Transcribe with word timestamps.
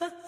Ha 0.00 0.06
ha! 0.26 0.27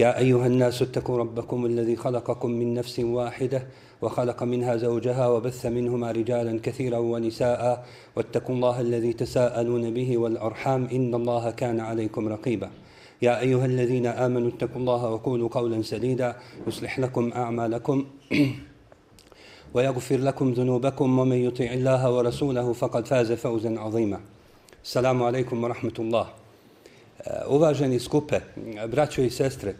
يا 0.00 0.18
أيها 0.18 0.46
الناس 0.46 0.82
اتقوا 0.82 1.18
ربكم 1.18 1.66
الذي 1.66 1.96
خلقكم 1.96 2.50
من 2.50 2.74
نفس 2.74 3.00
واحدة 3.00 3.66
وخلق 4.02 4.42
منها 4.42 4.76
زوجها 4.76 5.28
وبث 5.28 5.66
منهما 5.66 6.10
رجالا 6.10 6.60
كثيرا 6.62 6.98
ونساء 6.98 7.86
واتقوا 8.16 8.54
الله 8.54 8.80
الذي 8.80 9.12
تساءلون 9.12 9.94
به 9.94 10.18
والأرحام 10.18 10.88
إن 10.92 11.14
الله 11.14 11.50
كان 11.50 11.80
عليكم 11.80 12.28
رقيبا. 12.28 12.70
يا 13.22 13.40
أيها 13.40 13.66
الذين 13.66 14.06
آمنوا 14.06 14.48
اتقوا 14.48 14.80
الله 14.80 15.10
وقولوا 15.10 15.48
قولا 15.48 15.82
سديدا 15.82 16.36
يصلح 16.66 16.98
لكم 16.98 17.32
أعمالكم 17.32 18.06
ويغفر 19.74 20.16
لكم 20.18 20.52
ذنوبكم 20.52 21.18
ومن 21.18 21.36
يطع 21.36 21.64
الله 21.64 22.16
ورسوله 22.16 22.72
فقد 22.72 23.06
فاز 23.06 23.32
فوزا 23.32 23.78
عظيما. 23.78 24.20
السلام 24.84 25.22
عليكم 25.22 25.64
ورحمة 25.64 25.98
الله. 25.98 26.26
Uvaženi 27.48 27.98
skupe, 27.98 28.40
braćo 28.88 29.22
i 29.22 29.30
sestre, 29.30 29.74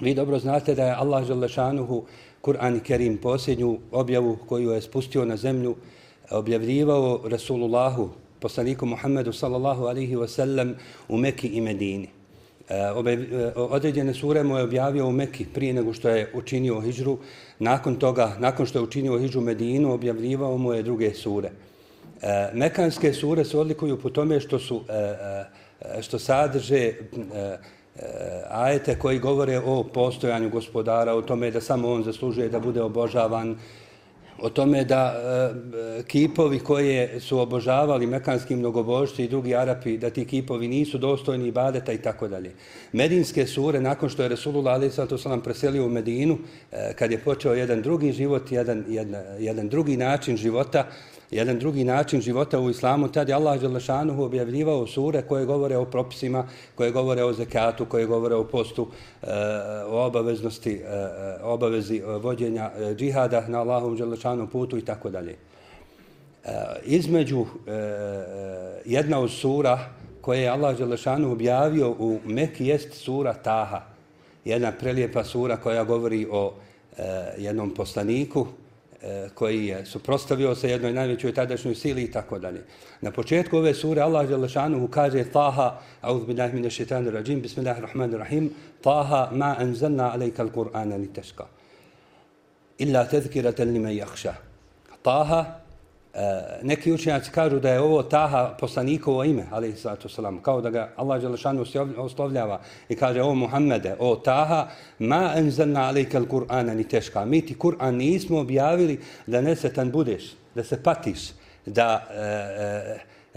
vi 0.00 0.14
dobro 0.14 0.38
znate 0.38 0.74
da 0.74 0.84
je 0.84 0.94
Allah 0.94 1.26
Želešanuhu 1.26 2.04
Kur'an 2.42 2.80
Kerim 2.80 3.16
posljednju 3.16 3.78
objavu 3.92 4.36
koju 4.48 4.70
je 4.70 4.82
spustio 4.82 5.24
na 5.24 5.36
zemlju 5.36 5.76
objavljivao 6.30 7.20
Rasulullahu, 7.24 8.10
poslaniku 8.40 8.86
Muhammedu 8.86 9.32
sallallahu 9.32 9.84
alihi 9.84 10.16
wasallam 10.16 10.74
u 11.08 11.16
Meki 11.16 11.48
i 11.48 11.60
Medini. 11.60 12.08
E, 12.68 12.90
obe, 12.90 13.18
određene 13.56 14.14
sure 14.14 14.42
mu 14.42 14.56
je 14.56 14.64
objavio 14.64 15.06
u 15.06 15.12
Meki 15.12 15.46
prije 15.54 15.72
nego 15.72 15.92
što 15.92 16.08
je 16.08 16.30
učinio 16.34 16.80
hijđru. 16.80 17.18
Nakon 17.58 17.96
toga, 17.96 18.36
nakon 18.38 18.66
što 18.66 18.78
je 18.78 18.82
učinio 18.82 19.18
hijđru 19.18 19.40
Medinu, 19.40 19.92
objavljivao 19.92 20.58
mu 20.58 20.72
je 20.72 20.82
druge 20.82 21.14
sure. 21.14 21.50
E, 22.22 22.50
Mekanske 22.54 23.12
sure 23.12 23.44
se 23.44 23.58
odlikuju 23.58 24.00
po 24.00 24.10
tome 24.10 24.40
što 24.40 24.58
su 24.58 24.82
e, 24.88 24.94
e 25.98 26.02
što 26.02 26.18
sadrže 26.18 26.78
e, 26.78 26.94
E, 27.96 28.00
ajete 28.50 28.98
koji 28.98 29.18
govore 29.18 29.58
o 29.58 29.84
postojanju 29.84 30.50
gospodara, 30.50 31.14
o 31.14 31.22
tome 31.22 31.50
da 31.50 31.60
samo 31.60 31.92
on 31.92 32.02
zaslužuje 32.02 32.48
da 32.48 32.60
bude 32.60 32.82
obožavan, 32.82 33.56
o 34.38 34.50
tome 34.50 34.84
da 34.84 35.14
e, 35.14 35.98
e, 35.98 36.02
kipovi 36.02 36.58
koje 36.58 37.20
su 37.20 37.38
obožavali 37.38 38.06
mekanski 38.06 38.56
mnogobožci 38.56 39.24
i 39.24 39.28
drugi 39.28 39.54
Arapi, 39.54 39.98
da 39.98 40.10
ti 40.10 40.24
kipovi 40.24 40.68
nisu 40.68 40.98
dostojni 40.98 41.48
ibadeta 41.48 41.92
i 41.92 41.98
tako 41.98 42.28
dalje. 42.28 42.52
Medinske 42.92 43.46
sure, 43.46 43.80
nakon 43.80 44.08
što 44.08 44.22
je 44.22 44.28
Resulullah 44.28 44.74
Ali 44.74 44.90
Sato 44.90 45.18
Salam 45.18 45.40
preselio 45.40 45.86
u 45.86 45.88
Medinu, 45.88 46.38
e, 46.72 46.92
kad 46.98 47.10
je 47.10 47.18
počeo 47.18 47.54
jedan 47.54 47.82
drugi 47.82 48.12
život, 48.12 48.52
jedan, 48.52 48.84
jedan, 48.88 49.22
jedan 49.38 49.68
drugi 49.68 49.96
način 49.96 50.36
života, 50.36 50.86
jedan 51.30 51.58
drugi 51.58 51.84
način 51.84 52.20
života 52.20 52.60
u 52.60 52.70
islamu, 52.70 53.08
tad 53.08 53.28
je 53.28 53.34
Allah 53.34 53.60
Đelešanuhu 53.60 54.22
objavljivao 54.22 54.86
sure 54.86 55.22
koje 55.22 55.46
govore 55.46 55.76
o 55.76 55.84
propisima, 55.84 56.48
koje 56.74 56.90
govore 56.90 57.24
o 57.24 57.32
zekatu, 57.32 57.86
koje 57.86 58.06
govore 58.06 58.34
o 58.34 58.44
postu, 58.44 58.88
e, 59.22 59.26
o 59.86 60.06
obaveznosti, 60.06 60.80
o 61.42 61.52
obavezi 61.52 62.02
vođenja 62.20 62.70
džihada 62.96 63.44
na 63.48 63.60
Allahom 63.60 63.96
Želešanuhu 63.96 64.50
putu 64.50 64.78
i 64.78 64.84
tako 64.84 65.10
dalje. 65.10 65.36
Između 66.84 67.46
jedna 68.84 69.20
od 69.20 69.30
sura 69.30 69.78
koje 70.20 70.40
je 70.40 70.48
Allah 70.48 70.76
Želešanuhu 70.78 71.32
objavio 71.32 71.90
u 71.90 72.18
Meki 72.24 72.66
jest 72.66 72.94
sura 72.94 73.34
Taha. 73.34 73.80
Jedna 74.44 74.72
prelijepa 74.72 75.24
sura 75.24 75.56
koja 75.56 75.84
govori 75.84 76.26
o 76.30 76.54
jednom 77.38 77.70
poslaniku, 77.70 78.46
E, 79.04 79.28
koji 79.34 79.66
je 79.66 79.86
suprostavio 79.86 80.54
se 80.54 80.70
jednoj 80.70 80.92
najvećoj 80.92 81.34
tadašnjoj 81.34 81.74
sili 81.74 82.02
i 82.02 82.10
tako 82.10 82.38
dalje. 82.38 82.62
Na 83.00 83.10
početku 83.10 83.56
ove 83.56 83.74
sure 83.74 84.00
Allah 84.00 84.28
Đelešanuhu 84.28 84.88
kaže 84.88 85.24
Taha, 85.24 85.80
audhu 86.00 86.26
billahi 86.26 86.54
mine 86.54 86.70
šeitanu 86.70 87.10
rajim, 87.10 87.40
bismillahirrahmanirrahim, 87.40 88.50
Taha 88.80 89.28
ma 89.32 89.56
anzalna 89.58 90.12
alejka 90.12 90.44
al-Qur'ana 90.44 90.96
li 90.96 91.12
teška. 91.12 91.44
Illa 92.78 93.04
tezkiratan 93.04 93.72
li 93.72 93.78
me 93.78 93.94
jakša. 93.96 94.34
Taha, 95.02 95.44
Eh, 96.14 96.58
neki 96.62 96.92
učenjaci 96.92 97.30
kažu 97.30 97.58
da 97.58 97.70
je 97.70 97.80
ovo 97.80 98.02
Taha 98.02 98.56
poslanikovo 98.60 99.24
ime, 99.24 99.44
ali 99.50 99.72
sallatu 99.76 100.08
salam, 100.08 100.42
kao 100.42 100.60
da 100.60 100.70
ga 100.70 100.92
Allah 100.96 101.22
Đelešanu 101.22 101.64
oslovljava 101.96 102.60
i 102.88 102.96
kaže 102.96 103.22
o 103.22 103.34
Muhammede, 103.34 103.96
o 103.98 104.16
Taha, 104.16 104.68
ma 104.98 105.32
enzelna 105.36 105.88
alejka 105.88 106.20
al-Qur'ana 106.20 106.74
ni 106.74 106.88
teška. 106.88 107.24
Mi 107.24 107.40
ti 107.46 107.58
Kur'an 107.58 107.96
nismo 107.96 108.38
objavili 108.38 109.00
da 109.26 109.40
nesetan 109.40 109.90
budeš, 109.90 110.22
da 110.54 110.64
se 110.64 110.82
patiš, 110.82 111.20
da 111.66 112.06
e, 112.10 112.20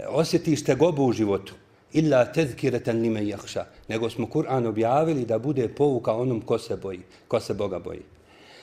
e, 0.02 0.06
osjetiš 0.08 0.64
tegobu 0.64 1.04
u 1.04 1.12
životu. 1.12 1.54
Illa 1.92 2.24
tezkiretan 2.32 3.00
lime 3.00 3.26
jahša. 3.26 3.64
Nego 3.88 4.10
smo 4.10 4.26
Kur'an 4.26 4.66
objavili 4.66 5.24
da 5.24 5.38
bude 5.38 5.68
povuka 5.68 6.12
onom 6.12 6.40
ko 6.40 6.58
se 6.58 6.76
boji, 6.76 7.00
ko 7.28 7.40
se 7.40 7.54
Boga 7.54 7.78
boji. 7.78 8.17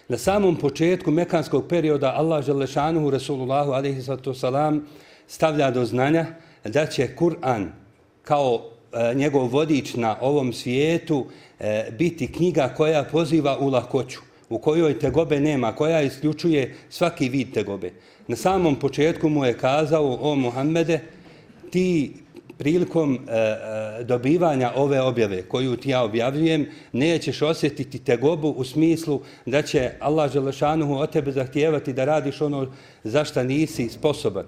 Na 0.07 0.17
samom 0.17 0.55
početku 0.55 1.11
mekanskog 1.11 1.67
perioda 1.67 2.13
Allah 2.15 2.45
Želešanuhu 2.45 3.09
Rasulullahu 3.09 3.71
alaihi 3.71 4.01
salam 4.33 4.85
stavlja 5.27 5.71
do 5.71 5.85
znanja 5.85 6.25
da 6.63 6.85
će 6.85 7.09
Kur'an 7.17 7.67
kao 8.23 8.61
e, 8.93 9.13
njegov 9.15 9.47
vodič 9.47 9.93
na 9.93 10.17
ovom 10.21 10.53
svijetu 10.53 11.25
e, 11.59 11.91
biti 11.91 12.31
knjiga 12.31 12.73
koja 12.77 13.03
poziva 13.03 13.57
u 13.59 13.69
lakoću, 13.69 14.19
u 14.49 14.57
kojoj 14.57 14.99
tegobe 14.99 15.39
nema, 15.39 15.75
koja 15.75 16.01
isključuje 16.01 16.75
svaki 16.89 17.29
vid 17.29 17.53
tegobe. 17.53 17.91
Na 18.27 18.35
samom 18.35 18.75
početku 18.75 19.29
mu 19.29 19.45
je 19.45 19.57
kazao 19.57 20.17
o 20.21 20.35
Muhammede, 20.35 20.99
ti 21.71 22.13
prilikom 22.57 23.15
e, 23.15 23.37
e, 23.99 24.03
dobivanja 24.03 24.71
ove 24.75 25.01
objave 25.01 25.41
koju 25.41 25.75
ti 25.75 25.89
ja 25.89 26.03
objavljujem, 26.03 26.67
nećeš 26.91 27.41
osjetiti 27.41 27.99
tegobu 27.99 28.49
u 28.49 28.63
smislu 28.63 29.21
da 29.45 29.61
će 29.61 29.91
Allah 29.99 30.31
Želešanuhu 30.31 30.93
od 30.93 31.11
tebe 31.11 31.31
zahtijevati 31.31 31.93
da 31.93 32.05
radiš 32.05 32.41
ono 32.41 32.67
za 33.03 33.25
šta 33.25 33.43
nisi 33.43 33.89
sposoban, 33.89 34.45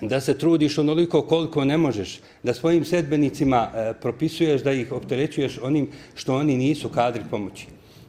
da 0.00 0.20
se 0.20 0.38
trudiš 0.38 0.78
onoliko 0.78 1.22
koliko 1.22 1.64
ne 1.64 1.78
možeš, 1.78 2.20
da 2.42 2.54
svojim 2.54 2.84
sedbenicima 2.84 3.68
e, 3.74 3.92
propisuješ 4.00 4.62
da 4.62 4.72
ih 4.72 4.92
opterećuješ 4.92 5.58
onim 5.62 5.88
što 6.14 6.36
oni 6.36 6.56
nisu 6.56 6.88
kadri 6.88 7.22
pomoći. 7.30 7.66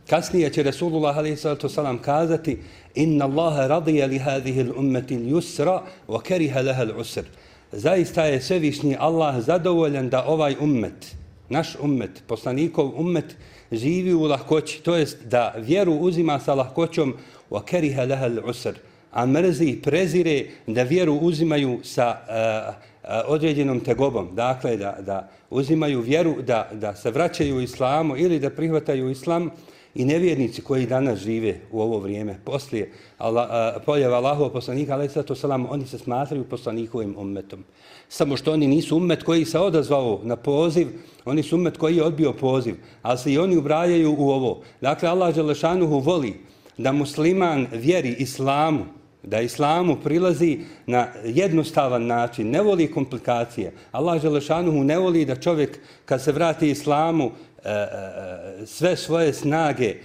Kasnije 0.09 0.49
će 0.49 0.63
Resulullah 0.63 1.17
a.s. 1.17 1.75
kazati 2.01 2.57
Inna 2.95 3.25
Allahe 3.25 3.67
radija 3.67 4.05
li 4.05 4.17
hadihi 4.17 4.59
l-ummeti 4.59 5.15
yusra 5.15 5.79
wa 6.07 6.21
keriha 6.21 6.61
leha 6.61 6.83
l-usr 6.83 7.23
zaista 7.71 8.25
je 8.25 8.41
svevišnji 8.41 8.95
Allah 8.99 9.41
zadovoljan 9.41 10.09
da 10.09 10.25
ovaj 10.25 10.55
ummet, 10.59 11.15
naš 11.49 11.75
ummet, 11.81 12.23
poslanikov 12.27 12.99
ummet, 12.99 13.35
živi 13.71 14.13
u 14.13 14.23
lahkoći, 14.23 14.81
to 14.83 14.95
jest 14.95 15.17
da 15.25 15.53
vjeru 15.57 15.93
uzima 15.93 16.39
sa 16.39 16.53
lahkoćom 16.53 17.13
wa 17.49 17.63
keriha 17.65 18.03
leha 18.03 18.29
usr 18.45 18.73
a 19.11 19.25
mrzi 19.25 19.65
i 19.65 19.81
prezire 19.81 20.45
da 20.67 20.83
vjeru 20.83 21.13
uzimaju 21.13 21.79
sa 21.83 22.17
uh, 22.19 22.75
uh, 23.03 23.09
određenom 23.27 23.79
tegobom. 23.79 24.29
Dakle, 24.35 24.77
da, 24.77 24.97
da 24.99 25.29
uzimaju 25.49 26.01
vjeru, 26.01 26.41
da, 26.41 26.69
da 26.73 26.95
se 26.95 27.11
vraćaju 27.11 27.55
u 27.55 27.61
islamu 27.61 28.17
ili 28.17 28.39
da 28.39 28.49
prihvataju 28.49 29.09
islam 29.09 29.49
i 29.95 30.05
nevjernici 30.05 30.61
koji 30.61 30.85
danas 30.85 31.19
žive 31.19 31.59
u 31.71 31.81
ovo 31.81 31.99
vrijeme, 31.99 32.39
poslije 32.45 32.91
Allah, 33.17 33.49
poljeva 33.85 34.17
Allahova 34.17 34.49
poslanika, 34.49 34.93
ali 34.93 35.09
sato 35.09 35.35
salam, 35.35 35.67
oni 35.69 35.85
se 35.85 35.97
smatraju 35.97 36.43
poslanikovim 36.43 37.15
ummetom. 37.17 37.63
Samo 38.09 38.37
što 38.37 38.53
oni 38.53 38.67
nisu 38.67 38.97
ummet 38.97 39.23
koji 39.23 39.45
se 39.45 39.59
odazvao 39.59 40.19
na 40.23 40.35
poziv, 40.35 40.87
oni 41.25 41.43
su 41.43 41.55
ummet 41.55 41.77
koji 41.77 41.95
je 41.95 42.03
odbio 42.03 42.33
poziv, 42.33 42.75
ali 43.01 43.17
se 43.17 43.33
i 43.33 43.37
oni 43.37 43.57
ubrajaju 43.57 44.15
u 44.17 44.29
ovo. 44.29 44.61
Dakle, 44.81 45.09
Allah 45.09 45.35
Želešanuhu 45.35 45.99
voli 45.99 46.33
da 46.77 46.91
musliman 46.91 47.67
vjeri 47.71 48.15
islamu, 48.19 48.85
da 49.23 49.41
islamu 49.41 49.97
prilazi 50.03 50.59
na 50.85 51.07
jednostavan 51.25 52.05
način, 52.05 52.49
ne 52.49 52.61
voli 52.61 52.91
komplikacije. 52.91 53.73
Allah 53.91 54.21
Želešanuhu 54.21 54.83
ne 54.83 54.97
voli 54.97 55.25
da 55.25 55.35
čovjek 55.35 55.79
kad 56.05 56.23
se 56.23 56.31
vrati 56.31 56.69
islamu 56.69 57.31
E, 57.63 57.69
e, 57.69 58.65
sve 58.65 58.95
svoje 58.95 59.33
snage 59.33 59.85
e, 59.85 59.97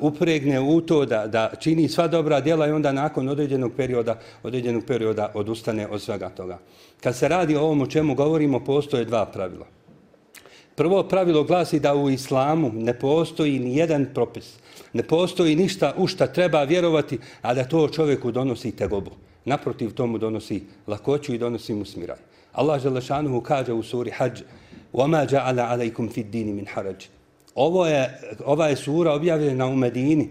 upregne 0.00 0.60
u 0.60 0.80
to 0.80 1.04
da, 1.04 1.26
da 1.26 1.50
čini 1.60 1.88
sva 1.88 2.08
dobra 2.08 2.40
djela 2.40 2.66
i 2.66 2.72
onda 2.72 2.92
nakon 2.92 3.28
određenog 3.28 3.72
perioda, 3.76 4.18
određenog 4.42 4.84
perioda 4.86 5.30
odustane 5.34 5.88
od 5.88 6.02
svega 6.02 6.28
toga. 6.28 6.58
Kad 7.00 7.16
se 7.16 7.28
radi 7.28 7.56
o 7.56 7.62
ovom 7.62 7.82
o 7.82 7.86
čemu 7.86 8.14
govorimo, 8.14 8.64
postoje 8.64 9.04
dva 9.04 9.26
pravila. 9.26 9.66
Prvo 10.74 11.02
pravilo 11.02 11.44
glasi 11.44 11.80
da 11.80 11.94
u 11.94 12.10
islamu 12.10 12.70
ne 12.74 12.98
postoji 12.98 13.58
ni 13.58 13.76
jedan 13.76 14.06
propis. 14.14 14.54
Ne 14.92 15.02
postoji 15.02 15.56
ništa 15.56 15.94
u 15.96 16.06
šta 16.06 16.26
treba 16.26 16.62
vjerovati, 16.62 17.18
a 17.42 17.54
da 17.54 17.64
to 17.64 17.88
čovjeku 17.88 18.32
donosi 18.32 18.76
tegobu. 18.76 19.10
Naprotiv 19.44 19.94
tomu 19.94 20.18
donosi 20.18 20.62
lakoću 20.86 21.34
i 21.34 21.38
donosi 21.38 21.74
mu 21.74 21.84
smiraj. 21.84 22.18
Allah 22.52 22.82
Želešanuhu 22.82 23.40
kaže 23.40 23.72
u 23.72 23.82
suri 23.82 24.10
Hajj 24.10 24.30
وَمَا 24.93 25.25
جَعَلَ 25.25 25.59
عَلَيْكُمْ 25.59 26.09
فِي 26.09 26.21
الدِّينِ 26.21 26.55
مِنْ 26.55 26.67
حَرَجِ 26.67 27.07
Ovo 27.55 27.85
je, 27.85 28.19
ova 28.45 28.67
je 28.67 28.75
sura 28.75 29.13
objavljena 29.13 29.67
u 29.67 29.75
Medini 29.75 30.29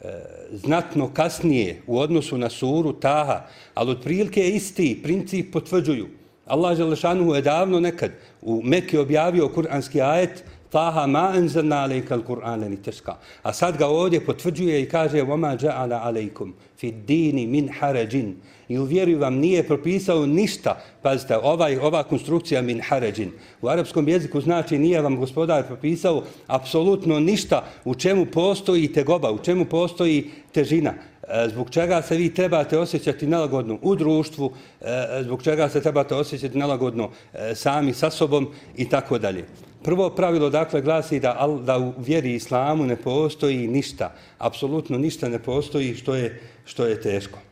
e, 0.00 0.08
znatno 0.52 1.10
kasnije 1.14 1.82
u 1.86 1.98
odnosu 1.98 2.38
na 2.38 2.50
suru 2.50 2.92
Taha, 2.92 3.46
ali 3.74 3.90
otprilike 3.90 4.40
je 4.40 4.50
isti 4.50 5.00
princip 5.02 5.52
potvrđuju. 5.52 6.06
Allah 6.46 6.76
Želešanuhu 6.76 7.34
je 7.34 7.42
davno 7.42 7.80
nekad 7.80 8.10
u 8.42 8.62
Mekke 8.64 9.00
objavio 9.00 9.48
kuranski 9.48 10.00
ajet 10.00 10.44
Taha 10.70 11.06
ma 11.06 11.32
enzalna 11.36 11.76
alejka 11.86 12.16
al-Qur'ana 12.16 12.68
li 12.68 12.76
tashqa. 12.76 13.14
A 13.42 13.52
sad 13.52 13.76
ga 13.78 13.86
ovdje 13.86 14.24
potvrđuje 14.26 14.82
i 14.82 14.88
kaže: 14.88 15.22
"Wa 15.22 15.36
ma 15.36 15.56
ja'ala 15.56 16.00
alejkum 16.02 16.54
fi 16.76 16.90
dini 16.92 17.46
min 17.46 17.68
harajin." 17.78 18.34
I 18.69 18.77
u 18.77 18.83
vjeri 18.83 19.15
vam 19.15 19.35
nije 19.35 19.67
propisao 19.67 20.25
ništa. 20.25 20.81
Pazite, 21.01 21.37
ovaj, 21.37 21.77
ova 21.77 22.03
konstrukcija 22.03 22.61
min 22.61 22.81
haređin. 22.81 23.31
U 23.61 23.67
arapskom 23.67 24.07
jeziku 24.07 24.41
znači 24.41 24.77
nije 24.77 25.01
vam 25.01 25.15
gospodar 25.15 25.67
propisao 25.67 26.23
apsolutno 26.47 27.19
ništa 27.19 27.63
u 27.85 27.95
čemu 27.95 28.25
postoji 28.25 28.93
tegoba, 28.93 29.31
u 29.31 29.37
čemu 29.37 29.65
postoji 29.65 30.29
težina. 30.51 30.93
E, 31.29 31.49
zbog 31.49 31.69
čega 31.69 32.01
se 32.01 32.15
vi 32.15 32.33
trebate 32.33 32.77
osjećati 32.77 33.27
nelagodno 33.27 33.79
u 33.81 33.95
društvu, 33.95 34.51
e, 34.81 35.23
zbog 35.23 35.43
čega 35.43 35.69
se 35.69 35.81
trebate 35.81 36.15
osjećati 36.15 36.57
nelagodno 36.57 37.09
e, 37.33 37.55
sami 37.55 37.93
sa 37.93 38.09
sobom 38.09 38.47
i 38.77 38.89
tako 38.89 39.17
dalje. 39.17 39.45
Prvo 39.83 40.09
pravilo 40.09 40.49
dakle 40.49 40.81
glasi 40.81 41.19
da, 41.19 41.59
da 41.65 41.77
u 41.77 41.93
vjeri 41.97 42.35
islamu 42.35 42.85
ne 42.85 42.95
postoji 42.95 43.67
ništa, 43.67 44.13
apsolutno 44.37 44.97
ništa 44.97 45.29
ne 45.29 45.39
postoji 45.39 45.95
što 45.95 46.15
je, 46.15 46.41
što 46.65 46.85
je 46.85 47.01
teško. 47.01 47.48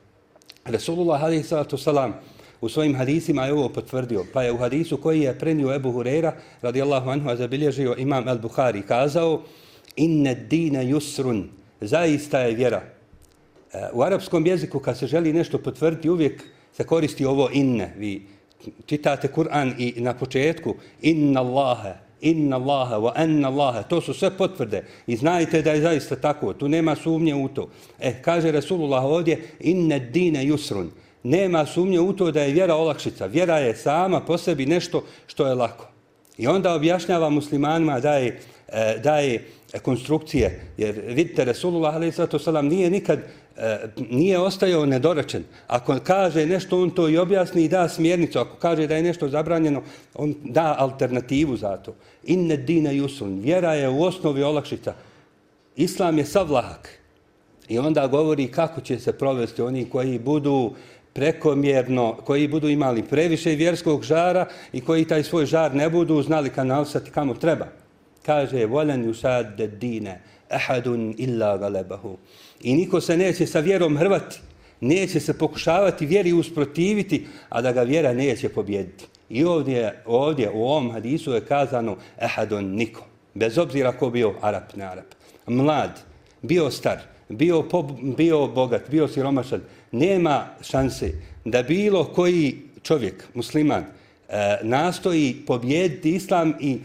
Resulullah 0.69 1.23
alaihi 1.23 1.43
sallatu 1.43 1.77
salam 1.77 2.13
u 2.61 2.69
svojim 2.69 2.95
hadisima 2.95 3.45
je 3.45 3.53
ovo 3.53 3.69
potvrdio, 3.69 4.25
pa 4.33 4.43
je 4.43 4.51
u 4.51 4.57
hadisu 4.57 4.97
koji 4.97 5.21
je 5.21 5.39
prenio 5.39 5.75
Ebu 5.75 5.91
Hureyra, 5.91 6.31
radijallahu 6.61 7.09
anhu, 7.09 7.29
a 7.29 7.35
zabilježio 7.35 7.95
imam 7.97 8.27
al-Bukhari, 8.27 8.81
kazao 8.81 9.41
inne 9.95 10.35
dine 10.35 10.85
yusrun, 10.85 11.43
zaista 11.81 12.39
je 12.39 12.55
vjera. 12.55 12.81
E, 13.73 13.89
u 13.93 14.01
arapskom 14.01 14.45
jeziku 14.45 14.79
kad 14.79 14.97
se 14.97 15.07
želi 15.07 15.33
nešto 15.33 15.57
potvrditi, 15.57 16.09
uvijek 16.09 16.43
se 16.73 16.83
koristi 16.83 17.25
ovo 17.25 17.49
inne. 17.53 17.93
Vi 17.97 18.25
čitate 18.85 19.27
Kur'an 19.27 19.73
i 19.77 20.01
na 20.01 20.13
početku 20.13 20.75
inna 21.01 21.41
Allahe, 21.41 21.93
inna 22.21 22.55
Allaha 22.55 22.95
wa 22.95 23.11
anna 23.15 23.47
Allaha, 23.47 23.83
to 23.83 24.01
su 24.01 24.13
sve 24.13 24.29
potvrde 24.37 24.83
i 25.07 25.15
znajte 25.15 25.61
da 25.61 25.71
je 25.71 25.81
zaista 25.81 26.15
tako, 26.15 26.53
tu 26.53 26.67
nema 26.67 26.95
sumnje 26.95 27.35
u 27.35 27.47
to. 27.47 27.69
E, 27.99 28.21
kaže 28.21 28.51
Rasulullah 28.51 29.03
ovdje, 29.03 29.41
inna 29.59 29.99
dine 29.99 30.45
yusrun, 30.45 30.87
nema 31.23 31.65
sumnje 31.65 31.99
u 31.99 32.13
to 32.13 32.31
da 32.31 32.41
je 32.41 32.53
vjera 32.53 32.75
olakšica, 32.75 33.25
vjera 33.25 33.57
je 33.57 33.75
sama 33.75 34.21
po 34.21 34.37
sebi 34.37 34.65
nešto 34.65 35.03
što 35.27 35.47
je 35.47 35.55
lako. 35.55 35.87
I 36.37 36.47
onda 36.47 36.73
objašnjava 36.73 37.29
muslimanima 37.29 37.99
da 37.99 38.13
je, 38.13 38.39
da 39.03 39.19
je 39.19 39.47
konstrukcije, 39.81 40.61
jer 40.77 41.01
vidite, 41.07 41.45
Rasulullah 41.45 41.95
a.s. 41.95 42.47
nije 42.63 42.89
nikad 42.89 43.19
nije 44.09 44.39
ostajao 44.39 44.85
nedorečen. 44.85 45.43
Ako 45.67 45.99
kaže 46.03 46.45
nešto, 46.45 46.81
on 46.81 46.89
to 46.89 47.09
i 47.09 47.17
objasni 47.17 47.63
i 47.63 47.69
da 47.69 47.89
smjernicu. 47.89 48.39
Ako 48.39 48.55
kaže 48.55 48.87
da 48.87 48.95
je 48.95 49.03
nešto 49.03 49.29
zabranjeno, 49.29 49.81
on 50.15 50.35
da 50.43 50.75
alternativu 50.79 51.57
za 51.57 51.77
to. 51.77 51.95
Inne 52.23 52.57
dina 52.57 52.91
yusun. 52.91 53.41
Vjera 53.41 53.73
je 53.73 53.89
u 53.89 54.03
osnovi 54.03 54.43
olakšica. 54.43 54.93
Islam 55.75 56.17
je 56.17 56.25
savlahak. 56.25 56.89
I 57.67 57.79
onda 57.79 58.07
govori 58.07 58.47
kako 58.47 58.81
će 58.81 58.99
se 58.99 59.13
provesti 59.13 59.61
oni 59.61 59.85
koji 59.85 60.19
budu 60.19 60.73
prekomjerno, 61.13 62.13
koji 62.25 62.47
budu 62.47 62.69
imali 62.69 63.03
previše 63.03 63.49
vjerskog 63.49 64.03
žara 64.03 64.45
i 64.73 64.81
koji 64.81 65.05
taj 65.05 65.23
svoj 65.23 65.45
žar 65.45 65.75
ne 65.75 65.89
budu 65.89 66.21
znali 66.21 66.49
kanalisati 66.49 67.11
kamo 67.11 67.33
treba. 67.33 67.65
Kaže, 68.25 68.65
volen 68.65 69.09
usad 69.09 69.61
dine, 69.61 70.21
ahadun 70.49 71.15
illa 71.17 71.57
galebahu. 71.57 72.17
I 72.61 72.75
niko 72.75 73.01
se 73.01 73.17
neće 73.17 73.45
sa 73.45 73.59
vjerom 73.59 73.97
hrvati, 73.97 74.39
neće 74.81 75.19
se 75.19 75.37
pokušavati 75.37 76.05
vjeri 76.05 76.33
usprotiviti, 76.33 77.27
a 77.49 77.61
da 77.61 77.71
ga 77.71 77.81
vjera 77.81 78.13
neće 78.13 78.49
pobjediti. 78.49 79.05
I 79.29 79.43
ovdje, 79.43 80.03
ovdje 80.05 80.49
u 80.49 80.63
ovom 80.63 80.91
hadisu 80.91 81.31
je 81.31 81.45
kazano 81.45 81.97
ehadon 82.21 82.65
niko. 82.65 83.05
Bez 83.33 83.57
obzira 83.57 83.91
ko 83.91 84.09
bio 84.09 84.33
Arab, 84.41 84.63
ne 84.75 84.85
Arab. 84.85 85.05
Mlad, 85.47 85.99
bio 86.41 86.71
star, 86.71 86.97
bio, 87.29 87.63
po, 87.63 87.83
bio 88.17 88.47
bogat, 88.47 88.89
bio 88.89 89.07
siromašan. 89.07 89.61
Nema 89.91 90.45
šanse 90.61 91.13
da 91.45 91.63
bilo 91.63 92.03
koji 92.03 92.55
čovjek, 92.83 93.23
musliman, 93.33 93.83
e, 93.83 94.57
nastoji 94.63 95.35
pobjediti 95.47 96.15
islam 96.15 96.53
i 96.59 96.77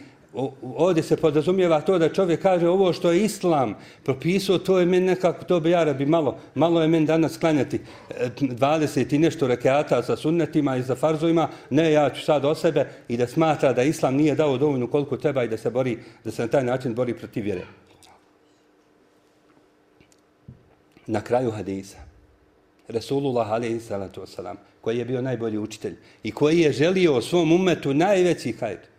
ovdje 0.63 1.03
se 1.03 1.17
podrazumijeva 1.17 1.81
to 1.81 1.99
da 1.99 2.09
čovjek 2.09 2.43
kaže 2.43 2.69
ovo 2.69 2.93
što 2.93 3.13
je 3.13 3.25
islam. 3.25 3.75
Propisao, 4.03 4.59
to 4.59 4.79
je 4.79 4.87
meni 4.87 5.07
nekako, 5.07 5.45
to 5.45 5.61
bi 5.61 5.71
ja 5.71 5.85
rabi 5.85 6.07
malo, 6.07 6.39
malo 6.55 6.83
je 6.83 6.89
meni 6.89 7.07
danas 7.07 7.37
klanjati. 7.37 7.81
E, 8.11 8.29
20 8.41 9.15
i 9.15 9.19
nešto 9.19 9.47
rekeata 9.47 10.03
sa 10.03 10.17
sunnetima 10.17 10.77
i 10.77 10.83
za 10.83 10.95
farzovima, 10.95 11.49
ne 11.71 11.93
ja 11.93 12.11
ću 12.11 12.25
sad 12.25 12.45
o 12.45 12.55
sebe 12.55 12.89
i 13.09 13.17
da 13.17 13.27
smatra 13.27 13.73
da 13.73 13.83
islam 13.83 14.15
nije 14.15 14.35
dao 14.35 14.59
dovoljno 14.59 14.87
koliko 14.87 15.17
treba 15.17 15.45
i 15.45 15.49
da 15.49 15.57
se 15.57 15.71
bori, 15.71 15.99
da 16.25 16.31
se 16.31 16.43
na 16.43 16.49
taj 16.49 16.65
način 16.65 16.95
bori 16.95 17.15
protiv 17.15 17.45
vjere. 17.45 17.63
Na 21.07 21.21
kraju 21.21 21.51
hadisa, 21.51 21.99
Resulullah 22.89 23.53
alaihi 23.53 23.81
salatu 23.81 24.21
wasalam, 24.21 24.57
koji 24.81 24.99
je 24.99 25.05
bio 25.05 25.23
najbolji 25.23 25.59
učitelj 25.59 25.97
i 26.23 26.33
koji 26.33 26.61
je 26.61 26.73
želio 26.73 27.23
svom 27.23 27.53
umetu 27.53 27.95
najveći 27.95 28.53
hajr, 28.53 28.92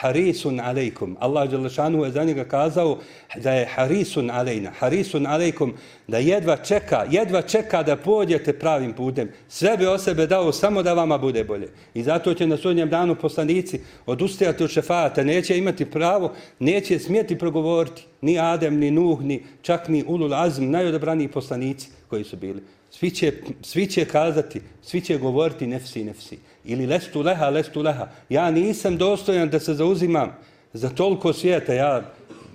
harisun 0.00 0.60
alejkum. 0.60 1.16
Allah 1.20 1.50
Đelešanu 1.50 2.04
je 2.04 2.10
za 2.10 2.24
njega 2.24 2.44
kazao 2.44 2.98
da 3.36 3.52
je 3.52 3.66
harisun 3.66 4.30
alejna, 4.30 4.70
harisun 4.78 5.26
alejkum, 5.26 5.74
da 6.08 6.18
jedva 6.18 6.56
čeka, 6.56 7.06
jedva 7.10 7.42
čeka 7.42 7.82
da 7.82 7.96
pođete 7.96 8.52
pravim 8.52 8.92
putem. 8.92 9.28
Sve 9.48 9.76
bi 9.76 9.86
o 9.86 9.98
sebe 9.98 10.26
dao 10.26 10.52
samo 10.52 10.82
da 10.82 10.94
vama 10.94 11.18
bude 11.18 11.44
bolje. 11.44 11.68
I 11.94 12.02
zato 12.02 12.34
će 12.34 12.46
na 12.46 12.56
sudnjem 12.56 12.88
danu 12.88 13.14
poslanici 13.14 13.80
odustajati 14.06 14.64
od 14.64 14.70
šefata, 14.70 15.24
neće 15.24 15.58
imati 15.58 15.84
pravo, 15.84 16.32
neće 16.58 16.98
smjeti 16.98 17.38
progovoriti 17.38 18.06
ni 18.20 18.38
Adem, 18.38 18.78
ni 18.78 18.90
Nuh, 18.90 19.20
ni 19.20 19.42
čak 19.62 19.88
ni 19.88 20.04
Ulul 20.06 20.34
Azm, 20.34 20.70
najodobraniji 20.70 21.28
poslanici 21.28 21.88
koji 22.08 22.24
su 22.24 22.36
bili. 22.36 22.62
Svi 22.90 23.10
će, 23.10 23.32
svi 23.62 23.86
će 23.86 24.04
kazati, 24.04 24.60
svi 24.82 25.00
će 25.00 25.18
govoriti 25.18 25.66
nefsi, 25.66 26.04
nefsi 26.04 26.38
ili 26.64 26.86
lestu 26.86 27.22
leha, 27.22 27.48
lestu 27.48 27.82
leha. 27.82 28.08
Ja 28.28 28.50
nisam 28.50 28.96
dostojan 28.96 29.48
da 29.48 29.60
se 29.60 29.74
zauzimam 29.74 30.36
za 30.72 30.88
toliko 30.88 31.32
svijeta. 31.32 31.74
Ja, 31.74 32.02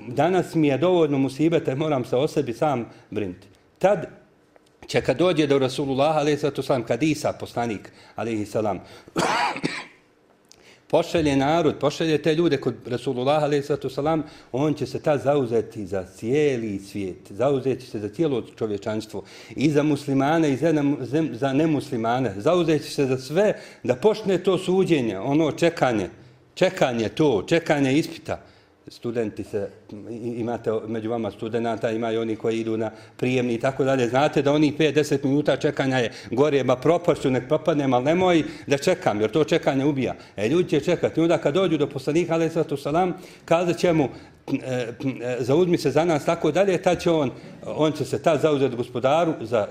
danas 0.07 0.55
mi 0.55 0.67
je 0.67 0.77
dovoljno 0.77 1.17
musibeta 1.17 1.75
moram 1.75 2.05
se 2.05 2.15
o 2.15 2.27
sebi 2.27 2.53
sam 2.53 2.85
brinuti. 3.09 3.47
Tad 3.79 4.07
će 4.87 5.01
kad 5.01 5.17
dođe 5.17 5.47
do 5.47 5.59
Rasulullah, 5.59 6.17
ali 6.17 6.37
to 6.37 6.63
sam 6.63 6.83
kad 6.83 7.03
Isa, 7.03 7.33
poslanik, 7.33 7.91
ali 8.15 8.45
salam, 8.45 8.79
pošalje 10.87 11.35
narod, 11.35 11.75
pošalje 11.79 12.17
te 12.17 12.35
ljude 12.35 12.57
kod 12.57 12.75
Rasulullah 12.85 13.43
a.s. 13.43 13.71
on 14.51 14.73
će 14.73 14.85
se 14.85 14.99
ta 14.99 15.17
zauzeti 15.17 15.85
za 15.85 16.03
cijeli 16.03 16.79
svijet, 16.79 17.17
zauzeti 17.29 17.85
se 17.85 17.99
za 17.99 18.09
cijelo 18.09 18.43
čovječanstvo 18.57 19.23
i 19.55 19.69
za 19.69 19.83
muslimane 19.83 20.51
i 20.51 20.57
za, 20.57 20.73
za 21.31 21.53
nemuslimane, 21.53 22.33
zauzeti 22.37 22.89
se 22.89 23.05
za 23.05 23.17
sve 23.17 23.53
da 23.83 23.95
počne 23.95 24.37
to 24.37 24.57
suđenje, 24.57 25.19
ono 25.19 25.51
čekanje, 25.51 26.09
čekanje 26.53 27.09
to, 27.09 27.43
čekanje 27.47 27.93
ispita 27.93 28.41
studenti 28.87 29.43
se, 29.43 29.69
imate 30.37 30.71
među 30.87 31.09
vama 31.09 31.31
studenta, 31.31 31.91
imaju 31.91 32.21
oni 32.21 32.35
koji 32.35 32.59
idu 32.59 32.77
na 32.77 32.91
prijemni 33.17 33.53
i 33.53 33.59
tako 33.59 33.83
dalje. 33.83 34.07
Znate 34.07 34.41
da 34.41 34.53
oni 34.53 34.73
5-10 34.79 35.25
minuta 35.25 35.57
čekanja 35.57 35.97
je 35.97 36.11
gore, 36.31 36.63
ma 36.63 36.75
propašću, 36.75 37.29
nek 37.29 37.47
propadnem, 37.47 37.93
ali 37.93 38.05
nemoj 38.05 38.43
da 38.67 38.77
čekam, 38.77 39.21
jer 39.21 39.31
to 39.31 39.43
čekanje 39.43 39.85
ubija. 39.85 40.15
E, 40.37 40.49
ljudi 40.49 40.69
će 40.69 40.79
čekati. 40.79 41.21
Onda 41.21 41.37
kad 41.37 41.53
dođu 41.53 41.77
do 41.77 41.89
poslanika, 41.89 42.33
ali 42.33 42.49
sallatu 42.49 42.77
salam, 42.77 43.13
kazat 43.45 43.77
će 43.77 43.93
mu, 43.93 44.09
E, 44.47 44.93
e, 45.21 45.37
zauzmi 45.39 45.77
se 45.77 45.91
za 45.91 46.05
nas, 46.05 46.25
tako 46.25 46.51
dalje, 46.51 46.81
ta 46.81 46.95
će 46.95 47.11
on, 47.11 47.31
on 47.65 47.91
će 47.91 48.05
se 48.05 48.21
ta 48.21 48.37
zauzeti 48.37 48.75
gospodaru 48.75 49.33
za, 49.41 49.67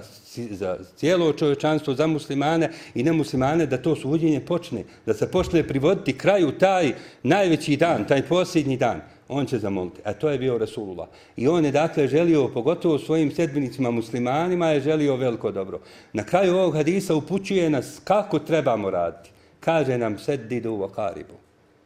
za 0.51 0.79
cijelo 0.97 1.33
čovječanstvo, 1.33 1.95
za 1.95 2.07
muslimane 2.07 2.71
i 2.95 3.03
nemuslimane, 3.03 3.67
da 3.67 3.83
to 3.83 3.97
suđenje 3.97 4.41
počne, 4.41 4.85
da 5.07 5.15
se 5.15 5.31
počne 5.31 5.69
privoditi 5.69 6.19
kraju 6.19 6.59
taj 6.59 6.93
najveći 7.23 7.77
dan, 7.77 8.07
taj 8.09 8.23
posljednji 8.23 8.77
dan 8.77 9.01
on 9.29 9.47
će 9.47 9.59
zamoliti. 9.59 10.01
A 10.05 10.13
to 10.13 10.29
je 10.29 10.39
bio 10.39 10.59
Rasulullah. 10.59 11.09
I 11.37 11.49
on 11.49 11.65
je 11.65 11.71
dakle 11.73 12.09
želio, 12.09 12.49
pogotovo 12.49 12.99
svojim 12.99 13.31
sedbenicima 13.31 13.91
muslimanima, 13.91 14.71
je 14.71 14.81
želio 14.81 15.17
veliko 15.17 15.51
dobro. 15.51 15.81
Na 16.13 16.25
kraju 16.25 16.57
ovog 16.57 16.75
hadisa 16.75 17.15
upućuje 17.15 17.71
nas 17.71 18.01
kako 18.05 18.39
trebamo 18.39 18.91
raditi. 18.91 19.31
Kaže 19.61 19.99
nam 19.99 20.19
sedidu 20.19 20.71
u 20.71 20.79
vakaribu. 20.79 21.35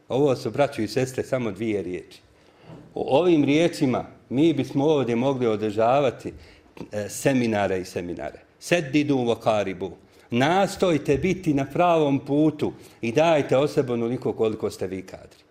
Ovo 0.09 0.35
su, 0.35 0.51
braću 0.51 0.81
i 0.81 0.87
sestre, 0.87 1.23
samo 1.23 1.51
dvije 1.51 1.83
riječi. 1.83 2.21
O 2.93 3.19
ovim 3.19 3.43
riječima 3.43 4.05
mi 4.29 4.53
bismo 4.53 4.85
ovdje 4.85 5.15
mogli 5.15 5.47
održavati 5.47 6.33
e, 6.91 7.09
seminare 7.09 7.79
i 7.79 7.85
seminare. 7.85 8.39
Sedidu 8.59 9.17
u 9.17 9.29
okaribu. 9.29 9.91
Nastojte 10.31 11.17
biti 11.17 11.53
na 11.53 11.65
pravom 11.65 12.19
putu 12.19 12.73
i 13.01 13.11
dajte 13.11 13.57
o 13.57 13.67
sebe 13.67 13.93
onoliko 13.93 14.33
koliko 14.33 14.69
ste 14.69 14.87
vi 14.87 15.01
kadri 15.01 15.49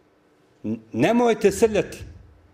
nemojte 0.92 1.52
srljati. 1.52 1.98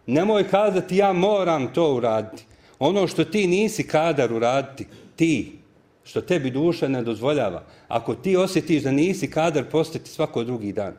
Nemoj 0.06 0.48
kazati 0.48 0.96
ja 0.96 1.12
moram 1.12 1.72
to 1.72 1.94
uraditi. 1.94 2.44
Ono 2.78 3.06
što 3.06 3.24
ti 3.24 3.46
nisi 3.46 3.86
kadar 3.86 4.32
uraditi, 4.32 4.86
ti, 5.16 5.58
što 6.04 6.20
tebi 6.20 6.50
duša 6.50 6.88
ne 6.88 7.02
dozvoljava, 7.02 7.62
ako 7.88 8.14
ti 8.14 8.36
osjetiš 8.36 8.82
da 8.82 8.90
nisi 8.90 9.30
kadar 9.30 9.64
postati 9.64 10.10
svako 10.10 10.44
drugi 10.44 10.72
dan, 10.72 10.94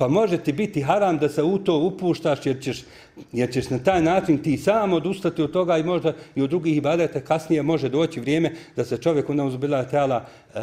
pa 0.00 0.08
može 0.08 0.38
ti 0.38 0.52
biti 0.52 0.82
haram 0.82 1.18
da 1.18 1.28
se 1.28 1.42
u 1.42 1.58
to 1.58 1.78
upuštaš 1.78 2.46
jer 2.46 2.62
ćeš, 2.62 2.84
jer 3.32 3.52
ćeš 3.52 3.70
na 3.70 3.78
taj 3.78 4.02
način 4.02 4.38
ti 4.42 4.56
sam 4.56 4.92
odustati 4.92 5.42
od 5.42 5.52
toga 5.52 5.78
i 5.78 5.82
možda 5.82 6.12
i 6.34 6.42
od 6.42 6.50
drugih 6.50 6.76
ibadeta 6.76 7.20
kasnije 7.20 7.62
može 7.62 7.88
doći 7.88 8.20
vrijeme 8.20 8.52
da 8.76 8.84
se 8.84 8.96
čovjek 8.96 9.30
onda 9.30 9.44
uzbila 9.44 9.84
tela 9.84 10.24
e, 10.54 10.58
e, 10.58 10.62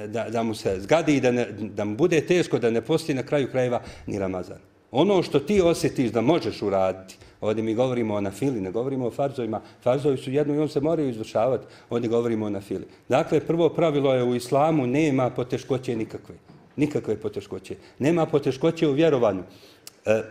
e, 0.00 0.06
da, 0.06 0.26
da 0.30 0.42
mu 0.42 0.54
se 0.54 0.76
zgadi 0.80 1.16
i 1.16 1.20
da, 1.20 1.30
ne, 1.30 1.46
da 1.52 1.84
mu 1.84 1.96
bude 1.96 2.20
teško 2.20 2.58
da 2.58 2.70
ne 2.70 2.80
posti 2.80 3.14
na 3.14 3.22
kraju 3.22 3.48
krajeva 3.50 3.80
ni 4.06 4.18
Ramazan. 4.18 4.58
Ono 4.90 5.22
što 5.22 5.40
ti 5.40 5.60
osjetiš 5.60 6.10
da 6.10 6.20
možeš 6.20 6.62
uraditi, 6.62 7.16
ovdje 7.40 7.62
mi 7.62 7.74
govorimo 7.74 8.14
o 8.14 8.20
nafili, 8.20 8.60
ne 8.60 8.70
govorimo 8.70 9.06
o 9.06 9.10
farzovima, 9.10 9.60
farzovi 9.82 10.16
su 10.16 10.30
jedno 10.30 10.54
i 10.54 10.58
on 10.58 10.68
se 10.68 10.80
moraju 10.80 11.08
izvršavati, 11.08 11.66
ovdje 11.90 12.08
govorimo 12.08 12.46
o 12.46 12.50
nafili. 12.50 12.86
Dakle, 13.08 13.40
prvo 13.40 13.68
pravilo 13.68 14.14
je 14.14 14.24
u 14.24 14.34
islamu 14.34 14.86
nema 14.86 15.30
poteškoće 15.30 15.96
nikakve 15.96 16.49
nikakve 16.80 17.16
poteškoće. 17.20 17.76
Nema 17.98 18.26
poteškoće 18.26 18.88
u 18.88 18.92
vjerovanju. 18.92 19.42
E, 20.06 20.22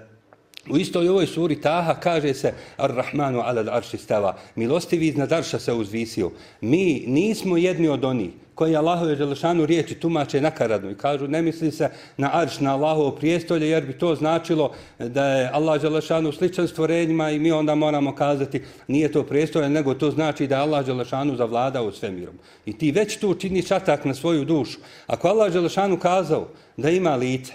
u 0.69 0.77
istoj 0.77 1.09
ovoj 1.09 1.27
suri 1.27 1.61
Taha 1.61 1.95
kaže 1.99 2.33
se 2.33 2.53
Ar-Rahmanu 2.77 3.41
ala 3.45 3.63
arši 3.71 3.97
stava. 3.97 4.37
Milostivi 4.55 5.07
iznad 5.07 5.31
arša 5.31 5.59
se 5.59 5.73
uzvisio. 5.73 6.31
Mi 6.61 7.03
nismo 7.07 7.57
jedni 7.57 7.87
od 7.87 8.05
onih 8.05 8.31
koji 8.59 8.75
Allahove 8.75 9.15
Želešanu 9.15 9.65
riječi 9.65 9.95
tumače 9.95 10.41
nakaradno 10.41 10.91
i 10.91 10.95
kažu 10.95 11.27
ne 11.27 11.41
misli 11.41 11.71
se 11.71 11.89
na 12.17 12.29
arš, 12.33 12.59
na 12.59 12.73
Allahovo 12.73 13.11
prijestolje 13.11 13.69
jer 13.69 13.85
bi 13.85 13.93
to 13.93 14.15
značilo 14.15 14.71
da 14.99 15.25
je 15.25 15.49
Allah 15.53 15.81
Želešanu 15.81 16.31
sličan 16.31 16.67
stvorenjima 16.67 17.31
i 17.31 17.39
mi 17.39 17.51
onda 17.51 17.75
moramo 17.75 18.15
kazati 18.15 18.61
nije 18.87 19.11
to 19.11 19.23
prijestolje 19.23 19.69
nego 19.69 19.93
to 19.93 20.11
znači 20.11 20.47
da 20.47 20.55
je 20.55 20.61
Allah 20.61 20.85
Želešanu 20.85 21.35
zavladao 21.35 21.91
svemirom. 21.91 22.35
I 22.65 22.77
ti 22.77 22.91
već 22.91 23.17
tu 23.17 23.33
činiš 23.33 23.71
atak 23.71 24.05
na 24.05 24.13
svoju 24.13 24.45
dušu. 24.45 24.79
Ako 25.07 25.27
Allah 25.27 25.53
Želešanu 25.53 25.99
kazao 25.99 26.47
da 26.77 26.89
ima 26.89 27.15
lice, 27.15 27.53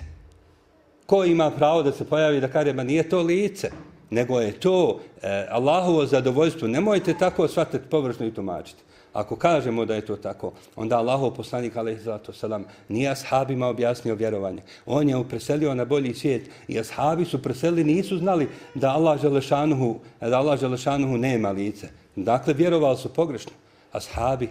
ko 1.07 1.25
ima 1.25 1.51
pravo 1.51 1.83
da 1.83 1.93
se 1.93 2.05
pojavi 2.05 2.41
da 2.41 2.49
kaže, 2.49 2.73
ma 2.73 2.83
nije 2.85 3.09
to 3.09 3.23
lice, 3.23 3.71
nego 4.11 4.41
je 4.41 4.61
to 4.61 5.01
e, 5.23 5.47
Allahovo 5.51 6.07
zadovoljstvo. 6.07 6.69
Nemojte 6.69 7.15
tako 7.19 7.49
shvatiti 7.49 7.89
površno 7.91 8.27
i 8.27 8.35
tumačiti. 8.35 8.83
Ako 9.13 9.37
kažemo 9.37 9.85
da 9.85 9.95
je 9.95 10.07
to 10.07 10.17
tako, 10.17 10.53
onda 10.77 10.99
Allahov 10.99 11.31
poslanik, 11.31 11.77
alaih 11.77 12.01
selam 12.03 12.21
salam, 12.33 12.65
nije 12.89 13.11
ashabima 13.11 13.67
objasnio 13.67 14.15
vjerovanje. 14.15 14.63
On 14.87 15.09
je 15.09 15.29
preselio 15.29 15.75
na 15.75 15.85
bolji 15.85 16.15
svijet 16.15 16.51
i 16.69 16.81
ashabi 16.81 17.25
su 17.25 17.43
preselili, 17.43 17.85
nisu 17.85 18.19
znali 18.19 18.49
da 18.75 18.91
Allah 18.91 19.21
Želešanuhu, 19.21 20.01
da 20.21 20.39
Allah 20.39 20.61
Želešanuhu 20.61 21.17
nema 21.17 21.51
lice. 21.51 21.89
Dakle, 22.17 22.55
vjerovali 22.55 22.97
su 22.97 23.09
pogrešno. 23.09 23.53
Ashabi, 23.93 24.49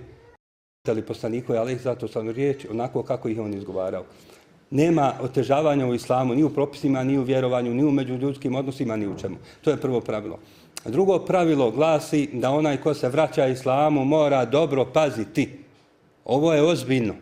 ali 0.88 1.02
poslaniku 1.02 1.54
je 1.54 1.60
alaih 1.60 1.82
zlato 1.82 2.08
salam 2.08 2.30
riječ 2.30 2.66
onako 2.72 3.04
kako 3.04 3.30
ih 3.30 3.40
on 3.40 3.54
izgovarao 3.54 4.04
nema 4.74 5.14
otežavanja 5.22 5.88
u 5.88 5.94
islamu, 5.94 6.36
ni 6.36 6.44
u 6.44 6.50
propisima, 6.50 7.04
ni 7.04 7.18
u 7.18 7.24
vjerovanju, 7.24 7.74
ni 7.74 7.84
u 7.84 7.92
međuljudskim 7.92 8.56
odnosima, 8.56 8.96
ni 8.96 9.08
u 9.08 9.18
čemu. 9.18 9.36
To 9.62 9.70
je 9.70 9.78
prvo 9.78 10.02
pravilo. 10.02 10.40
Drugo 10.86 11.20
pravilo 11.20 11.72
glasi 11.72 12.30
da 12.34 12.50
onaj 12.50 12.78
ko 12.78 12.94
se 12.94 13.10
vraća 13.10 13.48
islamu 13.48 14.06
mora 14.06 14.46
dobro 14.46 14.86
paziti. 14.86 15.60
Ovo 16.26 16.54
je 16.54 16.64
ozbiljno. 16.64 17.14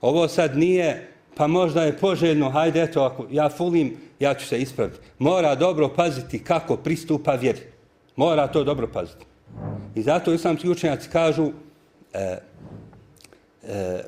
Ovo 0.00 0.28
sad 0.28 0.58
nije, 0.58 1.08
pa 1.34 1.46
možda 1.46 1.82
je 1.82 1.98
poželjno, 1.98 2.50
hajde 2.50 2.82
eto, 2.82 3.02
ako 3.02 3.26
ja 3.30 3.48
fulim, 3.48 3.96
ja 4.20 4.34
ću 4.34 4.46
se 4.46 4.60
ispraviti. 4.60 4.98
Mora 5.18 5.54
dobro 5.54 5.88
paziti 5.88 6.44
kako 6.44 6.76
pristupa 6.76 7.34
vjeri. 7.34 7.60
Mora 8.16 8.46
to 8.46 8.64
dobro 8.64 8.88
paziti. 8.92 9.26
I 9.94 10.02
zato 10.02 10.32
islamski 10.32 10.70
učenjaci 10.70 11.08
kažu, 11.08 11.50
e, 12.12 12.38
e, 13.62 14.02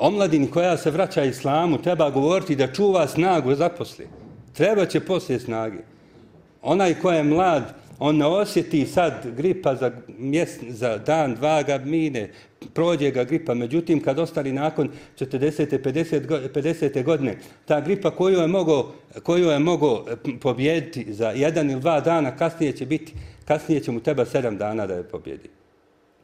omladini 0.00 0.50
koja 0.50 0.76
se 0.76 0.90
vraća 0.90 1.24
islamu 1.24 1.82
treba 1.82 2.10
govoriti 2.10 2.56
da 2.56 2.72
čuva 2.72 3.06
snagu 3.08 3.54
zaposli. 3.54 4.06
Treba 4.52 4.86
će 4.86 5.00
poslije 5.00 5.40
snage. 5.40 5.78
Onaj 6.62 6.94
ko 6.94 7.12
je 7.12 7.24
mlad, 7.24 7.74
on 7.98 8.16
ne 8.16 8.26
osjeti 8.26 8.86
sad 8.86 9.26
gripa 9.36 9.74
za, 9.74 9.92
mjes, 10.18 10.50
za 10.68 10.98
dan, 10.98 11.34
dva 11.34 11.62
ga 11.62 11.78
mine, 11.78 12.30
prođe 12.74 13.10
ga 13.10 13.24
gripa. 13.24 13.54
Međutim, 13.54 14.02
kad 14.02 14.18
ostali 14.18 14.52
nakon 14.52 14.88
40. 15.18 15.78
50. 15.82 16.50
50. 16.54 17.04
godine, 17.04 17.36
ta 17.64 17.80
gripa 17.80 18.10
koju 18.10 18.38
je 18.38 18.46
mogo, 18.46 18.92
koju 19.22 19.48
je 19.48 19.58
mogo 19.58 20.04
pobjediti 20.40 21.12
za 21.12 21.30
jedan 21.30 21.70
ili 21.70 21.80
dva 21.80 22.00
dana, 22.00 22.36
kasnije 22.36 22.72
će 22.72 22.86
biti, 22.86 23.14
kasnije 23.44 23.80
će 23.80 23.90
mu 23.90 24.00
treba 24.00 24.24
sedam 24.24 24.56
dana 24.56 24.86
da 24.86 24.94
je 24.94 25.02
pobjedi. 25.02 25.59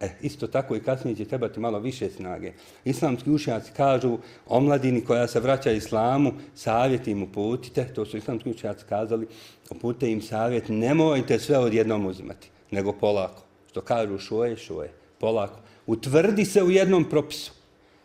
E, 0.01 0.09
isto 0.21 0.47
tako 0.47 0.77
i 0.77 0.81
kasnije 0.81 1.17
će 1.17 1.25
trebati 1.25 1.61
malo 1.61 1.79
više 1.79 2.11
snage. 2.11 2.53
Islamski 2.85 3.31
učenjaci 3.31 3.73
kažu 3.77 4.19
omladini 4.47 5.05
koja 5.05 5.27
se 5.27 5.41
vraća 5.41 5.73
islamu, 5.73 6.33
savjet 6.55 7.09
im 7.09 7.23
uputite, 7.23 7.85
to 7.95 8.05
su 8.07 8.17
islamski 8.17 8.51
učenjaci 8.51 8.85
kazali, 8.89 9.27
uputite 9.71 10.11
im 10.11 10.23
savjet, 10.23 10.65
nemojte 10.69 11.39
sve 11.39 11.59
odjednom 11.59 12.07
uzimati, 12.07 12.51
nego 12.71 12.93
polako. 12.93 13.43
Što 13.71 13.81
kažu 13.81 14.19
šoje, 14.19 14.57
šoje, 14.57 14.93
polako. 15.19 15.61
Utvrdi 15.87 16.45
se 16.45 16.63
u 16.63 16.71
jednom 16.71 17.05
propisu. 17.05 17.53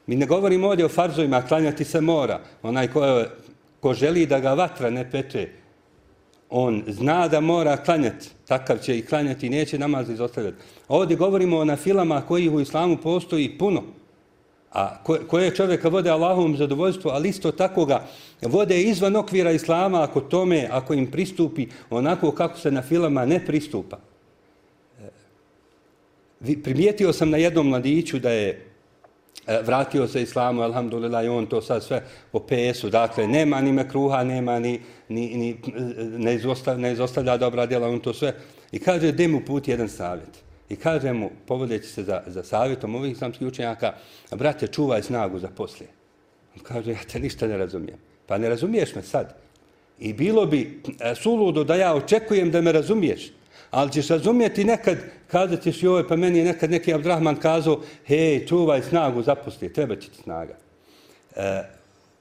Mi 0.07 0.15
ne 0.15 0.25
govorimo 0.25 0.67
ovdje 0.67 0.85
o 0.85 0.89
farzovima, 0.89 1.41
klanjati 1.41 1.83
se 1.83 2.01
mora. 2.01 2.39
Onaj 2.63 2.87
ko, 2.87 3.23
ko 3.79 3.93
želi 3.93 4.25
da 4.25 4.39
ga 4.39 4.53
vatra 4.53 4.89
ne 4.89 5.11
peče, 5.11 5.49
on 6.49 6.83
zna 6.87 7.27
da 7.27 7.39
mora 7.39 7.77
klanjati, 7.77 8.29
takav 8.51 8.77
će 8.77 8.97
i 8.97 9.05
klanjati 9.05 9.47
i 9.47 9.49
neće 9.49 9.79
namaz 9.79 10.09
izostavljati. 10.09 10.57
Ovdje 10.87 11.17
govorimo 11.17 11.57
o 11.57 11.65
nafilama 11.65 12.21
koji 12.21 12.49
u 12.49 12.59
islamu 12.59 12.97
postoji 12.97 13.57
puno, 13.57 13.83
a 14.71 15.03
koje 15.03 15.55
čovjeka 15.55 15.89
vode 15.89 16.09
Allahovom 16.09 16.57
zadovoljstvu, 16.57 17.09
ali 17.09 17.29
isto 17.29 17.51
tako 17.51 17.85
ga 17.85 18.03
vode 18.41 18.81
izvan 18.81 19.15
okvira 19.15 19.51
islama 19.51 20.03
ako 20.03 20.21
tome, 20.21 20.67
ako 20.71 20.93
im 20.93 21.11
pristupi 21.11 21.67
onako 21.89 22.31
kako 22.31 22.59
se 22.59 22.71
na 22.71 22.81
filama 22.81 23.25
ne 23.25 23.39
pristupa. 23.45 23.97
E, 24.99 26.61
primijetio 26.63 27.13
sam 27.13 27.29
na 27.29 27.37
jednom 27.37 27.69
mladiću 27.69 28.19
da 28.19 28.31
je 28.31 28.70
E, 29.47 29.61
vratio 29.61 30.07
se 30.07 30.21
islamu, 30.21 30.61
alhamdulillah, 30.61 31.25
i 31.25 31.27
on 31.27 31.45
to 31.45 31.61
sad 31.61 31.83
sve 31.83 32.03
po 32.31 32.39
PS-u. 32.39 32.89
Dakle, 32.89 33.27
nema 33.27 33.61
ni 33.61 33.71
mekruha, 33.71 34.23
nema 34.23 34.59
ni, 34.59 34.79
ni, 35.09 35.35
ni 35.37 35.57
ne, 36.17 36.35
izostavlja, 36.35 36.81
ne 36.81 36.91
izostavlja 36.93 37.37
dobra 37.37 37.65
djela, 37.65 37.87
on 37.87 37.99
to 37.99 38.13
sve. 38.13 38.33
I 38.71 38.79
kaže, 38.79 39.11
gdje 39.11 39.27
mu 39.27 39.41
put 39.45 39.67
jedan 39.67 39.89
savjet. 39.89 40.43
I 40.69 40.75
kaže 40.75 41.13
mu, 41.13 41.29
povodeći 41.47 41.87
se 41.87 42.03
za, 42.03 42.21
za 42.27 42.43
savjetom 42.43 42.95
ovih 42.95 43.11
islamskih 43.11 43.47
učenjaka, 43.47 43.93
brate, 44.31 44.67
čuvaj 44.67 45.03
snagu 45.03 45.39
za 45.39 45.47
poslije. 45.47 45.89
On 46.55 46.63
kaže, 46.63 46.91
ja 46.91 46.99
te 47.11 47.19
ništa 47.19 47.47
ne 47.47 47.57
razumijem. 47.57 47.97
Pa 48.27 48.37
ne 48.37 48.49
razumiješ 48.49 48.95
me 48.95 49.01
sad. 49.01 49.35
I 49.99 50.13
bilo 50.13 50.45
bi 50.45 50.81
e, 50.99 51.15
suludo 51.15 51.63
da 51.63 51.75
ja 51.75 51.95
očekujem 51.95 52.51
da 52.51 52.61
me 52.61 52.71
razumiješ. 52.71 53.31
Ali 53.71 53.91
ćeš 53.91 54.07
razumijeti 54.07 54.63
nekad, 54.63 54.97
kada 55.27 55.57
ćeš 55.57 55.83
joj, 55.83 56.07
pa 56.07 56.15
meni 56.15 56.39
je 56.39 56.45
nekad 56.45 56.71
neki 56.71 56.93
Abdrahman 56.93 57.35
kazao, 57.35 57.81
hej, 58.05 58.45
čuvaj 58.47 58.81
snagu, 58.81 59.23
zapusti, 59.23 59.73
treba 59.73 59.95
će 59.95 60.09
ti 60.09 60.17
snaga. 60.23 60.57
E, 61.35 61.63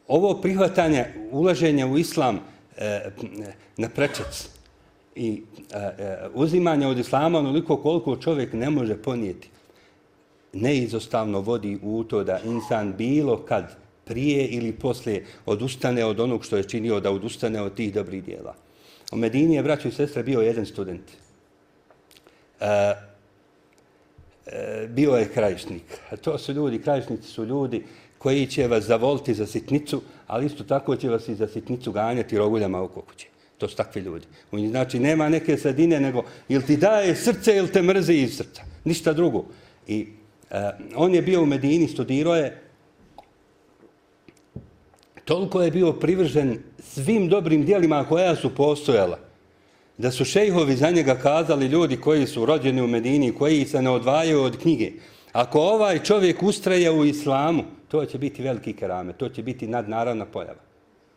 ovo 0.09 0.41
prihvatanje, 0.41 1.05
ulaženje 1.31 1.87
u 1.87 1.99
islam 1.99 2.41
e, 2.77 3.11
na 3.77 3.89
prečac 3.89 4.49
i 5.15 5.43
e, 5.73 5.79
e, 5.79 6.19
uzimanje 6.35 6.87
od 6.87 6.99
islama 6.99 7.39
onoliko 7.39 7.77
koliko 7.77 8.17
čovjek 8.17 8.53
ne 8.53 8.71
može 8.71 8.97
ponijeti, 9.03 9.51
neizostavno 10.53 11.41
vodi 11.41 11.79
u 11.83 12.05
to 12.05 12.25
da 12.25 12.41
insan 12.45 12.95
bilo 12.99 13.37
kad 13.37 13.77
prije 14.05 14.47
ili 14.47 14.73
poslije 14.73 15.27
odustane 15.47 16.05
od 16.05 16.21
onog 16.21 16.45
što 16.45 16.57
je 16.57 16.69
činio 16.69 17.01
da 17.01 17.11
odustane 17.11 17.63
od 17.63 17.75
tih 17.75 17.95
dobrih 17.95 18.25
dijela. 18.25 18.55
U 19.13 19.17
Medini 19.17 19.55
je, 19.55 19.63
braćo 19.63 19.89
i 19.89 19.93
sestre, 19.93 20.23
bio 20.23 20.41
jedan 20.41 20.67
student. 20.67 21.20
E, 22.61 22.95
e, 24.47 24.87
bio 24.89 25.13
je 25.13 25.29
krajišnik. 25.29 25.83
A 26.11 26.17
to 26.17 26.39
su 26.39 26.53
ljudi, 26.53 26.83
krajišnici 26.83 27.29
su 27.29 27.45
ljudi 27.45 27.85
koji 28.19 28.47
će 28.47 28.67
vas 28.67 28.85
zavoliti 28.85 29.35
za 29.35 29.47
sitnicu, 29.47 30.03
ali 30.27 30.47
isto 30.47 30.65
tako 30.65 30.97
će 30.97 31.09
vas 31.09 31.29
i 31.29 31.35
za 31.35 31.49
sitnicu 31.49 31.93
ganjati 31.93 32.39
roguljama 32.39 32.83
oko 32.83 33.01
kuće. 33.01 33.27
To 33.59 33.69
su 33.69 33.77
takvi 33.77 34.01
ljudi. 34.01 34.27
Znači, 34.71 34.99
nema 34.99 35.29
neke 35.29 35.57
sredine, 35.57 36.01
nego 36.01 36.25
ili 36.49 36.67
ti 36.67 36.77
daje 36.77 37.17
srce 37.17 37.57
ili 37.57 37.73
te 37.73 37.83
mrzi 37.83 38.15
iz 38.15 38.37
srca. 38.37 38.63
Ništa 38.85 39.13
drugo. 39.13 39.45
I 39.87 40.07
e, 40.51 40.71
on 40.97 41.15
je 41.15 41.23
bio 41.23 41.43
u 41.43 41.47
Medini, 41.47 41.89
studirao 41.89 42.37
je, 42.37 42.63
toliko 45.25 45.63
je 45.63 45.71
bio 45.71 45.93
privržen 45.93 46.59
svim 46.79 47.29
dobrim 47.29 47.65
dijelima 47.65 48.05
koja 48.09 48.37
su 48.37 48.55
postojala, 48.55 49.19
da 50.01 50.11
su 50.11 50.25
šejhovi 50.25 50.77
za 50.77 50.91
njega 50.91 51.15
kazali 51.15 51.67
ljudi 51.67 51.97
koji 51.97 52.27
su 52.27 52.47
rođeni 52.47 52.83
u 52.83 52.87
Medini, 52.87 53.33
koji 53.33 53.65
se 53.65 53.83
ne 53.83 53.91
odvajaju 53.91 54.43
od 54.43 54.57
knjige. 54.59 54.93
Ako 55.33 55.61
ovaj 55.61 55.99
čovjek 55.99 56.43
ustraje 56.43 56.91
u 56.91 57.05
islamu, 57.05 57.65
to 57.89 58.05
će 58.05 58.19
biti 58.19 58.43
veliki 58.43 58.73
kerame, 58.73 59.13
to 59.13 59.29
će 59.29 59.43
biti 59.43 59.67
nadnaravna 59.67 60.25
pojava. 60.25 60.61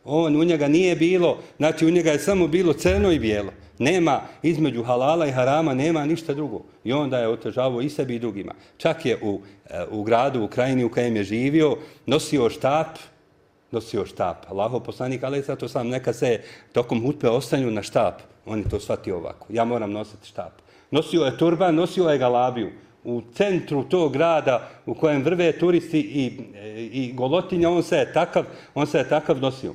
On, 0.06 0.36
u 0.36 0.44
njega 0.44 0.68
nije 0.68 0.96
bilo, 0.96 1.38
znači 1.58 1.86
u 1.86 1.92
njega 1.92 2.12
je 2.12 2.20
samo 2.20 2.48
bilo 2.48 2.74
crno 2.74 3.12
i 3.12 3.20
bijelo. 3.20 3.52
Nema 3.80 4.22
između 4.42 4.84
halala 4.84 5.28
i 5.28 5.32
harama, 5.32 5.74
nema 5.74 6.06
ništa 6.06 6.34
drugo. 6.34 6.62
I 6.84 6.94
onda 6.94 7.20
je 7.20 7.28
otežavao 7.28 7.82
i 7.82 7.90
sebi 7.90 8.16
i 8.16 8.20
drugima. 8.20 8.54
Čak 8.78 9.06
je 9.06 9.18
u, 9.22 9.42
e, 9.70 9.86
u 9.92 10.04
gradu, 10.04 10.44
u 10.44 10.48
krajini 10.48 10.84
u 10.84 10.92
kojem 10.92 11.16
je 11.16 11.24
živio, 11.24 11.78
nosio 12.06 12.50
štap, 12.50 12.98
nosio 13.72 14.06
štap. 14.06 14.52
Allaho 14.52 14.80
poslanik, 14.80 15.24
ali 15.24 15.42
zato 15.42 15.68
sam 15.68 15.88
neka 15.88 16.14
se 16.14 16.42
tokom 16.74 17.02
hutbe 17.02 17.30
ostanju 17.30 17.72
na 17.72 17.84
štap. 17.84 18.33
On 18.46 18.60
je 18.60 18.70
to 18.70 18.80
shvatio 18.80 19.18
ovako. 19.18 19.48
Ja 19.50 19.66
moram 19.66 19.92
nositi 19.92 20.28
štap. 20.28 20.54
Nosio 20.92 21.24
je 21.24 21.38
turban, 21.38 21.76
nosio 21.76 22.10
je 22.10 22.18
galabiju. 22.18 22.72
U 23.04 23.22
centru 23.34 23.84
tog 23.84 24.14
grada 24.14 24.70
u 24.86 24.94
kojem 24.94 25.24
vrve 25.24 25.52
turisti 25.60 26.00
i, 26.00 26.40
i 26.92 27.14
golotinja, 27.14 27.70
on 27.70 27.84
se 27.84 27.98
je 27.98 28.14
takav, 28.14 28.46
on 28.76 28.88
se 28.88 28.98
je 28.98 29.10
takav 29.10 29.40
nosio. 29.40 29.74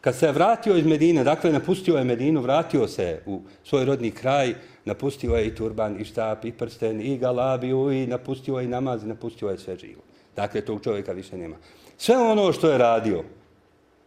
Kad 0.00 0.14
se 0.14 0.26
je 0.26 0.32
vratio 0.32 0.76
iz 0.76 0.86
Medine, 0.86 1.24
dakle 1.24 1.52
napustio 1.52 1.96
je 1.96 2.04
Medinu, 2.04 2.40
vratio 2.40 2.86
se 2.88 3.22
u 3.26 3.40
svoj 3.64 3.84
rodni 3.84 4.10
kraj, 4.10 4.54
napustio 4.84 5.34
je 5.34 5.46
i 5.46 5.54
turban, 5.54 6.00
i 6.00 6.04
štap, 6.04 6.44
i 6.44 6.52
prsten, 6.52 7.00
i 7.00 7.18
galabiju, 7.18 7.92
i 7.92 8.06
napustio 8.06 8.58
je 8.58 8.64
i 8.64 8.68
namaz, 8.68 9.04
i 9.04 9.06
napustio 9.06 9.48
je 9.48 9.58
sve 9.58 9.76
živo. 9.76 10.02
Dakle, 10.36 10.60
tog 10.60 10.84
čovjeka 10.84 11.12
više 11.12 11.36
nema. 11.36 11.56
Sve 11.96 12.16
ono 12.16 12.52
što 12.52 12.70
je 12.70 12.78
radio, 12.78 13.24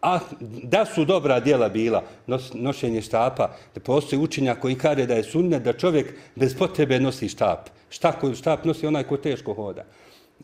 a 0.02 0.20
da 0.64 0.86
su 0.86 1.06
dobra 1.06 1.40
dijela 1.40 1.70
bila, 1.70 2.04
nos, 2.28 2.54
nošenje 2.54 3.02
štapa, 3.02 3.50
da 3.76 3.80
postoji 3.82 4.22
učenja 4.22 4.56
koji 4.56 4.76
kare 4.76 5.06
da 5.06 5.14
je 5.14 5.24
sunne, 5.24 5.60
da 5.60 5.74
čovjek 5.74 6.14
bez 6.36 6.56
potrebe 6.58 7.00
nosi 7.00 7.30
štap. 7.30 7.70
Šta 7.90 8.12
koji 8.12 8.36
štap 8.36 8.66
nosi 8.66 8.88
onaj 8.88 9.04
ko 9.04 9.18
teško 9.18 9.54
hoda. 9.54 9.86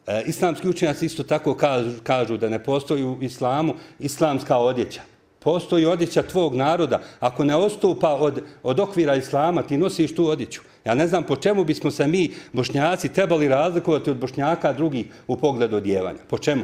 E, 0.07 0.23
islamski 0.27 0.69
učenjaci 0.69 1.05
isto 1.05 1.23
tako 1.23 1.55
kažu, 1.55 1.91
kažu 2.03 2.37
da 2.37 2.49
ne 2.49 2.63
postoji 2.63 3.03
u 3.03 3.17
islamu 3.21 3.73
islamska 3.99 4.57
odjeća. 4.57 5.01
Postoji 5.39 5.85
odjeća 5.85 6.23
tvog 6.23 6.55
naroda. 6.55 6.99
Ako 7.19 7.43
ne 7.43 7.55
ostupa 7.55 8.15
od, 8.15 8.41
od 8.63 8.79
okvira 8.79 9.15
islama, 9.15 9.63
ti 9.63 9.77
nosiš 9.77 10.15
tu 10.15 10.27
odjeću. 10.27 10.61
Ja 10.85 10.95
ne 10.95 11.07
znam 11.07 11.23
po 11.23 11.35
čemu 11.35 11.63
bismo 11.63 11.91
se 11.91 12.07
mi, 12.07 12.31
bošnjaci, 12.53 13.13
trebali 13.13 13.47
razlikovati 13.47 14.11
od 14.11 14.17
bošnjaka 14.17 14.73
drugih 14.73 15.05
u 15.27 15.37
pogledu 15.37 15.77
odjevanja. 15.77 16.19
Po 16.29 16.37
čemu? 16.37 16.63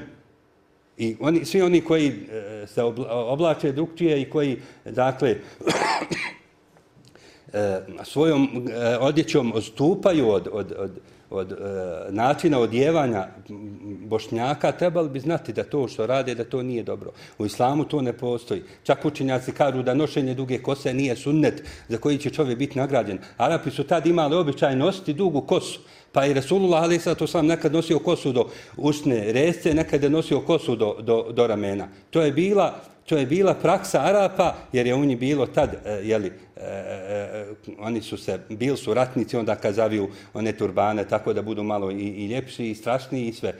I 0.98 1.16
oni, 1.20 1.46
svi 1.46 1.62
oni 1.62 1.82
koji 1.82 2.08
e, 2.08 2.68
se 2.68 2.84
oblače 3.10 3.72
drugčije 3.72 4.22
i 4.22 4.30
koji, 4.30 4.58
dakle, 4.86 5.30
e, 7.54 7.82
svojom 8.04 8.68
e, 8.70 8.98
odjećom 8.98 9.54
odstupaju 9.56 10.30
od, 10.30 10.48
od, 10.52 10.74
od, 10.78 10.92
od 11.32 11.52
e, 11.52 11.56
načina 12.10 12.60
odjevanja 12.60 13.28
bošnjaka, 14.06 14.72
trebali 14.72 15.10
bi 15.10 15.20
znati 15.20 15.54
da 15.54 15.64
to 15.64 15.88
što 15.88 16.06
rade, 16.06 16.36
da 16.36 16.44
to 16.44 16.64
nije 16.64 16.84
dobro. 16.84 17.12
U 17.38 17.46
islamu 17.46 17.84
to 17.84 18.02
ne 18.02 18.14
postoji. 18.14 18.64
Čak 18.84 19.06
učenjaci 19.06 19.52
kažu 19.52 19.84
da 19.84 19.94
nošenje 19.94 20.34
duge 20.34 20.58
kose 20.58 20.94
nije 20.94 21.16
sunnet 21.16 21.64
za 21.90 21.98
koji 21.98 22.18
će 22.18 22.30
čovjek 22.30 22.60
biti 22.60 22.80
nagrađen. 22.80 23.20
Arapi 23.38 23.72
su 23.72 23.84
tad 23.84 24.08
imali 24.08 24.36
običaj 24.36 24.76
nositi 24.76 25.14
dugu 25.14 25.42
kosu. 25.42 25.80
Pa 26.12 26.26
i 26.26 26.34
Resulullah 26.34 26.84
ali 26.84 27.00
sad 27.00 27.18
to 27.18 27.28
sam 27.28 27.48
nekad 27.48 27.74
nosio 27.74 28.00
kosu 28.00 28.32
do 28.32 28.50
usne 28.78 29.32
resce, 29.32 29.74
nekad 29.74 30.04
je 30.04 30.10
nosio 30.10 30.42
kosu 30.42 30.76
do, 30.76 30.96
do, 31.02 31.32
do 31.32 31.48
ramena. 31.48 31.88
To 32.10 32.22
je 32.22 32.32
bila 32.32 32.82
to 33.12 33.18
je 33.18 33.26
bila 33.26 33.54
praksa 33.54 34.02
Arapa, 34.02 34.56
jer 34.74 34.88
je 34.88 34.96
u 34.96 35.06
njih 35.06 35.20
bilo 35.20 35.46
tad, 35.46 35.74
e, 35.86 35.92
jeli, 36.04 36.28
e, 36.28 36.32
e, 36.58 36.66
e 36.68 37.46
oni 37.80 38.02
su 38.02 38.18
se, 38.18 38.40
bili 38.50 38.78
su 38.78 38.94
ratnici, 38.94 39.38
onda 39.38 39.56
kad 39.56 39.74
zaviju 39.74 40.10
one 40.34 40.52
turbane, 40.58 41.08
tako 41.08 41.34
da 41.34 41.42
budu 41.42 41.64
malo 41.64 41.92
i, 41.92 41.96
i 41.96 42.26
ljepši 42.26 42.70
i 42.70 42.76
strašniji 42.76 43.28
i 43.28 43.34
sve. 43.34 43.54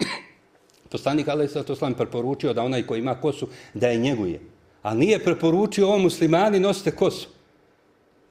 Poslanik 0.92 1.28
Ali 1.28 1.48
Sato 1.48 1.76
Slam 1.76 1.94
preporučio 1.94 2.52
da 2.52 2.62
onaj 2.62 2.82
koji 2.82 2.98
ima 2.98 3.14
kosu, 3.14 3.48
da 3.74 3.88
je 3.88 3.98
njeguje. 3.98 4.40
A 4.82 4.94
nije 4.94 5.24
preporučio 5.24 5.88
ovom 5.88 6.02
muslimani 6.02 6.60
nosite 6.60 6.90
kosu. 6.90 7.28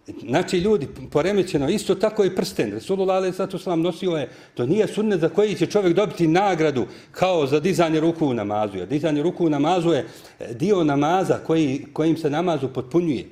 Znači, 0.08 0.58
ljudi, 0.58 0.88
poremećeno, 1.12 1.70
isto 1.70 1.96
tako 1.96 2.26
i 2.26 2.36
prsten. 2.36 2.72
Resulullah 2.72 3.15
alaih 3.15 3.36
sallatu 3.36 3.60
sallam 3.60 3.82
nosio 3.82 4.12
je, 4.12 4.30
to 4.54 4.65
nije 4.65 4.88
sunnet 4.88 5.20
za 5.20 5.30
koji 5.30 5.56
će 5.56 5.65
čovjek 5.65 5.96
dobiti 5.96 6.28
nagradu 6.28 6.86
kao 7.12 7.48
za 7.48 7.60
dizanje 7.60 8.00
ruku 8.00 8.28
u 8.28 8.34
namazu. 8.34 8.86
Dizanje 8.86 9.24
ruku 9.24 9.46
u 9.46 9.50
namazu 9.50 9.89
je 9.89 10.06
e, 10.39 10.54
dio 10.54 10.84
namaza 10.84 11.39
koji, 11.48 11.86
kojim 11.93 12.17
se 12.17 12.30
namazu 12.30 12.67
potpunjuje. 12.74 13.26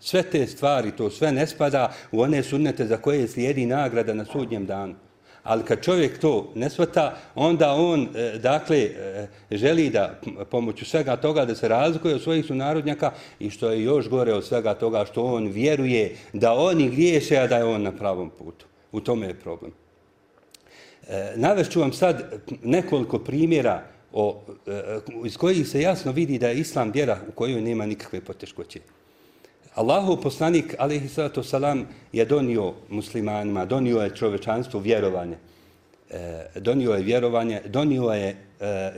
Sve 0.00 0.22
te 0.22 0.46
stvari, 0.46 0.90
to 0.96 1.10
sve 1.10 1.32
ne 1.32 1.46
spada 1.46 1.92
u 2.12 2.20
one 2.20 2.42
sunnete 2.42 2.86
za 2.86 2.96
koje 2.96 3.28
slijedi 3.28 3.66
nagrada 3.66 4.14
na 4.14 4.24
sudnjem 4.24 4.66
danu. 4.66 4.94
Ali 5.42 5.64
kad 5.64 5.82
čovjek 5.82 6.18
to 6.18 6.52
ne 6.54 6.70
svata, 6.70 7.16
onda 7.34 7.72
on, 7.72 8.08
e, 8.14 8.38
dakle, 8.38 8.78
e, 8.78 9.28
želi 9.50 9.90
da 9.90 10.20
pomoću 10.50 10.84
svega 10.84 11.16
toga 11.16 11.44
da 11.44 11.54
se 11.54 11.68
razlikuje 11.68 12.14
od 12.14 12.22
svojih 12.22 12.46
sunarodnjaka 12.46 13.12
i 13.38 13.50
što 13.50 13.70
je 13.70 13.82
još 13.82 14.08
gore 14.08 14.34
od 14.34 14.44
svega 14.44 14.74
toga 14.74 15.04
što 15.04 15.24
on 15.24 15.46
vjeruje 15.46 16.16
da 16.32 16.52
oni 16.52 16.90
griješe, 16.90 17.36
a 17.36 17.46
da 17.46 17.56
je 17.56 17.64
on 17.64 17.82
na 17.82 17.92
pravom 17.92 18.30
putu. 18.30 18.66
U 18.92 19.00
tome 19.00 19.26
je 19.26 19.34
problem. 19.34 19.72
E, 21.08 21.32
Navešću 21.36 21.80
vam 21.80 21.92
sad 21.92 22.42
nekoliko 22.62 23.18
primjera 23.18 23.82
o, 24.12 24.40
iz 25.24 25.36
kojih 25.36 25.68
se 25.68 25.80
jasno 25.80 26.12
vidi 26.12 26.38
da 26.38 26.48
je 26.48 26.58
islam 26.58 26.90
vjera 26.90 27.18
u 27.28 27.32
kojoj 27.32 27.60
nema 27.60 27.86
nikakve 27.86 28.20
poteškoće. 28.20 28.80
Allahov 29.78 30.16
poslanik, 30.18 30.74
alihi 30.78 31.08
salatu 31.08 31.42
salam, 31.42 31.86
je 32.12 32.24
donio 32.24 32.72
muslimanima, 32.88 33.64
donio 33.64 34.00
je 34.02 34.14
čovečanstvo 34.14 34.80
vjerovanje. 34.80 35.36
E, 36.10 36.46
donio 36.60 36.92
je 36.92 37.02
vjerovanje, 37.02 37.60
donio 37.66 38.10
je 38.10 38.36
e, 38.60 38.92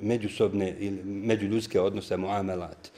međusobne 0.00 0.74
ili 0.78 1.04
međuljudske 1.04 1.80
odnose, 1.80 2.16
muamelat. 2.16 2.90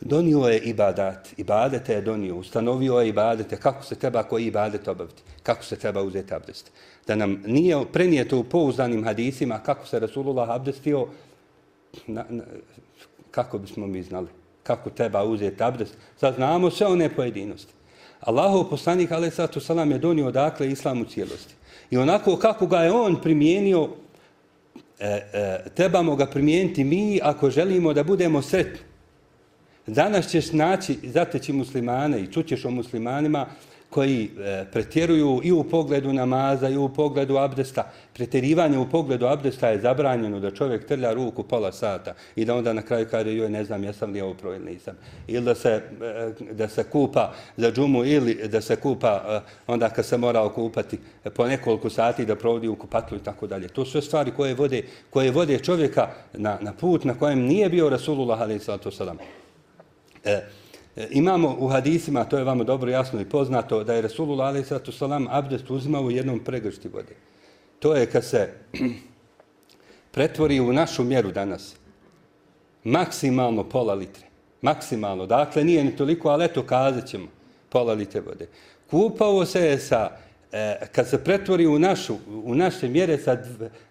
Donio 0.00 0.40
je 0.48 0.58
ibadat, 0.58 1.28
ibadete 1.36 1.94
je 1.94 2.00
donio, 2.00 2.36
ustanovio 2.36 3.00
je 3.00 3.08
ibadete, 3.08 3.56
kako 3.56 3.84
se 3.84 3.94
treba 3.94 4.22
koji 4.22 4.46
ibadet 4.46 4.88
obaviti, 4.88 5.22
kako 5.42 5.64
se 5.64 5.76
treba 5.76 6.02
uzeti 6.02 6.34
abdest. 6.34 6.70
Da 7.06 7.16
nam 7.16 7.42
nije 7.46 7.84
prenijeto 7.92 8.38
u 8.38 8.44
pouzdanim 8.44 9.04
hadisima 9.04 9.58
kako 9.58 9.86
se 9.86 10.00
Rasulullah 10.00 10.50
abdestio, 10.50 11.06
na, 12.06 12.24
na, 12.28 12.42
kako 13.30 13.58
bismo 13.58 13.86
mi 13.86 14.02
znali 14.02 14.41
kako 14.62 14.90
treba 14.90 15.24
uzeti 15.24 15.62
abdest. 15.62 15.96
Sad 16.16 16.34
znamo 16.34 16.70
sve 16.70 16.86
one 16.86 17.14
pojedinosti. 17.14 17.72
Allahov 18.20 18.70
poslanik, 18.70 19.12
ali 19.12 19.30
sad 19.30 19.56
salam 19.60 19.90
je 19.90 19.98
donio 19.98 20.30
dakle 20.30 20.70
islam 20.70 21.00
u 21.00 21.04
cijelosti. 21.04 21.54
I 21.90 21.96
onako 21.96 22.36
kako 22.36 22.66
ga 22.66 22.78
je 22.78 22.92
on 22.92 23.20
primijenio, 23.22 23.88
e, 24.98 25.06
e, 25.32 25.64
trebamo 25.74 26.16
ga 26.16 26.26
primijeniti 26.26 26.84
mi 26.84 27.20
ako 27.22 27.50
želimo 27.50 27.92
da 27.92 28.04
budemo 28.04 28.42
sretni. 28.42 28.78
Danas 29.86 30.28
ćeš 30.28 30.52
naći, 30.52 30.98
zateći 31.02 31.52
muslimane 31.52 32.20
i 32.20 32.32
čućeš 32.32 32.64
o 32.64 32.70
muslimanima 32.70 33.46
koji 33.92 34.30
e, 34.38 34.64
pretjeruju 34.72 35.40
i 35.44 35.52
u 35.52 35.64
pogledu 35.64 36.12
namaza 36.12 36.68
i 36.68 36.76
u 36.76 36.88
pogledu 36.88 37.36
abdesta. 37.36 37.90
Pretjerivanje 38.12 38.78
u 38.78 38.88
pogledu 38.88 39.26
abdesta 39.26 39.68
je 39.68 39.80
zabranjeno 39.80 40.40
da 40.40 40.50
čovjek 40.50 40.86
trlja 40.86 41.12
ruku 41.12 41.42
pola 41.42 41.72
sata 41.72 42.14
i 42.36 42.44
da 42.44 42.54
onda 42.54 42.72
na 42.72 42.82
kraju 42.82 43.06
kaže 43.10 43.34
joj 43.34 43.50
ne 43.50 43.64
znam 43.64 43.84
jesam 43.84 44.12
li 44.12 44.20
ovo 44.20 44.34
pro 44.34 44.54
ili 44.54 44.72
nisam. 44.72 44.96
Ili 45.26 45.44
da 45.44 45.54
se, 45.54 45.82
e, 46.02 46.52
da 46.52 46.68
se 46.68 46.84
kupa 46.84 47.32
za 47.56 47.72
džumu 47.72 48.04
ili 48.04 48.48
da 48.48 48.60
se 48.60 48.76
kupa 48.76 49.22
e, 49.28 49.40
onda 49.66 49.90
kad 49.90 50.06
se 50.06 50.16
mora 50.16 50.42
okupati 50.42 50.98
e, 51.24 51.30
po 51.30 51.46
nekoliko 51.46 51.90
sati 51.90 52.26
da 52.26 52.36
provodi 52.36 52.68
u 52.68 52.76
kupatlu 52.76 53.16
i 53.16 53.22
tako 53.24 53.46
dalje. 53.46 53.68
To 53.68 53.84
su 53.84 53.90
sve 53.90 54.02
stvari 54.02 54.30
koje 54.36 54.54
vode, 54.54 54.82
koje 55.10 55.30
vode 55.30 55.58
čovjeka 55.58 56.08
na, 56.32 56.58
na 56.60 56.72
put 56.72 57.04
na 57.04 57.14
kojem 57.14 57.40
nije 57.40 57.68
bio 57.68 57.90
Rasulullah 57.90 58.40
alaih 58.40 58.62
sallatu 58.62 58.90
sallam. 58.90 59.18
E, 60.24 60.40
E, 60.96 61.08
imamo 61.10 61.56
u 61.58 61.68
hadisima, 61.68 62.24
to 62.24 62.38
je 62.38 62.44
vama 62.44 62.64
dobro 62.64 62.90
jasno 62.90 63.20
i 63.20 63.24
poznato, 63.28 63.84
da 63.84 63.94
je 63.94 64.02
Resulullah 64.02 64.54
a.s. 64.56 65.02
abdest 65.30 65.70
uzimao 65.70 66.02
u 66.02 66.10
jednom 66.10 66.40
pregršti 66.40 66.88
vode. 66.88 67.14
To 67.78 67.94
je 67.94 68.06
kad 68.06 68.24
se 68.24 68.48
pretvori 70.14 70.60
u 70.60 70.72
našu 70.72 71.04
mjeru 71.04 71.32
danas. 71.32 71.76
Maksimalno 72.84 73.64
pola 73.64 73.94
litre. 73.94 74.26
Maksimalno. 74.62 75.26
Dakle, 75.26 75.64
nije 75.64 75.84
ni 75.84 75.96
toliko, 75.96 76.28
ali 76.28 76.44
eto, 76.44 76.62
kazat 76.62 77.06
ćemo 77.06 77.26
pola 77.68 77.92
litre 77.92 78.20
vode. 78.20 78.48
Kupao 78.90 79.46
se 79.46 79.60
je 79.60 79.78
sa, 79.78 80.10
e, 80.52 80.86
kad 80.92 81.08
se 81.08 81.24
pretvori 81.24 81.66
u, 81.66 81.78
našu, 81.78 82.16
u 82.44 82.54
naše 82.54 82.88
mjere 82.88 83.18
sa 83.18 83.36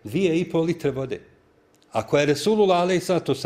dvije 0.03 0.39
i 0.39 0.49
pol 0.49 0.63
litre 0.63 0.91
vode. 0.91 1.21
Ako 1.91 2.17
je 2.17 2.25
Resulullah 2.25 2.81
a.s. 2.81 3.45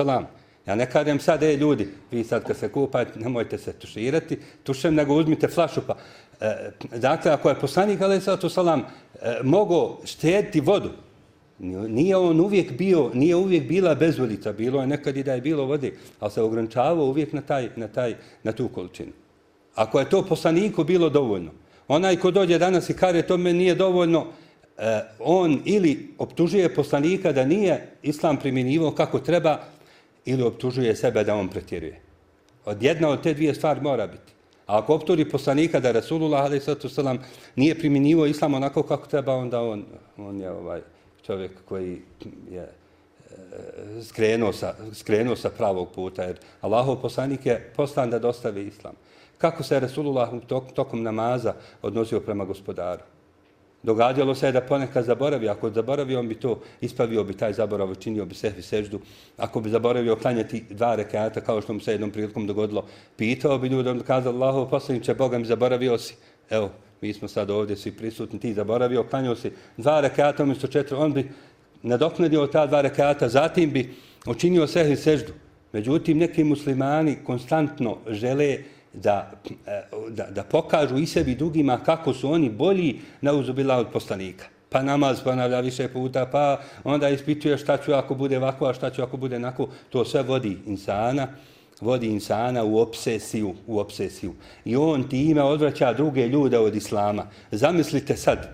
Ja 0.68 0.76
ne 0.76 0.90
kažem 0.92 1.20
sad, 1.20 1.44
e 1.44 1.56
ljudi, 1.56 1.88
vi 2.12 2.24
sad 2.24 2.44
kad 2.44 2.58
se 2.58 2.70
kupate, 2.70 3.20
nemojte 3.20 3.58
se 3.58 3.74
tuširati, 3.74 4.38
tušem, 4.64 4.96
nego 4.96 5.16
uzmite 5.16 5.48
flašu 5.48 5.82
pa. 5.88 5.96
E, 6.42 6.72
dakle, 6.98 7.32
ako 7.32 7.50
je 7.50 7.60
poslanik, 7.60 8.02
ali 8.02 8.22
sad 8.22 8.52
salam, 8.52 8.80
e, 8.80 9.40
mogo 9.44 9.98
štediti 10.06 10.62
vodu, 10.62 10.90
nije 11.60 12.18
on 12.18 12.40
uvijek 12.40 12.78
bio, 12.78 13.12
nije 13.14 13.36
uvijek 13.36 13.68
bila 13.68 13.96
bezvolica, 13.96 14.54
bilo 14.54 14.82
je 14.82 14.88
nekad 14.88 15.18
i 15.18 15.24
da 15.24 15.34
je 15.34 15.42
bilo 15.42 15.66
vode, 15.66 15.94
ali 16.20 16.32
se 16.32 16.42
ograničavao 16.42 17.06
uvijek 17.06 17.34
na, 17.34 17.42
taj, 17.42 17.70
na, 17.76 17.88
taj, 17.88 18.16
na 18.44 18.52
tu 18.52 18.68
količinu. 18.68 19.12
Ako 19.76 20.00
je 20.00 20.10
to 20.10 20.26
poslaniku 20.26 20.84
bilo 20.84 21.10
dovoljno, 21.10 21.52
onaj 21.88 22.16
ko 22.16 22.32
dođe 22.32 22.58
danas 22.58 22.90
i 22.90 22.94
kare, 22.94 23.22
to 23.22 23.38
me 23.38 23.54
nije 23.54 23.76
dovoljno, 23.76 24.26
e, 24.78 25.02
on 25.20 25.62
ili 25.66 26.14
optužuje 26.18 26.76
poslanika 26.76 27.32
da 27.32 27.46
nije 27.46 27.88
islam 28.04 28.38
primjenivao 28.38 28.92
kako 28.92 29.20
treba, 29.20 29.60
ili 30.26 30.44
optužuje 30.44 30.96
sebe 30.96 31.24
da 31.24 31.36
on 31.36 31.48
pretjeruje. 31.48 32.02
Od 32.66 32.84
jedna 32.84 33.10
od 33.10 33.24
te 33.24 33.34
dvije 33.34 33.54
stvari 33.54 33.82
mora 33.82 34.08
biti. 34.08 34.34
A 34.68 34.78
ako 34.80 34.96
optuži 34.96 35.26
poslanika 35.26 35.80
da 35.80 35.92
Rasulullah 35.92 36.46
a.s. 36.46 36.98
nije 37.56 37.80
primjenjivo 37.80 38.26
islam 38.26 38.54
onako 38.54 38.84
kako 38.84 39.08
treba, 39.08 39.36
onda 39.36 39.62
on, 39.62 39.86
on 40.18 40.42
je 40.42 40.52
ovaj 40.52 40.82
čovjek 41.26 41.52
koji 41.66 42.02
je 42.52 42.62
e, 42.62 42.70
skrenuo 44.04 44.54
sa, 44.54 44.74
skrenuo 44.94 45.36
sa 45.36 45.50
pravog 45.50 45.92
puta. 45.96 46.24
Jer 46.24 46.40
Allahov 46.62 47.02
poslanik 47.02 47.46
je 47.46 47.72
poslan 47.76 48.10
da 48.10 48.20
dostavi 48.20 48.68
islam. 48.68 48.94
Kako 49.38 49.64
se 49.64 49.80
Rasulullah 49.80 50.30
tokom 50.76 51.04
namaza 51.04 51.54
odnosio 51.82 52.20
prema 52.20 52.46
gospodaru? 52.46 53.02
Događalo 53.86 54.36
se 54.36 54.52
da 54.52 54.62
ponekad 54.62 55.06
zaboravi. 55.06 55.50
Ako 55.50 55.70
zaboravi, 55.70 56.16
on 56.16 56.28
bi 56.28 56.36
to 56.36 56.60
ispavio, 56.82 57.24
bi 57.24 57.34
taj 57.38 57.54
zaborav 57.54 57.96
činio 57.96 58.26
bi 58.26 58.36
sehvi 58.36 58.62
seždu. 58.62 59.00
Ako 59.38 59.62
bi 59.62 59.70
zaboravio 59.70 60.16
klanjati 60.16 60.64
dva 60.70 60.96
rekata, 60.96 61.42
kao 61.42 61.62
što 61.62 61.74
mu 61.74 61.80
se 61.80 61.92
jednom 61.92 62.12
prilikom 62.12 62.48
dogodilo, 62.48 62.86
pitao 63.18 63.58
bi 63.58 63.68
ljudi, 63.68 63.90
on 63.90 64.00
kazao, 64.00 64.34
Allaho, 64.34 64.66
posljedniče, 64.66 65.14
Boga 65.14 65.38
mi 65.38 65.46
zaboravio 65.46 65.98
si. 65.98 66.16
Evo, 66.50 66.72
mi 67.02 67.14
smo 67.14 67.28
sad 67.28 67.50
ovdje 67.50 67.76
svi 67.76 67.92
prisutni, 67.92 68.40
ti 68.40 68.54
zaboravio, 68.54 69.04
klanjao 69.04 69.36
si 69.36 69.52
dva 69.78 70.02
rekata, 70.02 70.44
umjesto 70.44 70.68
četiri, 70.68 70.96
on 70.96 71.14
bi 71.14 71.30
nadoknadio 71.84 72.48
ta 72.48 72.66
dva 72.66 72.82
rekata, 72.82 73.30
zatim 73.30 73.72
bi 73.72 73.94
učinio 74.26 74.68
sehvi 74.68 74.96
seždu. 74.96 75.34
Međutim, 75.74 76.18
neki 76.18 76.44
muslimani 76.44 77.18
konstantno 77.26 77.98
žele 78.10 78.58
da, 79.04 79.32
e, 79.68 79.82
da, 80.10 80.26
da 80.32 80.44
pokažu 80.44 80.98
i 80.98 81.06
sebi 81.06 81.36
drugima 81.36 81.78
kako 81.86 82.14
su 82.14 82.32
oni 82.32 82.50
bolji 82.50 83.00
na 83.22 83.34
uzubila 83.34 83.78
od 83.78 83.88
poslanika. 83.94 84.46
Pa 84.70 84.82
namaz 84.84 85.22
ponavlja 85.24 85.60
više 85.60 85.88
puta, 85.88 86.26
pa 86.26 86.60
onda 86.84 87.10
ispituje 87.10 87.58
šta 87.58 87.78
ću 87.78 87.94
ako 87.94 88.16
bude 88.16 88.38
ovako, 88.38 88.66
a 88.66 88.74
šta 88.74 88.90
ću 88.90 89.04
ako 89.04 89.18
bude 89.18 89.36
onako. 89.36 89.68
To 89.90 90.06
sve 90.06 90.24
vodi 90.24 90.58
insana, 90.66 91.28
vodi 91.82 92.08
insana 92.08 92.64
u 92.64 92.78
obsesiju, 92.78 93.54
u 93.68 93.80
obsesiju. 93.80 94.34
I 94.66 94.76
on 94.76 95.10
time 95.10 95.44
odvraća 95.44 95.94
druge 95.94 96.28
ljude 96.28 96.60
od 96.60 96.76
islama. 96.76 97.28
Zamislite 97.52 98.18
sad, 98.18 98.50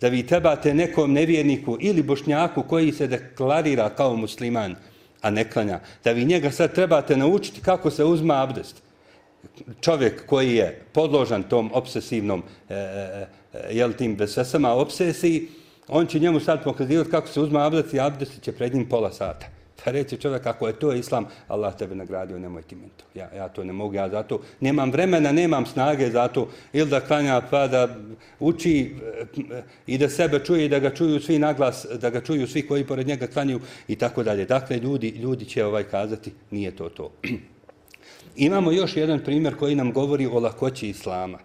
da 0.00 0.08
vi 0.08 0.26
trebate 0.26 0.74
nekom 0.74 1.12
nevjerniku 1.12 1.76
ili 1.80 2.02
bošnjaku 2.02 2.62
koji 2.62 2.92
se 2.92 3.06
deklarira 3.06 3.90
kao 3.90 4.16
musliman, 4.16 4.74
a 5.20 5.30
ne 5.30 5.50
klanja, 5.50 5.80
da 6.04 6.12
vi 6.12 6.24
njega 6.24 6.50
sad 6.50 6.74
trebate 6.74 7.16
naučiti 7.16 7.60
kako 7.60 7.90
se 7.90 8.04
uzma 8.04 8.42
abdest 8.42 8.89
čovjek 9.80 10.26
koji 10.26 10.54
je 10.54 10.82
podložan 10.92 11.42
tom 11.42 11.70
obsesivnom 11.74 12.42
e, 12.68 12.74
e, 12.74 13.26
e 13.54 13.76
jel 13.76 13.92
tim 13.92 14.14
vesesama 14.14 14.72
obsesiji, 14.72 15.48
on 15.88 16.06
će 16.06 16.18
njemu 16.18 16.40
sad 16.40 16.64
pokazivati 16.64 17.10
kako 17.10 17.28
se 17.28 17.40
uzma 17.40 17.66
abdest 17.66 17.94
i 17.94 18.00
abdest 18.00 18.42
će 18.42 18.52
pred 18.52 18.74
njim 18.74 18.88
pola 18.88 19.12
sata. 19.12 19.46
Pa 19.84 19.90
reći 19.90 20.16
čovjek, 20.16 20.46
ako 20.46 20.66
je 20.66 20.72
to 20.72 20.92
islam, 20.92 21.26
Allah 21.48 21.76
tebe 21.76 21.94
nagradio, 21.94 22.38
nemoj 22.38 22.62
ti 22.62 22.74
meni 22.74 22.90
to. 22.96 23.04
Ja, 23.14 23.30
ja 23.36 23.48
to 23.48 23.64
ne 23.64 23.72
mogu, 23.72 23.94
ja 23.94 24.08
zato 24.08 24.40
nemam 24.60 24.90
vremena, 24.90 25.32
nemam 25.32 25.66
snage 25.66 26.10
za 26.10 26.28
to. 26.28 26.48
Ili 26.72 26.90
da 26.90 27.00
klanja, 27.00 27.42
pa 27.50 27.66
da 27.66 27.96
uči 28.40 28.94
e, 29.50 29.62
i 29.86 29.98
da 29.98 30.08
sebe 30.08 30.38
čuje 30.38 30.64
i 30.64 30.68
da 30.68 30.78
ga 30.78 30.94
čuju 30.94 31.20
svi 31.20 31.38
naglas, 31.38 31.86
da 32.00 32.10
ga 32.10 32.20
čuju 32.20 32.46
svi 32.46 32.66
koji 32.66 32.86
pored 32.86 33.06
njega 33.06 33.26
klanju 33.26 33.60
i 33.88 33.96
tako 33.96 34.22
dalje. 34.22 34.44
Dakle, 34.44 34.78
ljudi, 34.78 35.08
ljudi 35.08 35.44
će 35.44 35.64
ovaj 35.64 35.84
kazati, 35.84 36.32
nije 36.50 36.76
to 36.76 36.88
to. 36.88 37.10
Imamo 38.40 38.72
još 38.72 38.96
jedan 38.96 39.20
primjer 39.24 39.56
koji 39.56 39.74
nam 39.74 39.92
govori 39.92 40.26
o 40.26 40.40
lakoći 40.40 40.88
islama. 40.88 41.38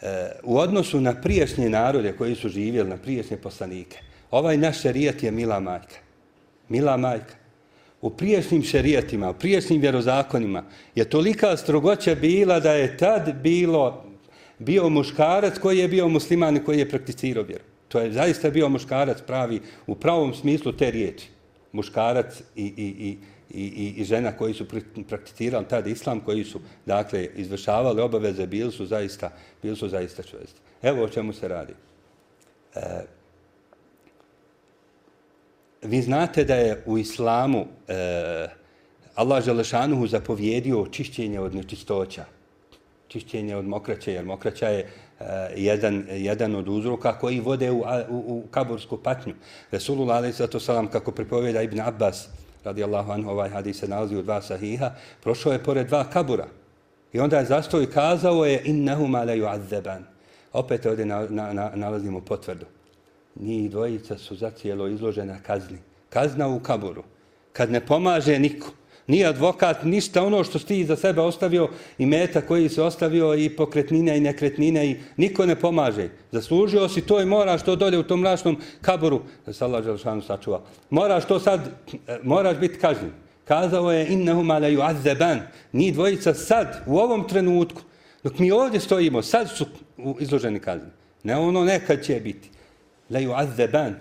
E, 0.00 0.30
u 0.42 0.58
odnosu 0.58 1.00
na 1.00 1.14
priješnje 1.20 1.70
narode 1.70 2.12
koji 2.12 2.34
su 2.34 2.48
živjeli, 2.48 2.88
na 2.88 2.96
priješnje 2.96 3.36
poslanike, 3.36 3.98
ovaj 4.30 4.56
naš 4.56 4.80
šerijat 4.80 5.22
je 5.22 5.30
mila 5.30 5.60
majka. 5.60 5.96
Mila 6.68 6.96
majka. 6.96 7.34
U 8.00 8.10
priješnjim 8.10 8.62
šerijatima, 8.62 9.30
u 9.30 9.34
priješnjim 9.34 9.80
vjerozakonima 9.80 10.64
je 10.94 11.04
tolika 11.04 11.56
strogoća 11.56 12.14
bila 12.14 12.60
da 12.60 12.72
je 12.72 12.96
tad 12.96 13.34
bilo 13.42 14.04
bio 14.58 14.88
muškarac 14.88 15.58
koji 15.58 15.78
je 15.78 15.88
bio 15.88 16.08
musliman 16.08 16.56
i 16.56 16.64
koji 16.64 16.78
je 16.78 16.88
prakticirao 16.90 17.44
vjeru. 17.44 17.64
To 17.88 18.00
je 18.00 18.12
zaista 18.12 18.50
bio 18.50 18.68
muškarac 18.68 19.22
pravi 19.26 19.60
u 19.86 19.94
pravom 19.94 20.34
smislu 20.34 20.72
te 20.72 20.90
riječi. 20.90 21.28
Muškarac 21.72 22.40
i, 22.56 22.64
i, 22.64 22.86
i, 22.86 23.18
i, 23.54 23.62
i, 23.62 24.00
i 24.00 24.04
žena 24.04 24.32
koji 24.32 24.54
su 24.54 24.66
prakticirali 25.08 25.66
tada 25.68 25.90
islam, 25.90 26.20
koji 26.20 26.44
su 26.44 26.60
dakle 26.86 27.28
izvršavali 27.34 28.00
obaveze, 28.00 28.46
bili 28.46 28.72
su 28.72 28.86
zaista, 28.86 29.30
bili 29.62 29.76
su 29.76 29.88
zaista 29.88 30.22
čvrsti. 30.22 30.60
Evo 30.82 31.04
o 31.04 31.08
čemu 31.08 31.32
se 31.32 31.48
radi. 31.48 31.72
E, 32.74 32.80
vi 35.82 36.02
znate 36.02 36.44
da 36.44 36.54
je 36.54 36.82
u 36.86 36.98
islamu 36.98 37.66
e, 37.88 38.48
Allah 39.14 39.44
Želešanuhu 39.44 40.06
zapovjedio 40.06 40.86
čišćenje 40.90 41.40
od 41.40 41.54
nečistoća. 41.54 42.24
Čišćenje 43.08 43.56
od 43.56 43.64
mokraće, 43.64 44.12
jer 44.12 44.24
mokraća 44.24 44.68
je 44.68 44.80
e, 44.80 45.24
jedan, 45.56 46.06
jedan 46.10 46.54
od 46.54 46.68
uzroka 46.68 47.18
koji 47.18 47.40
vode 47.40 47.70
u, 47.70 47.84
u, 48.08 48.16
u 48.26 48.44
kabursku 48.50 48.96
patnju. 48.96 49.34
Resulullah, 49.70 50.16
ali 50.16 50.32
zato 50.32 50.58
kako 50.92 51.12
pripoveda 51.12 51.62
Ibn 51.62 51.80
Abbas, 51.80 52.28
radijallahu 52.64 53.12
anhu, 53.12 53.30
ovaj 53.30 53.50
hadis 53.50 53.78
se 53.80 53.88
nalazi 53.88 54.16
u 54.16 54.22
dva 54.22 54.42
sahiha, 54.42 54.90
prošao 55.22 55.52
je 55.52 55.62
pored 55.64 55.86
dva 55.86 56.04
kabura. 56.04 56.46
I 57.12 57.20
onda 57.20 57.38
je 57.38 57.44
zastoj 57.44 57.90
kazao 57.90 58.44
je 58.44 58.62
innahuma 58.64 59.24
la 59.24 59.32
yu'azzaban. 59.32 60.02
Opet 60.52 60.86
ovdje 60.86 61.06
na, 61.06 61.26
na, 61.30 61.52
na, 61.52 61.70
nalazimo 61.74 62.20
potvrdu. 62.20 62.66
Njih 63.36 63.70
dvojica 63.70 64.18
su 64.18 64.36
zacijelo 64.36 64.88
izložena 64.88 65.38
kazni. 65.42 65.78
Kazna 66.10 66.48
u 66.48 66.60
kaburu. 66.60 67.02
Kad 67.52 67.70
ne 67.70 67.86
pomaže 67.86 68.38
niko, 68.38 68.68
Nije 69.06 69.26
advokat, 69.26 69.84
ništa 69.84 70.22
ono 70.24 70.44
što 70.44 70.58
ti 70.58 70.84
za 70.84 70.96
sebe 70.96 71.20
ostavio 71.20 71.68
i 71.98 72.06
meta 72.06 72.40
koji 72.40 72.68
se 72.68 72.82
ostavio 72.82 73.34
i 73.34 73.50
pokretnine 73.50 74.16
i 74.16 74.20
nekretnine 74.20 74.90
i 74.90 74.96
niko 75.16 75.46
ne 75.46 75.56
pomaže. 75.56 76.08
Zaslužio 76.32 76.88
si 76.88 77.00
to 77.00 77.20
i 77.20 77.26
moraš 77.26 77.62
to 77.62 77.76
dolje 77.76 77.98
u 77.98 78.02
tom 78.02 78.20
mračnom 78.20 78.56
kaboru, 78.80 79.20
da 79.46 79.52
se 79.52 79.64
Želšanu 79.84 80.22
sačuva. 80.22 80.62
Moraš 80.90 81.26
to 81.26 81.40
sad, 81.40 81.60
e, 82.06 82.18
moraš 82.22 82.56
biti 82.56 82.78
kažnjen. 82.78 83.10
Kazao 83.44 83.92
je 83.92 84.08
innehu 84.08 84.42
la 84.42 84.86
azzeban. 84.86 85.40
Ni 85.72 85.92
dvojica 85.92 86.34
sad, 86.34 86.82
u 86.86 86.98
ovom 86.98 87.28
trenutku, 87.28 87.82
dok 88.22 88.38
mi 88.38 88.50
ovdje 88.50 88.80
stojimo, 88.80 89.22
sad 89.22 89.50
su 89.50 89.66
izloženi 90.20 90.60
kazni. 90.60 90.90
Ne 91.22 91.36
ono 91.36 91.64
nekad 91.64 92.02
će 92.02 92.20
biti. 92.20 92.50
Laju 93.10 93.32
azzeban. 93.34 93.94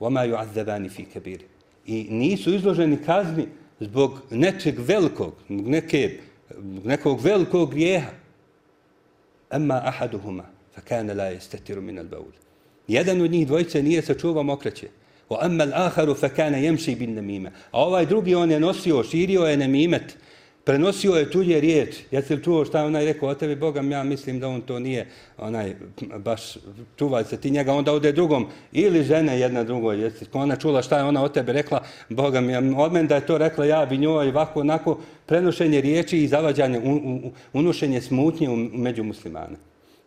Wa 0.00 0.28
ju 0.28 0.36
azzebani 0.36 0.88
fi 0.88 1.04
kabir. 1.04 1.42
I 1.86 2.06
nisu 2.10 2.54
izloženi 2.54 2.96
kazni 3.06 3.46
zbog 3.80 4.20
nečeg 4.30 4.78
velikog, 4.78 5.34
neke, 5.48 6.18
nekog 6.84 7.20
velikog 7.20 7.70
grijeha. 7.70 8.10
Amma 9.50 9.82
ahaduhuma, 9.84 10.44
fa 10.74 10.80
kana 10.80 11.14
la 11.14 11.30
yastatiru 11.32 11.80
min 11.80 11.98
al-bawl. 11.98 12.32
Jedan 12.88 13.20
od 13.20 13.30
njih 13.30 13.46
dvojice 13.46 13.82
nije 13.82 14.02
sačuvao 14.02 14.42
mokraće. 14.42 14.88
Wa 15.28 15.38
amma 15.40 15.64
al-akharu 15.64 16.14
fa 16.14 16.28
kana 16.28 16.58
yamshi 16.58 16.98
bin 16.98 17.14
namima. 17.14 17.50
A 17.70 17.80
ovaj 17.80 18.06
drugi 18.06 18.34
on 18.34 18.50
je 18.50 18.60
nosio, 18.60 19.04
širio 19.04 19.42
je 19.42 19.56
namimet 19.56 20.16
prenosio 20.66 21.12
je 21.12 21.30
tuđe 21.30 21.60
riječ. 21.60 21.96
Ja 22.10 22.22
sam 22.22 22.42
čuo 22.42 22.64
šta 22.64 22.84
onaj 22.84 23.04
rekao 23.04 23.28
o 23.28 23.34
tebi, 23.34 23.56
Bogam, 23.56 23.90
ja 23.90 24.02
mislim 24.02 24.40
da 24.40 24.48
on 24.48 24.60
to 24.60 24.78
nije 24.78 25.06
onaj, 25.38 25.76
baš 26.18 26.56
čuvaj 26.96 27.24
se 27.24 27.36
ti 27.36 27.50
njega, 27.50 27.72
onda 27.72 27.92
ode 27.92 28.12
drugom, 28.12 28.46
ili 28.72 29.04
žene 29.04 29.40
jedna 29.40 29.64
drugoj, 29.64 30.02
jesi 30.02 30.26
ona 30.32 30.56
čula 30.56 30.82
šta 30.82 30.98
je 30.98 31.04
ona 31.04 31.22
o 31.22 31.28
tebi 31.28 31.52
rekla, 31.52 31.82
Bogam, 32.08 32.50
ja, 32.50 32.62
od 32.76 32.92
mene 32.92 33.08
da 33.08 33.14
je 33.14 33.26
to 33.26 33.38
rekla 33.38 33.64
ja 33.64 33.86
bi 33.86 33.98
njoj, 33.98 34.28
ovako, 34.28 34.60
onako, 34.60 34.98
prenošenje 35.26 35.80
riječi 35.80 36.18
i 36.18 36.28
zavađanje, 36.28 36.80
unošenje 37.52 38.00
smutnje 38.00 38.48
među 38.72 39.04
muslimane. 39.04 39.56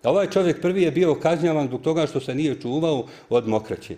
Ovaj 0.04 0.30
čovjek 0.30 0.62
prvi 0.62 0.82
je 0.82 0.92
bio 0.92 1.16
kažnjavan 1.16 1.68
zbog 1.68 1.82
toga 1.82 2.08
što 2.08 2.20
se 2.20 2.36
nije 2.36 2.62
čuvao 2.62 3.06
od 3.30 3.48
mokraće. 3.48 3.96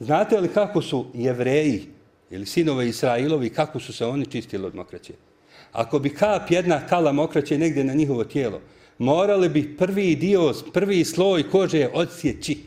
Znate 0.00 0.40
li 0.40 0.48
kako 0.48 0.82
su 0.82 1.06
jevreji 1.14 1.82
ili 2.30 2.46
sinove 2.46 2.88
Israilovi, 2.88 3.50
kako 3.50 3.80
su 3.80 3.92
se 3.92 4.06
oni 4.06 4.26
čistili 4.26 4.66
od 4.66 4.74
mokraće? 4.74 5.31
Ako 5.72 5.98
bi 5.98 6.10
kap 6.10 6.50
jedna 6.50 6.86
kala 6.86 7.12
mokraće 7.12 7.58
negdje 7.58 7.84
na 7.84 7.94
njihovo 7.94 8.24
tijelo, 8.24 8.60
morali 8.98 9.48
bi 9.48 9.76
prvi 9.76 10.16
dio, 10.16 10.54
prvi 10.72 11.04
sloj 11.04 11.50
kože 11.50 11.88
odsjeći. 11.94 12.58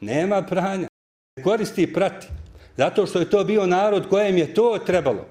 Nema 0.00 0.42
pranja. 0.42 0.88
Koristi 1.44 1.92
prati. 1.92 2.26
Zato 2.76 3.06
što 3.06 3.18
je 3.18 3.30
to 3.30 3.44
bio 3.44 3.66
narod 3.66 4.08
kojem 4.08 4.38
je 4.38 4.54
to 4.54 4.78
trebalo. 4.86 5.26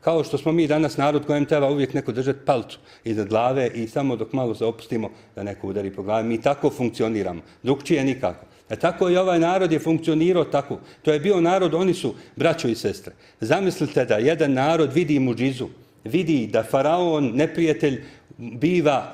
Kao 0.00 0.24
što 0.24 0.38
smo 0.38 0.52
mi 0.52 0.66
danas 0.66 0.96
narod 0.96 1.26
kojem 1.26 1.44
treba 1.44 1.70
uvijek 1.70 1.94
neko 1.94 2.12
držati 2.12 2.38
palcu 2.46 2.78
iza 3.04 3.24
glave 3.24 3.70
i 3.74 3.88
samo 3.88 4.16
dok 4.16 4.32
malo 4.32 4.54
se 4.54 4.64
opustimo 4.64 5.10
da 5.36 5.42
neko 5.42 5.68
udari 5.68 5.90
po 5.90 6.02
glavi. 6.02 6.28
Mi 6.28 6.42
tako 6.42 6.70
funkcioniramo. 6.70 7.42
Drugčije 7.62 8.04
nikako. 8.04 8.46
E 8.70 8.76
tako 8.76 9.10
i 9.10 9.16
ovaj 9.16 9.38
narod 9.38 9.72
je 9.72 9.78
funkcionirao 9.78 10.44
tako. 10.44 10.78
To 11.02 11.12
je 11.12 11.20
bio 11.20 11.40
narod, 11.40 11.74
oni 11.74 11.94
su 11.94 12.14
braćo 12.36 12.68
i 12.68 12.74
sestre. 12.74 13.14
Zamislite 13.40 14.04
da 14.04 14.16
jedan 14.16 14.52
narod 14.52 14.92
vidi 14.92 15.18
muđizu 15.18 15.68
vidi 16.06 16.46
da 16.46 16.62
faraon, 16.62 17.32
neprijatelj, 17.34 18.02
biva 18.38 19.12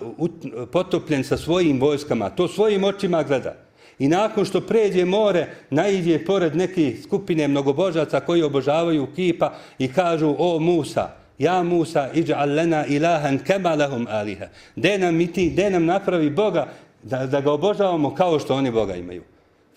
potopljen 0.73 1.25
sa 1.25 1.37
svojim 1.37 1.81
vojskama, 1.81 2.31
to 2.31 2.49
svojim 2.49 2.85
očima 2.85 3.23
gleda. 3.23 3.55
I 3.99 4.09
nakon 4.09 4.45
što 4.45 4.61
pređe 4.61 5.05
more, 5.05 5.47
najidje 5.71 6.25
pored 6.25 6.57
neke 6.57 6.97
skupine 7.03 7.49
mnogobožaca 7.49 8.21
koji 8.21 8.43
obožavaju 8.43 9.07
kipa 9.17 9.53
i 9.79 9.89
kažu, 9.89 10.35
o 10.39 10.59
Musa, 10.59 11.09
ja 11.39 11.63
Musa, 11.63 12.11
iđa 12.15 12.37
allena 12.37 12.87
ilahan 12.87 13.39
kema 13.39 13.75
lahum 13.75 14.07
aliha. 14.11 14.47
De 14.77 14.99
nam 14.99 15.21
i 15.21 15.33
ti, 15.33 15.51
de 15.51 15.71
nam 15.71 15.85
napravi 15.85 16.31
Boga 16.31 16.69
da, 17.03 17.27
da 17.27 17.41
ga 17.41 17.53
obožavamo 17.53 18.15
kao 18.15 18.39
što 18.39 18.55
oni 18.55 18.71
Boga 18.71 18.97
imaju. 18.97 19.23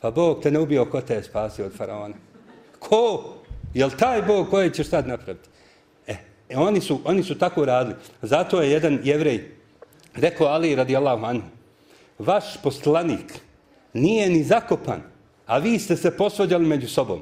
Pa 0.01 0.11
Bog 0.11 0.43
te 0.43 0.51
ne 0.51 0.59
ubio, 0.59 0.85
ko 0.85 1.01
te 1.01 1.13
je 1.13 1.23
spasio 1.23 1.65
od 1.65 1.73
faraona? 1.77 2.15
Ko? 2.79 3.33
Jel 3.73 3.89
taj 3.99 4.21
Bog 4.21 4.49
koji 4.49 4.69
ćeš 4.69 4.87
sad 4.87 5.07
napraviti? 5.07 5.49
E, 6.49 6.57
oni, 6.57 6.81
su, 6.81 6.99
oni 7.05 7.23
su 7.23 7.37
tako 7.37 7.65
radili. 7.65 7.95
Zato 8.21 8.61
je 8.61 8.71
jedan 8.71 8.99
jevrej 9.03 9.51
rekao 10.13 10.47
Ali 10.47 10.75
radijallahu 10.75 11.25
anhu, 11.25 11.47
vaš 12.19 12.61
poslanik 12.63 13.39
nije 13.93 14.29
ni 14.29 14.43
zakopan, 14.43 15.01
a 15.45 15.57
vi 15.57 15.79
ste 15.79 15.95
se 15.95 16.17
posvađali 16.17 16.65
među 16.65 16.87
sobom. 16.87 17.21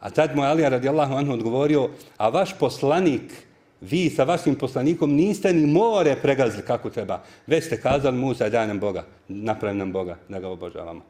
A 0.00 0.10
tad 0.10 0.36
mu 0.36 0.42
Ali 0.42 0.68
radijallahu 0.68 1.14
anhu 1.14 1.32
odgovorio, 1.32 1.88
a 2.16 2.28
vaš 2.28 2.58
poslanik, 2.58 3.48
vi 3.80 4.10
sa 4.10 4.24
vašim 4.24 4.54
poslanikom 4.54 5.12
niste 5.12 5.52
ni 5.52 5.66
more 5.66 6.16
pregazili 6.22 6.62
kako 6.66 6.90
treba. 6.90 7.22
Već 7.46 7.64
ste 7.64 7.80
kazali 7.80 8.16
Musa, 8.16 8.48
daj 8.48 8.66
nam 8.66 8.80
Boga, 8.80 9.04
napravi 9.28 9.78
nam 9.78 9.92
Boga 9.92 10.16
da 10.28 10.40
ga 10.40 10.48
obožavamo. 10.48 11.02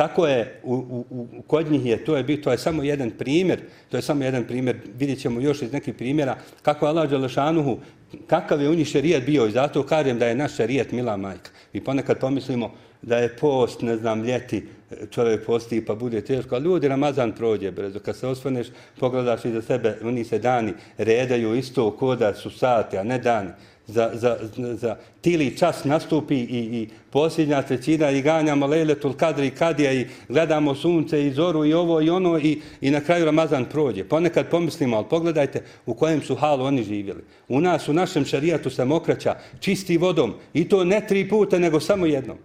Tako 0.00 0.26
je, 0.26 0.60
u, 0.62 0.74
u, 0.74 1.04
u, 1.10 1.42
kod 1.46 1.70
njih 1.70 1.86
je, 1.86 2.04
to 2.04 2.16
je, 2.16 2.42
to 2.42 2.52
je 2.52 2.58
samo 2.58 2.82
jedan 2.82 3.10
primjer, 3.10 3.60
to 3.88 3.96
je 3.96 4.02
samo 4.02 4.24
jedan 4.24 4.44
primjer, 4.44 4.76
vidjet 4.98 5.20
ćemo 5.20 5.40
još 5.40 5.62
iz 5.62 5.72
nekih 5.72 5.94
primjera, 5.94 6.36
kako 6.62 6.86
je 6.86 6.90
Allah 6.90 7.10
Đelešanuhu, 7.10 7.78
kakav 8.26 8.62
je 8.62 8.70
u 8.70 8.74
njih 8.74 8.88
šerijat 8.88 9.22
bio 9.22 9.46
i 9.46 9.50
zato 9.50 9.82
kažem 9.82 10.18
da 10.18 10.26
je 10.26 10.34
naš 10.34 10.56
šerijat 10.56 10.92
mila 10.92 11.16
majka. 11.16 11.50
I 11.72 11.84
ponekad 11.84 12.18
pomislimo 12.18 12.72
da 13.02 13.18
je 13.18 13.36
post, 13.36 13.82
ne 13.82 13.96
znam, 13.96 14.24
ljeti, 14.24 14.64
čovjek 15.10 15.46
posti 15.46 15.84
pa 15.84 15.94
bude 15.94 16.20
teško, 16.20 16.54
ali 16.54 16.64
ljudi, 16.64 16.88
Ramazan 16.88 17.32
prođe 17.32 17.70
brzo. 17.70 17.98
Kad 17.98 18.16
se 18.16 18.26
osvaneš, 18.26 18.66
pogledaš 19.00 19.44
iza 19.44 19.60
za 19.60 19.66
sebe, 19.66 19.98
oni 20.04 20.24
se 20.24 20.38
dani 20.38 20.72
redaju 20.98 21.54
isto 21.54 21.90
koda 21.90 22.34
su 22.34 22.50
sate, 22.50 22.98
a 22.98 23.02
ne 23.02 23.18
dani 23.18 23.50
za, 23.92 24.10
za, 24.14 24.38
za 24.56 24.96
tili 25.20 25.56
čas 25.56 25.84
nastupi 25.84 26.34
i, 26.34 26.58
i 26.58 26.88
posljednja 27.10 27.62
trećina 27.62 28.10
i 28.10 28.22
ganjamo 28.22 28.66
lejletul 28.66 29.12
kadri 29.12 29.46
i 29.46 29.50
kadija 29.50 29.92
i 29.92 30.06
gledamo 30.28 30.74
sunce 30.74 31.26
i 31.26 31.32
zoru 31.32 31.64
i 31.64 31.74
ovo 31.74 32.00
i 32.00 32.10
ono 32.10 32.38
i, 32.38 32.60
i 32.80 32.90
na 32.90 33.00
kraju 33.00 33.24
Ramazan 33.24 33.64
prođe. 33.64 34.04
Ponekad 34.04 34.48
pomislimo, 34.50 34.96
ali 34.96 35.06
pogledajte 35.10 35.62
u 35.86 35.94
kojem 35.94 36.22
su 36.22 36.34
halu 36.34 36.64
oni 36.64 36.82
živjeli. 36.82 37.22
U 37.48 37.60
nas, 37.60 37.88
u 37.88 37.92
našem 37.92 38.24
šarijatu 38.24 38.70
se 38.70 38.84
mokraća 38.84 39.34
čisti 39.60 39.98
vodom 39.98 40.34
i 40.54 40.68
to 40.68 40.84
ne 40.84 41.06
tri 41.08 41.28
puta, 41.28 41.58
nego 41.58 41.80
samo 41.80 42.06
jednom. 42.06 42.36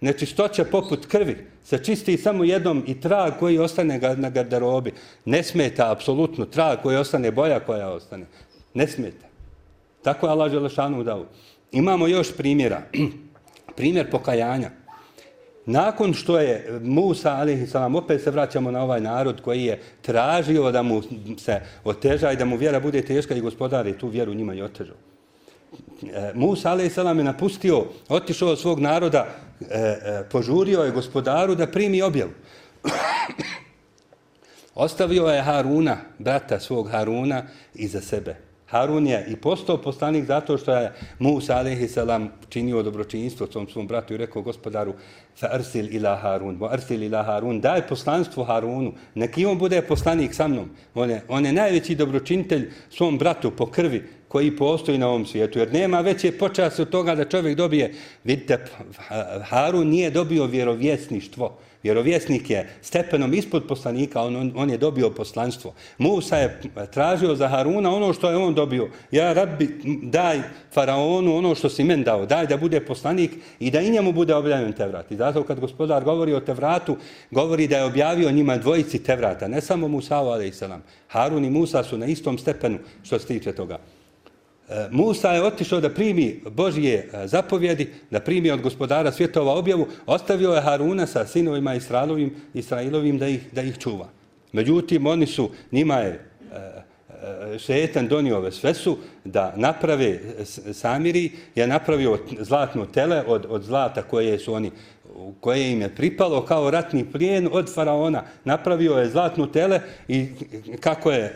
Nečistoća 0.00 0.64
poput 0.64 1.06
krvi 1.06 1.36
se 1.64 1.84
čisti 1.84 2.16
samo 2.16 2.44
jednom 2.44 2.84
i 2.86 3.00
trag 3.00 3.32
koji 3.38 3.58
ostane 3.58 4.00
na 4.16 4.30
garderobi. 4.30 4.92
Ne 5.24 5.42
smeta, 5.42 5.92
apsolutno, 5.92 6.44
trag 6.44 6.78
koji 6.82 6.96
ostane, 6.96 7.30
boja 7.30 7.60
koja 7.60 7.88
ostane. 7.88 8.26
Ne 8.74 8.88
smeta. 8.88 9.27
Tako 10.08 10.26
je 10.26 10.30
Allah 10.30 10.50
Želešanu 10.50 11.02
dao. 11.04 11.26
Imamo 11.72 12.06
još 12.06 12.36
primjera. 12.36 12.82
Primjer 13.76 14.10
pokajanja. 14.10 14.70
Nakon 15.66 16.14
što 16.14 16.38
je 16.40 16.80
Musa, 16.82 17.32
ali 17.32 17.66
salam, 17.66 17.94
opet 17.94 18.22
se 18.22 18.30
vraćamo 18.30 18.70
na 18.70 18.82
ovaj 18.82 19.00
narod 19.00 19.40
koji 19.42 19.64
je 19.64 19.80
tražio 20.02 20.72
da 20.72 20.82
mu 20.82 21.02
se 21.38 21.60
oteža 21.84 22.32
i 22.32 22.36
da 22.36 22.44
mu 22.44 22.56
vjera 22.56 22.80
bude 22.80 23.02
teška 23.02 23.34
i 23.34 23.40
gospodari 23.40 23.98
tu 23.98 24.08
vjeru 24.08 24.34
njima 24.34 24.54
i 24.54 24.62
otežao. 24.62 24.96
E, 26.02 26.32
Musa, 26.34 26.72
a.s. 26.72 26.96
je 26.96 27.14
napustio, 27.14 27.84
otišao 28.08 28.48
od 28.48 28.60
svog 28.60 28.80
naroda, 28.80 29.26
e, 29.60 29.64
e, 29.74 30.24
požurio 30.30 30.80
je 30.80 30.90
gospodaru 30.90 31.54
da 31.54 31.66
primi 31.66 32.02
objavu. 32.02 32.32
Ostavio 34.74 35.26
je 35.26 35.42
Haruna, 35.42 35.96
brata 36.18 36.60
svog 36.60 36.90
Haruna, 36.90 37.42
iza 37.74 38.00
sebe. 38.00 38.47
Harun 38.68 39.06
je 39.06 39.26
i 39.28 39.36
postao 39.36 39.76
poslanik 39.76 40.24
zato 40.24 40.58
što 40.58 40.72
je 40.72 40.92
Musa 41.18 41.56
alaihi 41.56 41.88
salam 41.88 42.28
činio 42.48 42.82
dobročinjstvo 42.82 43.46
svom 43.46 43.68
svom 43.68 43.86
bratu 43.86 44.14
i 44.14 44.16
rekao 44.16 44.42
gospodaru 44.42 44.94
fa 45.36 45.48
arsil 45.52 45.94
ila 45.94 46.16
Harun, 46.16 46.58
bo 46.58 46.66
arsil 46.66 47.02
ila 47.02 47.22
Harun, 47.22 47.60
daj 47.60 47.86
poslanstvo 47.86 48.44
Harunu, 48.44 48.92
neki 49.14 49.46
on 49.46 49.58
bude 49.58 49.82
poslanik 49.82 50.34
sa 50.34 50.48
mnom. 50.48 50.70
On 50.94 51.10
je, 51.10 51.22
on 51.28 51.46
je 51.46 51.52
najveći 51.52 51.94
dobročinitelj 51.94 52.70
svom 52.90 53.18
bratu 53.18 53.50
po 53.50 53.66
krvi 53.66 54.02
koji 54.28 54.56
postoji 54.56 54.98
na 54.98 55.08
ovom 55.08 55.26
svijetu, 55.26 55.58
jer 55.58 55.72
nema 55.72 56.00
veće 56.00 56.32
počasti 56.32 56.82
od 56.82 56.90
toga 56.90 57.14
da 57.14 57.24
čovjek 57.24 57.56
dobije, 57.56 57.94
vidite, 58.24 58.64
Harun 59.44 59.88
nije 59.88 60.10
dobio 60.10 60.46
vjerovjesništvo, 60.46 61.58
Vjerovjesnik 61.82 62.50
je 62.50 62.68
stepenom 62.82 63.34
ispod 63.34 63.66
poslanika, 63.68 64.22
on, 64.22 64.36
on, 64.36 64.52
on 64.56 64.70
je 64.70 64.78
dobio 64.78 65.10
poslanstvo. 65.10 65.74
Musa 65.98 66.36
je 66.36 66.60
tražio 66.92 67.34
za 67.34 67.48
Haruna 67.48 67.94
ono 67.94 68.12
što 68.12 68.30
je 68.30 68.36
on 68.36 68.54
dobio. 68.54 68.88
Ja, 69.10 69.32
rabbi, 69.32 69.80
daj 70.02 70.40
faraonu 70.72 71.36
ono 71.36 71.54
što 71.54 71.68
si 71.68 71.84
men 71.84 72.02
dao, 72.02 72.26
daj 72.26 72.46
da 72.46 72.56
bude 72.56 72.80
poslanik 72.80 73.30
i 73.60 73.70
da 73.70 73.80
i 73.80 73.90
njemu 73.90 74.12
bude 74.12 74.34
objavljen 74.34 74.72
Tevrat. 74.72 75.12
I 75.12 75.16
zato 75.16 75.42
kad 75.42 75.60
gospodar 75.60 76.04
govori 76.04 76.34
o 76.34 76.40
Tevratu, 76.40 76.96
govori 77.30 77.68
da 77.68 77.76
je 77.76 77.84
objavio 77.84 78.30
njima 78.30 78.56
dvojici 78.56 79.02
Tevrata, 79.02 79.48
ne 79.48 79.60
samo 79.60 79.88
Musa, 79.88 80.16
ali 80.16 80.48
i. 80.48 80.52
Harun 81.08 81.44
i 81.44 81.50
Musa 81.50 81.84
su 81.84 81.98
na 81.98 82.06
istom 82.06 82.38
stepenu 82.38 82.78
što 83.02 83.18
se 83.18 83.26
tiče 83.26 83.52
toga. 83.52 83.78
Musa 84.90 85.32
je 85.32 85.42
otišao 85.42 85.80
da 85.80 85.90
primi 85.90 86.40
Božije 86.50 87.10
e, 87.12 87.26
zapovjedi, 87.26 87.88
da 88.10 88.20
primi 88.20 88.50
od 88.50 88.60
gospodara 88.60 89.12
svjetova 89.12 89.54
objavu, 89.54 89.86
ostavio 90.06 90.52
je 90.52 90.60
Haruna 90.60 91.06
sa 91.06 91.26
sinovima 91.26 91.74
Israilovim, 91.74 92.34
Israilovim 92.54 93.18
da, 93.18 93.28
ih, 93.28 93.40
da 93.52 93.62
ih 93.62 93.78
čuva. 93.78 94.08
Međutim, 94.52 95.06
oni 95.06 95.26
su, 95.26 95.50
njima 95.72 95.96
je 95.96 96.08
e, 96.08 96.20
e, 97.54 97.58
šetan 97.58 98.08
donio 98.08 98.36
ove 98.36 98.52
sve 98.52 98.74
su 98.74 98.98
da 99.24 99.52
naprave 99.56 100.20
Samiri, 100.72 101.30
je 101.54 101.66
napravio 101.66 102.18
zlatno 102.40 102.86
tele 102.86 103.24
od, 103.26 103.46
od 103.48 103.62
zlata 103.62 104.02
koje 104.02 104.38
su 104.38 104.54
oni 104.54 104.70
koje 105.40 105.72
im 105.72 105.80
je 105.80 105.94
pripalo 105.94 106.44
kao 106.44 106.70
ratni 106.70 107.04
plijen 107.04 107.48
od 107.52 107.74
faraona. 107.74 108.22
Napravio 108.44 108.92
je 108.92 109.10
zlatno 109.10 109.46
tele 109.46 109.80
i 110.08 110.28
kako 110.80 111.10
je, 111.12 111.32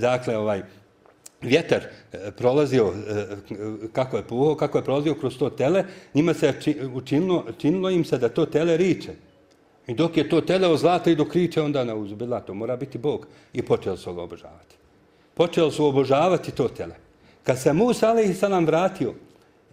dakle, 0.00 0.36
ovaj, 0.36 0.62
vjetar 1.46 1.82
e, 2.12 2.30
prolazio, 2.30 2.92
e, 3.08 3.26
kako 3.92 4.16
je 4.16 4.22
puhao, 4.22 4.54
kako 4.54 4.78
je 4.78 4.84
prolazio 4.84 5.14
kroz 5.14 5.38
to 5.38 5.50
tele, 5.50 5.84
njima 6.14 6.34
se 6.34 6.54
učinilo, 6.94 7.44
činilo 7.58 7.90
im 7.90 8.04
se 8.04 8.18
da 8.18 8.28
to 8.28 8.46
tele 8.46 8.76
riče. 8.76 9.12
I 9.86 9.94
dok 9.94 10.16
je 10.16 10.28
to 10.28 10.40
tele 10.40 10.68
o 10.68 10.76
zlata 10.76 11.10
i 11.10 11.16
dok 11.16 11.34
riče, 11.34 11.62
onda 11.62 11.84
na 11.84 11.94
uzbila, 11.94 12.40
to 12.40 12.54
mora 12.54 12.76
biti 12.76 12.98
Bog. 12.98 13.26
I 13.52 13.62
počeli 13.62 13.98
su 13.98 14.14
ga 14.14 14.22
obožavati. 14.22 14.76
Počeli 15.34 15.72
su 15.72 15.86
obožavati 15.86 16.52
to 16.52 16.68
tele. 16.68 16.94
Kad 17.42 17.58
se 17.58 17.72
Musa, 17.72 18.08
ali 18.10 18.36
nam 18.48 18.66
vratio, 18.66 19.14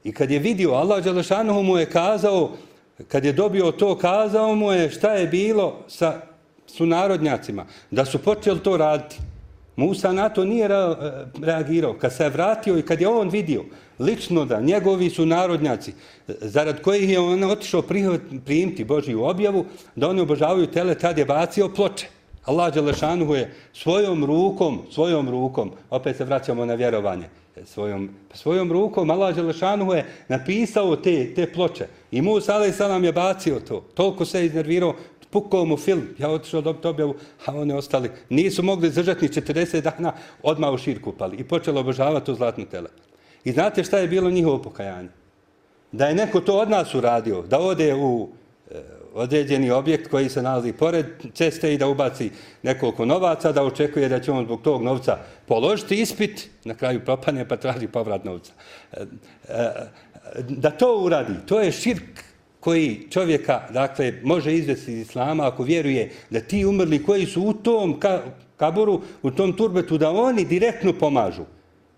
I 0.03 0.11
kad 0.11 0.31
je 0.31 0.39
vidio, 0.39 0.71
Allah 0.71 1.03
Đelešanohu 1.03 1.63
mu 1.63 1.77
je 1.77 1.85
kazao, 1.85 2.51
kad 3.07 3.25
je 3.25 3.33
dobio 3.33 3.71
to, 3.71 3.97
kazao 3.97 4.55
mu 4.55 4.71
je 4.71 4.89
šta 4.89 5.13
je 5.13 5.27
bilo 5.27 5.83
sa 5.87 6.21
sunarodnjacima, 6.67 7.65
da 7.91 8.05
su 8.05 8.19
počeli 8.19 8.59
to 8.59 8.77
raditi. 8.77 9.17
Musa 9.75 10.13
na 10.13 10.29
to 10.29 10.45
nije 10.45 10.65
e, 10.65 10.95
reagirao. 11.41 11.93
Kad 11.93 12.13
se 12.13 12.23
je 12.23 12.29
vratio 12.29 12.77
i 12.77 12.81
kad 12.81 13.01
je 13.01 13.07
on 13.07 13.29
vidio 13.29 13.63
lično 13.99 14.45
da 14.45 14.61
njegovi 14.61 15.09
su 15.09 15.25
narodnjaci, 15.25 15.91
e, 16.27 16.33
zarad 16.41 16.81
kojih 16.81 17.09
je 17.09 17.19
on 17.19 17.43
otišao 17.43 17.83
prijimti 18.45 18.83
Božiju 18.83 19.23
objavu, 19.23 19.65
da 19.95 20.09
oni 20.09 20.21
obožavaju 20.21 20.67
tele, 20.67 20.95
tad 20.95 21.17
je 21.17 21.25
bacio 21.25 21.69
ploče. 21.69 22.07
Allah 22.45 22.73
Đelešanu 22.73 23.33
je 23.33 23.53
svojom 23.73 24.25
rukom, 24.25 24.81
svojom 24.91 25.29
rukom, 25.29 25.71
opet 25.89 26.17
se 26.17 26.25
vraćamo 26.25 26.65
na 26.65 26.73
vjerovanje, 26.73 27.25
e, 27.55 27.65
svojom, 27.65 28.09
svojom 28.33 28.71
rukom 28.71 29.09
Allah 29.09 29.35
Đelešanu 29.35 29.93
je 29.93 30.05
napisao 30.27 30.95
te, 30.95 31.33
te 31.33 31.53
ploče. 31.53 31.87
I 32.11 32.21
Musa 32.21 32.55
alaih 32.55 32.73
je 33.03 33.11
bacio 33.11 33.59
to. 33.59 33.85
Toliko 33.93 34.25
se 34.25 34.45
iznervirao, 34.45 34.95
pukao 35.33 35.65
mu 35.65 35.77
film, 35.77 36.07
ja 36.17 36.29
otišao 36.29 36.61
dobiti 36.61 36.87
objavu, 36.87 37.15
a 37.45 37.55
oni 37.55 37.73
ostali 37.73 38.09
nisu 38.29 38.63
mogli 38.63 38.89
zdržati 38.89 39.25
ni 39.25 39.29
40 39.29 39.81
dana, 39.81 40.13
odmah 40.43 40.73
u 40.73 40.77
širku 40.77 41.11
pali 41.11 41.37
i 41.37 41.43
počelo 41.43 41.81
obožavati 41.81 42.25
to 42.25 42.35
zlatno 42.35 42.65
tele. 42.65 42.89
I 43.43 43.51
znate 43.51 43.83
šta 43.83 43.97
je 43.97 44.07
bilo 44.07 44.31
njihovo 44.31 44.61
pokajanje? 44.61 45.09
Da 45.91 46.07
je 46.07 46.15
neko 46.15 46.41
to 46.41 46.57
od 46.57 46.69
nas 46.69 46.95
uradio, 46.95 47.41
da 47.41 47.59
ode 47.59 47.93
u 47.95 48.29
e, 48.71 48.81
određeni 49.13 49.71
objekt 49.71 50.07
koji 50.09 50.29
se 50.29 50.41
nalazi 50.41 50.73
pored 50.73 51.05
ceste 51.33 51.73
i 51.73 51.77
da 51.77 51.87
ubaci 51.87 52.31
nekoliko 52.63 53.05
novaca, 53.05 53.51
da 53.51 53.63
očekuje 53.63 54.09
da 54.09 54.19
će 54.19 54.31
on 54.31 54.45
zbog 54.45 54.61
tog 54.61 54.83
novca 54.83 55.17
položiti 55.45 56.01
ispit, 56.01 56.49
na 56.63 56.73
kraju 56.73 57.05
propane 57.05 57.47
pa 57.47 57.57
traži 57.57 57.87
povrat 57.87 58.25
novca. 58.25 58.53
E, 58.91 59.01
e, 59.49 59.53
e 59.53 60.41
da 60.49 60.71
to 60.71 60.97
uradi, 60.97 61.33
to 61.45 61.59
je 61.59 61.71
širk 61.71 62.32
koji 62.63 63.07
čovjeka 63.09 63.61
dakle, 63.69 64.13
može 64.23 64.53
izvesti 64.53 64.91
iz 64.93 64.99
islama 64.99 65.47
ako 65.47 65.63
vjeruje 65.63 66.11
da 66.29 66.39
ti 66.39 66.65
umrli 66.65 67.03
koji 67.03 67.25
su 67.25 67.41
u 67.41 67.53
tom 67.53 67.99
kaburu, 68.57 69.01
u 69.21 69.31
tom 69.31 69.53
turbetu, 69.53 69.97
da 69.97 70.11
oni 70.11 70.45
direktno 70.45 70.93
pomažu. 70.93 71.43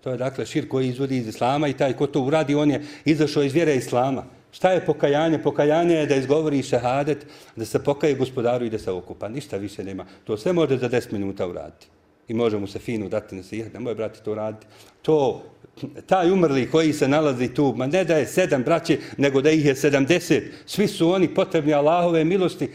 To 0.00 0.10
je 0.10 0.16
dakle 0.16 0.46
šir 0.46 0.68
koji 0.68 0.88
izvodi 0.88 1.16
iz 1.16 1.28
islama 1.28 1.68
i 1.68 1.72
taj 1.72 1.92
ko 1.92 2.06
to 2.06 2.20
uradi, 2.20 2.54
on 2.54 2.70
je 2.70 2.82
izašao 3.04 3.42
iz 3.42 3.52
vjere 3.52 3.76
islama. 3.76 4.24
Šta 4.52 4.72
je 4.72 4.84
pokajanje? 4.86 5.38
Pokajanje 5.42 5.94
je 5.94 6.06
da 6.06 6.16
izgovori 6.16 6.62
šehadet, 6.62 7.26
da 7.56 7.64
se 7.64 7.84
pokaje 7.84 8.14
gospodaru 8.14 8.66
i 8.66 8.70
da 8.70 8.78
se 8.78 8.90
okupa. 8.90 9.28
Ništa 9.28 9.56
više 9.56 9.84
nema. 9.84 10.06
To 10.24 10.36
sve 10.36 10.52
može 10.52 10.78
za 10.78 10.88
10 10.88 11.12
minuta 11.12 11.46
uraditi. 11.46 11.86
I 12.28 12.34
može 12.34 12.58
mu 12.58 12.66
se 12.66 12.78
fino 12.78 13.08
dati 13.08 13.36
na 13.36 13.42
sihar. 13.42 13.72
Nemoj, 13.74 13.94
brati, 13.94 14.22
to 14.24 14.34
raditi. 14.34 14.66
To 15.02 15.42
taj 16.06 16.30
umrli 16.32 16.70
koji 16.70 16.92
se 16.92 17.08
nalazi 17.08 17.48
tu, 17.48 17.74
ma 17.76 17.86
ne 17.86 18.04
da 18.04 18.16
je 18.16 18.26
sedam 18.26 18.62
braće, 18.62 18.98
nego 19.16 19.40
da 19.40 19.50
ih 19.50 19.64
je 19.64 19.74
sedamdeset, 19.76 20.44
svi 20.66 20.88
su 20.88 21.10
oni 21.10 21.34
potrebni 21.34 21.74
Allahove 21.74 22.24
milosti, 22.24 22.68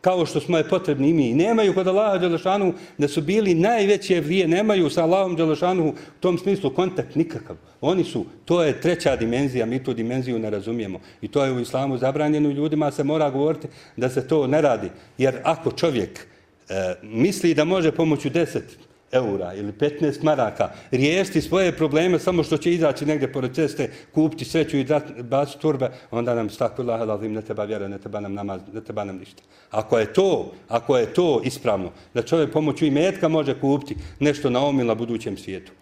kao 0.00 0.26
što 0.26 0.40
smo 0.40 0.58
je 0.58 0.68
potrebni 0.68 1.08
i 1.08 1.12
mi. 1.12 1.34
Nemaju 1.34 1.74
kod 1.74 1.88
Allaha 1.88 2.18
Đelešanu 2.18 2.74
da 2.98 3.08
su 3.08 3.22
bili 3.22 3.54
najveće 3.54 4.16
evlije, 4.16 4.48
nemaju 4.48 4.90
sa 4.90 5.02
Allahom 5.02 5.36
Đelešanu 5.36 5.88
u 5.88 5.94
tom 6.20 6.38
smislu 6.38 6.74
kontakt 6.74 7.14
nikakav. 7.14 7.56
Oni 7.80 8.04
su, 8.04 8.24
to 8.44 8.62
je 8.62 8.80
treća 8.80 9.16
dimenzija, 9.16 9.66
mi 9.66 9.84
tu 9.84 9.94
dimenziju 9.94 10.38
ne 10.38 10.50
razumijemo. 10.50 11.00
I 11.22 11.28
to 11.28 11.44
je 11.44 11.52
u 11.52 11.60
islamu 11.60 11.98
zabranjeno 11.98 12.50
i 12.50 12.52
ljudima 12.52 12.90
se 12.90 13.04
mora 13.04 13.30
govoriti 13.30 13.68
da 13.96 14.10
se 14.10 14.28
to 14.28 14.46
ne 14.46 14.60
radi. 14.60 14.90
Jer 15.18 15.40
ako 15.44 15.72
čovjek 15.72 16.26
e, 16.68 16.94
misli 17.02 17.54
da 17.54 17.64
može 17.64 17.92
pomoću 17.92 18.30
deset 18.30 18.78
eura 19.12 19.54
ili 19.54 19.72
15 19.72 20.22
maraka 20.22 20.70
riješiti 20.90 21.40
svoje 21.40 21.72
probleme 21.72 22.18
samo 22.18 22.42
što 22.42 22.56
će 22.56 22.72
izaći 22.72 23.06
negdje 23.06 23.32
pored 23.32 23.54
ceste, 23.54 23.90
kupiti 24.14 24.44
sreću 24.44 24.76
i 24.76 24.86
baciti 25.22 25.60
turbe, 25.60 25.90
onda 26.10 26.34
nam 26.34 26.50
stakvi 26.50 26.84
laha 26.84 27.06
da 27.06 27.16
ne 27.16 27.42
treba 27.42 27.64
vjera, 27.64 27.88
ne 27.88 27.98
treba 27.98 28.20
nam 28.20 28.34
namaz, 28.34 28.60
ne 28.72 28.84
treba 28.84 29.04
nam 29.04 29.16
ništa. 29.16 29.42
Ako 29.70 29.98
je 29.98 30.12
to, 30.12 30.52
ako 30.68 30.96
je 30.96 31.14
to 31.14 31.40
ispravno, 31.44 31.90
da 32.14 32.22
čovjek 32.22 32.52
pomoću 32.52 32.86
i 32.86 32.90
metka 32.90 33.28
može 33.28 33.60
kupiti 33.60 33.96
nešto 34.20 34.50
na 34.50 34.60
ovom 34.60 34.86
na 34.86 34.94
budućem 34.94 35.36
svijetu. 35.36 35.72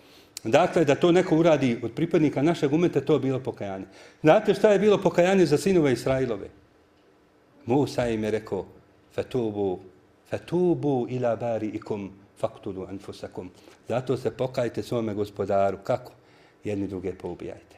Dakle, 0.44 0.85
da 0.85 0.94
to 0.94 1.12
neko 1.12 1.37
uradi 1.37 1.79
od 1.83 1.92
pripadnika 1.92 2.42
našeg 2.42 2.72
umeta, 2.72 3.01
to 3.01 3.14
je 3.14 3.20
bilo 3.20 3.40
pokajanje. 3.40 3.85
Znate 4.22 4.55
šta 4.55 4.72
je 4.72 4.79
bilo 4.79 4.99
pokajanje 4.99 5.46
za 5.46 5.59
sinove 5.59 5.92
Israilove? 5.92 6.49
Musa 7.66 8.09
im 8.09 8.25
je 8.25 8.31
rekao, 8.31 8.66
fetubu, 9.14 9.81
Fatubu 10.30 11.06
ila 11.10 11.36
bariikum 11.36 12.10
faqtulu 12.10 12.26
faktulu 12.40 12.86
anfusakum. 12.86 13.50
Zato 13.88 14.16
se 14.16 14.30
pokajte 14.30 14.82
svome 14.82 15.14
gospodaru. 15.14 15.78
Kako? 15.84 16.12
Jedni 16.64 16.88
druge 16.88 17.12
poubijajte. 17.12 17.76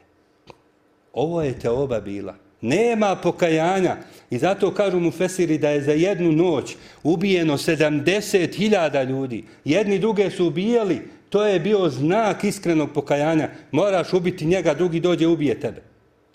Ovo 1.13 1.41
je 1.41 1.59
te 1.59 1.69
oba 1.69 1.99
bila. 2.01 2.35
Nema 2.61 3.15
pokajanja. 3.15 3.97
I 4.29 4.37
zato 4.37 4.73
kažu 4.73 4.99
mu 4.99 5.11
Fesiri 5.11 5.57
da 5.57 5.69
je 5.69 5.81
za 5.81 5.91
jednu 5.91 6.31
noć 6.31 6.75
ubijeno 7.03 7.57
70.000 7.57 9.09
ljudi. 9.09 9.43
Jedni 9.65 9.99
druge 9.99 10.31
su 10.31 10.47
ubijali. 10.47 11.01
To 11.29 11.45
je 11.45 11.59
bio 11.59 11.89
znak 11.89 12.43
iskrenog 12.43 12.93
pokajanja. 12.93 13.49
Moraš 13.71 14.13
ubiti 14.13 14.45
njega, 14.45 14.73
drugi 14.73 14.99
dođe 14.99 15.27
ubije 15.27 15.59
tebe. 15.59 15.81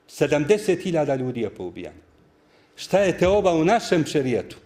70.000 0.09 1.19
ljudi 1.19 1.41
je 1.41 1.51
poubijano. 1.51 1.99
Šta 2.77 2.99
je 2.99 3.19
te 3.19 3.29
oba 3.29 3.53
u 3.53 3.65
našem 3.65 4.05
šerijetu? 4.07 4.57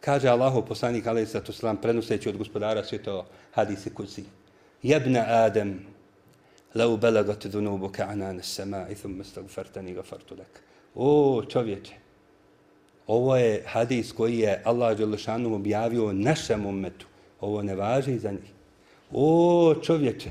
Kaže 0.00 0.28
Allahu 0.28 0.62
poslanik 0.64 1.06
alejhi 1.06 1.26
salatu 1.26 1.52
selam 1.52 1.76
prenoseći 1.76 2.28
od 2.28 2.36
gospodara 2.36 2.84
svjetova 2.84 3.24
hadisi 3.52 3.90
kuci. 3.90 4.24
Jebna 4.82 5.24
Adem, 5.28 5.80
lau 6.74 6.96
belagat 6.96 7.46
dhunubuka 7.46 8.06
anan 8.08 8.38
as-sama'i 8.38 8.94
thumma 8.94 9.20
astaghfartani 9.20 9.94
ghafartu 9.94 10.34
lak. 10.38 10.60
O 10.94 11.42
čovječe, 11.48 11.92
ovo 13.06 13.36
je 13.36 13.62
hadis 13.66 14.12
koji 14.12 14.38
je 14.38 14.62
Allah 14.64 14.96
dželle 14.98 15.54
objavio 15.54 16.12
našem 16.12 16.66
ummetu. 16.66 17.06
Ovo 17.40 17.62
ne 17.62 17.74
važi 17.74 18.18
za 18.18 18.30
njih. 18.30 18.52
O 19.12 19.74
čovječe, 19.82 20.30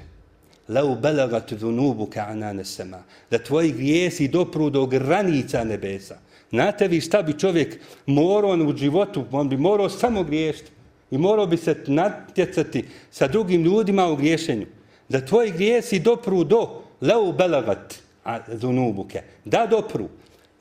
lau 0.67 0.95
belagat 0.95 1.53
dhunubuka 1.53 2.25
anan 2.29 2.59
as-sama'. 2.59 3.03
Da 3.31 3.37
tvoji 3.37 3.71
grijesi 3.71 4.27
dopru 4.27 4.69
do 4.69 4.85
granica 4.85 5.63
nebesa. 5.63 6.17
Znate 6.49 6.87
vi 6.87 7.01
šta 7.01 7.21
bi 7.21 7.39
čovjek 7.39 7.79
morao 8.05 8.51
u 8.51 8.77
životu, 8.77 9.25
on 9.31 9.49
bi 9.49 9.57
morao 9.57 9.89
samo 9.89 10.23
griješiti 10.23 10.71
i 11.11 11.17
morao 11.17 11.47
bi 11.47 11.57
se 11.57 11.75
natjecati 11.87 12.85
sa 13.11 13.27
drugim 13.27 13.63
ljudima 13.63 14.07
u 14.07 14.15
griješenju. 14.15 14.65
Da 15.09 15.25
tvoji 15.25 15.51
grijesi 15.51 15.99
dopru 15.99 16.43
do 16.43 16.81
leu 17.01 17.31
belagat 17.33 17.95
a 18.23 18.39
zunubuke. 18.53 19.21
Da 19.45 19.67
dopru 19.69 20.09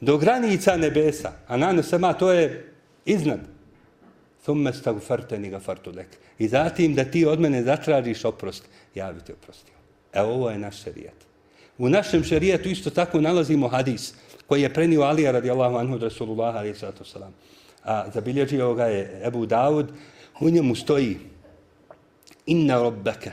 do 0.01 0.19
granica 0.19 0.77
nebesa. 0.77 1.33
A 1.47 1.57
na 1.57 1.83
sama 1.83 2.13
to 2.13 2.33
je 2.33 2.73
iznad. 3.05 3.41
Thumme 4.43 4.73
stagu 4.73 5.01
farteni 5.01 5.51
ga 5.51 5.61
fartulek. 5.61 6.07
I 6.39 6.49
zatim 6.49 6.95
da 6.95 7.05
ti 7.05 7.25
od 7.25 7.41
mene 7.41 7.63
zatražiš 7.63 8.25
oprost, 8.25 8.65
ja 8.95 9.13
bi 9.13 9.21
te 9.21 9.33
oprostio. 9.33 9.75
Evo 10.13 10.33
ovo 10.33 10.51
je 10.51 10.59
naš 10.59 10.83
šerijat. 10.83 11.15
U 11.79 11.89
našem 11.89 12.25
šerijatu 12.25 12.69
isto 12.69 12.91
tako 12.91 13.21
nalazimo 13.21 13.69
hadis 13.69 14.15
koji 14.49 14.63
je 14.63 14.75
prenio 14.75 15.03
Alija 15.03 15.33
radijallahu 15.33 15.77
anhu 15.77 15.95
od 15.95 16.03
Rasulullah 16.03 16.57
alaihi 16.57 16.75
sallatu 16.75 17.05
sallam. 17.05 17.35
A 17.85 18.11
zabilježio 18.11 18.75
ga 18.75 18.85
je 18.85 19.21
Ebu 19.25 19.47
Dawud, 19.47 19.87
u 20.41 20.51
njemu 20.51 20.75
stoji 20.75 21.19
Inna 22.47 22.83
rabbaka 22.83 23.33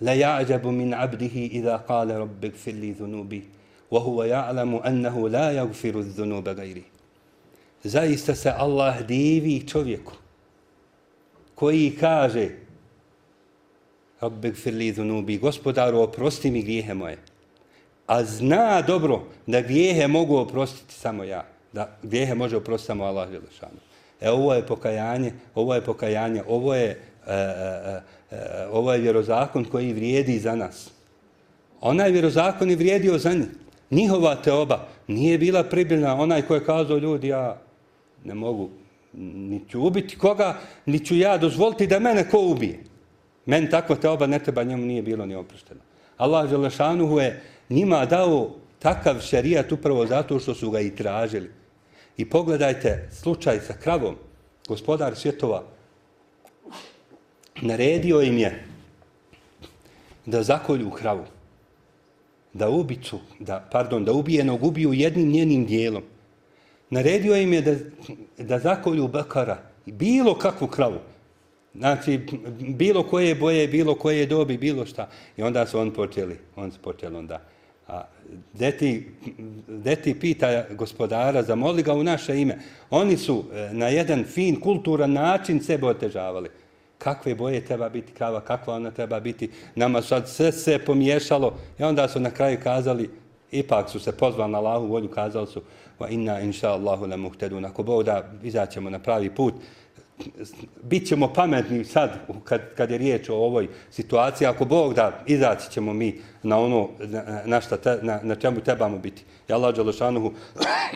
la 0.00 0.12
ja'đabu 0.12 0.70
min 0.70 0.94
abdihi 0.94 1.46
idha 1.46 1.78
kale 1.86 2.18
rabbek 2.18 2.56
fili 2.56 2.92
dhunubi 2.92 3.42
wa 3.90 4.00
huwa 4.00 4.26
ja'lamu 4.26 4.80
annahu 4.82 5.28
la 5.28 5.50
jagfiru 5.50 6.02
dhunuba 6.02 6.54
gajri. 6.54 6.82
Zaista 7.84 8.34
se 8.34 8.50
Allah 8.50 9.06
divi 9.06 9.68
čovjeku 9.68 10.12
koji 11.54 11.96
kaže 12.00 12.48
Rabbek 14.20 14.56
fili 14.56 14.92
dhunubi, 14.92 15.38
gospodaru 15.38 15.98
oprosti 15.98 16.50
mi 16.50 16.62
grijehe 16.62 16.94
moje 16.94 17.18
a 18.06 18.24
zna 18.24 18.82
dobro 18.82 19.22
da 19.46 19.60
grijehe 19.60 20.08
mogu 20.08 20.36
oprostiti 20.36 20.94
samo 20.94 21.24
ja. 21.24 21.44
Da 21.72 21.96
grijehe 22.02 22.34
može 22.34 22.56
oprostiti 22.56 22.86
samo 22.86 23.04
Allah 23.04 23.30
Želešanu. 23.30 23.78
E 24.20 24.30
ovo 24.30 24.54
je 24.54 24.66
pokajanje, 24.66 25.32
ovo 25.54 25.74
je 25.74 25.80
pokajanje, 25.80 26.42
ovo 26.48 26.74
je, 26.74 27.00
e, 27.26 27.34
e, 27.34 28.00
e, 28.30 28.66
ovo 28.72 28.92
je 28.92 29.00
vjerozakon 29.00 29.64
koji 29.64 29.92
vrijedi 29.92 30.38
za 30.38 30.56
nas. 30.56 30.90
Onaj 31.80 32.10
vjerozakon 32.10 32.70
je 32.70 32.76
vrijedio 32.76 33.18
za 33.18 33.32
njih. 33.32 33.48
Njihova 33.90 34.34
teoba 34.34 34.86
nije 35.08 35.38
bila 35.38 35.64
pribiljna. 35.64 36.14
Onaj 36.14 36.42
koji 36.42 36.58
je 36.58 36.64
kazao 36.64 36.98
ljudi, 36.98 37.28
ja 37.28 37.60
ne 38.24 38.34
mogu 38.34 38.68
ni 39.12 39.60
ću 39.68 39.86
ubiti 39.86 40.18
koga, 40.18 40.58
ni 40.86 40.98
ću 40.98 41.16
ja 41.16 41.38
dozvoliti 41.38 41.86
da 41.86 41.98
mene 41.98 42.28
ko 42.30 42.40
ubije. 42.40 42.78
Men 43.46 43.70
takva 43.70 43.96
teoba 43.96 44.26
ne 44.26 44.38
treba, 44.38 44.62
njemu 44.62 44.86
nije 44.86 45.02
bilo 45.02 45.26
ni 45.26 45.34
oprošteno. 45.34 45.80
Allah 46.16 46.50
Želešanuhu 46.50 47.18
je 47.18 47.42
njima 47.70 48.06
dao 48.06 48.50
takav 48.78 49.20
šerijat 49.20 49.72
upravo 49.72 50.06
zato 50.06 50.38
što 50.38 50.54
su 50.54 50.70
ga 50.70 50.80
i 50.80 50.96
tražili. 50.96 51.50
I 52.16 52.30
pogledajte 52.30 53.08
slučaj 53.12 53.60
sa 53.60 53.72
kravom. 53.72 54.16
Gospodar 54.68 55.16
svjetova 55.16 55.62
naredio 57.62 58.22
im 58.22 58.38
je 58.38 58.64
da 60.26 60.42
zakolju 60.42 60.90
kravu. 60.90 61.24
da 62.52 62.68
ubicu, 62.68 63.18
da, 63.38 63.68
pardon, 63.72 64.04
da 64.04 64.12
ubijenog 64.12 64.64
ubiju 64.64 64.92
jednim 64.92 65.28
njenim 65.28 65.66
dijelom. 65.66 66.02
Naredio 66.90 67.36
im 67.36 67.52
je 67.52 67.62
da, 67.62 67.74
da 68.38 68.58
zakolju 68.58 69.08
bakara, 69.08 69.58
bilo 69.86 70.34
kakvu 70.34 70.68
kravu. 70.68 70.98
Znači, 71.74 72.20
bilo 72.58 73.02
koje 73.02 73.34
boje, 73.34 73.68
bilo 73.68 73.94
koje 73.94 74.26
dobi, 74.26 74.58
bilo 74.58 74.86
šta. 74.86 75.08
I 75.36 75.42
onda 75.42 75.66
su 75.66 75.78
on 75.78 75.90
počeli, 75.90 76.38
on 76.56 76.72
su 76.72 76.78
počeli 76.78 77.16
onda. 77.16 77.40
A 77.92 78.04
deti, 78.52 79.08
deti 79.68 80.14
pita 80.14 80.64
gospodara, 80.70 81.42
zamoli 81.42 81.82
ga 81.82 81.94
u 81.94 82.02
naše 82.02 82.40
ime. 82.40 82.58
Oni 82.90 83.16
su 83.16 83.44
e, 83.52 83.68
na 83.72 83.88
jedan 83.88 84.24
fin, 84.24 84.60
kulturan 84.60 85.12
način 85.12 85.60
sebe 85.60 85.86
otežavali. 85.86 86.48
Kakve 86.98 87.34
boje 87.34 87.64
treba 87.64 87.88
biti 87.88 88.12
krava, 88.12 88.40
kakva 88.40 88.74
ona 88.74 88.90
treba 88.90 89.20
biti. 89.20 89.50
Nama 89.74 90.02
sad 90.02 90.28
sve 90.28 90.52
se 90.52 90.78
pomiješalo. 90.78 91.54
I 91.78 91.82
onda 91.82 92.08
su 92.08 92.20
na 92.20 92.30
kraju 92.30 92.58
kazali, 92.62 93.10
ipak 93.50 93.90
su 93.90 94.00
se 94.00 94.12
pozvali 94.12 94.52
na 94.52 94.58
Allahu 94.58 94.86
volju, 94.86 95.08
kazali 95.08 95.46
su, 95.46 95.62
va 96.00 96.08
inna 96.08 96.40
inša 96.40 96.70
Allahu 96.70 97.06
le 97.06 97.16
muhtedun. 97.16 97.64
Ako 97.64 97.82
Bog 97.82 98.04
da, 98.04 98.30
izaćemo 98.42 98.90
na 98.90 98.98
pravi 98.98 99.30
put 99.30 99.54
bit 100.82 101.08
ćemo 101.08 101.32
pametni 101.32 101.84
sad 101.84 102.10
kad, 102.44 102.74
kad 102.74 102.90
je 102.90 102.98
riječ 102.98 103.28
o 103.28 103.34
ovoj 103.34 103.68
situaciji. 103.90 104.46
Ako 104.46 104.64
Bog 104.64 104.94
da, 104.94 105.24
izaći 105.26 105.70
ćemo 105.70 105.92
mi 105.92 106.20
na 106.42 106.58
ono 106.58 106.88
na, 106.98 107.42
na, 107.44 107.60
šta 107.60 107.76
te, 107.76 107.98
na, 108.02 108.20
na 108.22 108.34
čemu 108.34 108.60
trebamo 108.60 108.98
biti. 108.98 109.22
Ja 109.48 109.56
Allah 109.56 109.74
Đalešanuhu 109.74 110.32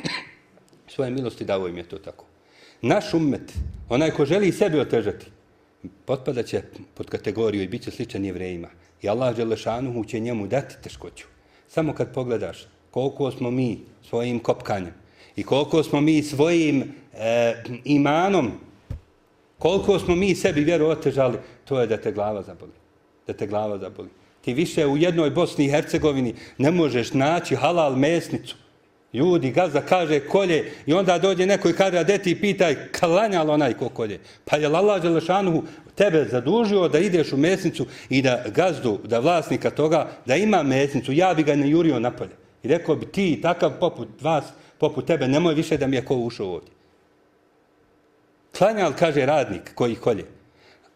svoje 0.95 1.11
milosti 1.11 1.45
davo 1.45 1.69
im 1.69 1.79
je 1.79 1.89
to 1.89 1.99
tako. 1.99 2.25
Naš 2.83 3.15
umet, 3.15 3.53
onaj 3.89 4.11
ko 4.11 4.25
želi 4.25 4.53
sebe 4.53 4.81
otežati, 4.81 5.27
potpada 6.05 6.43
će 6.43 6.63
pod 6.95 7.11
kategoriju 7.11 7.63
i 7.63 7.69
bit 7.69 7.83
će 7.83 7.91
sličan 7.91 8.25
jevrejima. 8.25 8.69
I 9.03 9.09
Allah 9.09 9.37
Đalešanuhu 9.37 10.05
će 10.05 10.21
njemu 10.21 10.47
dati 10.47 10.75
teškoću. 10.83 11.27
Samo 11.69 11.95
kad 11.95 12.15
pogledaš 12.15 12.67
koliko 12.91 13.31
smo 13.31 13.51
mi 13.51 13.79
svojim 14.09 14.39
kopkanjem 14.39 14.95
i 15.37 15.43
koliko 15.43 15.83
smo 15.83 16.01
mi 16.01 16.23
svojim 16.23 16.93
e, 17.15 17.55
imanom 17.85 18.53
Koliko 19.59 19.99
smo 19.99 20.17
mi 20.17 20.35
sebi 20.35 20.65
vjeru 20.65 20.87
otežali, 20.87 21.39
to 21.65 21.81
je 21.81 21.87
da 21.87 21.97
te 21.97 22.13
glava 22.13 22.43
zaboli. 22.43 22.73
Da 23.27 23.33
te 23.33 23.47
glava 23.47 23.79
zaboli. 23.79 24.09
Ti 24.41 24.55
više 24.55 24.87
u 24.87 24.97
jednoj 24.97 25.31
Bosni 25.31 25.65
i 25.65 25.71
Hercegovini 25.71 26.35
ne 26.59 26.71
možeš 26.71 27.13
naći 27.13 27.57
halal 27.57 27.97
mesnicu. 27.97 28.57
Ljudi, 29.13 29.51
gazda 29.51 29.81
kaže 29.81 30.21
kolje 30.21 30.73
i 30.87 30.93
onda 30.93 31.19
dođe 31.19 31.47
neko 31.47 31.69
i 31.69 31.73
kaže, 31.73 31.99
a 31.99 32.05
de 32.05 32.19
ti 32.19 32.41
pitaj, 32.41 32.77
klanjalo 32.99 33.53
onaj 33.53 33.75
ko 33.75 33.89
kolje. 33.89 34.21
Pa 34.45 34.57
je 34.57 34.67
Allah 34.67 35.03
Đelešanuhu 35.03 35.63
tebe 35.95 36.25
zadužio 36.31 36.89
da 36.89 36.99
ideš 36.99 37.33
u 37.33 37.37
mesnicu 37.37 37.87
i 38.09 38.23
da 38.23 38.45
gazdu, 38.55 38.99
da 39.05 39.19
vlasnika 39.19 39.71
toga, 39.71 40.11
da 40.27 40.37
ima 40.37 40.63
mesnicu, 40.63 41.13
ja 41.13 41.35
bi 41.35 41.43
ga 41.43 41.57
ne 41.57 41.71
jurio 41.71 42.01
napolje. 42.01 42.37
I 42.63 42.69
rekao 42.69 42.97
bi 42.97 43.07
ti, 43.07 43.39
takav 43.43 43.73
poput 43.81 44.09
vas, 44.21 44.45
poput 44.79 45.07
tebe, 45.07 45.29
nemoj 45.29 45.55
više 45.55 45.77
da 45.77 45.87
mi 45.87 45.97
je 45.97 46.05
ko 46.05 46.17
ušao 46.17 46.53
ovdje. 46.53 46.76
Klanjal, 48.59 48.93
kaže 48.99 49.27
radnik 49.27 49.75
koji 49.75 49.95
kolje. 49.95 50.25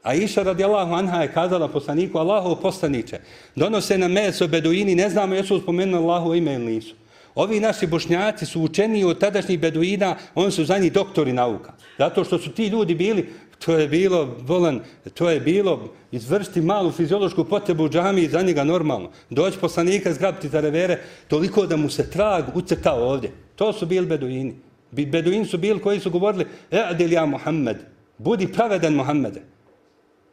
A 0.02 0.14
iša 0.14 0.42
radijallahu 0.42 0.92
anha 0.92 1.22
je 1.22 1.32
kazala 1.32 1.68
poslaniku, 1.68 2.18
Allahov 2.18 2.56
poslaniče, 2.56 3.20
donose 3.56 3.98
na 3.98 4.08
meso 4.08 4.48
beduini, 4.48 4.94
ne 4.94 5.11
znamo 5.11 5.34
jesu 5.34 5.61
spomenuli 5.61 6.04
Allahu 6.04 6.34
ime 6.34 6.54
ili 6.54 6.64
nisu. 6.64 6.94
Ovi 7.34 7.61
naši 7.61 7.86
bošnjaci 7.86 8.46
su 8.46 8.62
učeni 8.62 9.04
od 9.04 9.20
tadašnjih 9.20 9.61
beduina, 9.61 10.16
oni 10.34 10.50
su 10.50 10.64
za 10.64 10.78
njih 10.78 10.92
doktori 10.92 11.32
nauka. 11.32 11.72
Zato 11.98 12.24
što 12.24 12.38
su 12.38 12.50
ti 12.52 12.66
ljudi 12.66 12.94
bili, 12.94 13.28
to 13.58 13.78
je 13.78 13.88
bilo, 13.88 14.36
volan, 14.40 14.80
to 15.14 15.30
je 15.30 15.40
bilo 15.40 15.92
izvršiti 16.12 16.61
malu 16.61 16.92
fiziološku 16.92 17.44
potrebu 17.44 17.84
u 17.84 17.88
džami 17.88 18.28
za 18.28 18.42
njega 18.42 18.64
normalno. 18.64 19.11
Doći 19.30 19.58
poslanika, 19.58 20.12
zgrabiti 20.12 20.48
za 20.48 20.61
revere, 20.61 20.98
toliko 21.28 21.66
da 21.66 21.76
mu 21.76 21.90
se 21.90 22.11
trag 22.11 22.44
ucrtao 22.54 23.08
ovdje. 23.08 23.30
To 23.56 23.72
su 23.72 23.86
bili 23.86 24.06
beduini. 24.06 24.70
Beduini 24.91 25.45
su 25.45 25.59
bili 25.59 25.80
koji 25.80 26.01
su 26.01 26.11
govorili, 26.11 26.47
e'dil 26.70 27.12
ja 27.12 27.26
Muhammed, 27.26 27.76
budi 28.18 28.53
pravedan 28.53 28.95
Muhammede. 28.95 29.43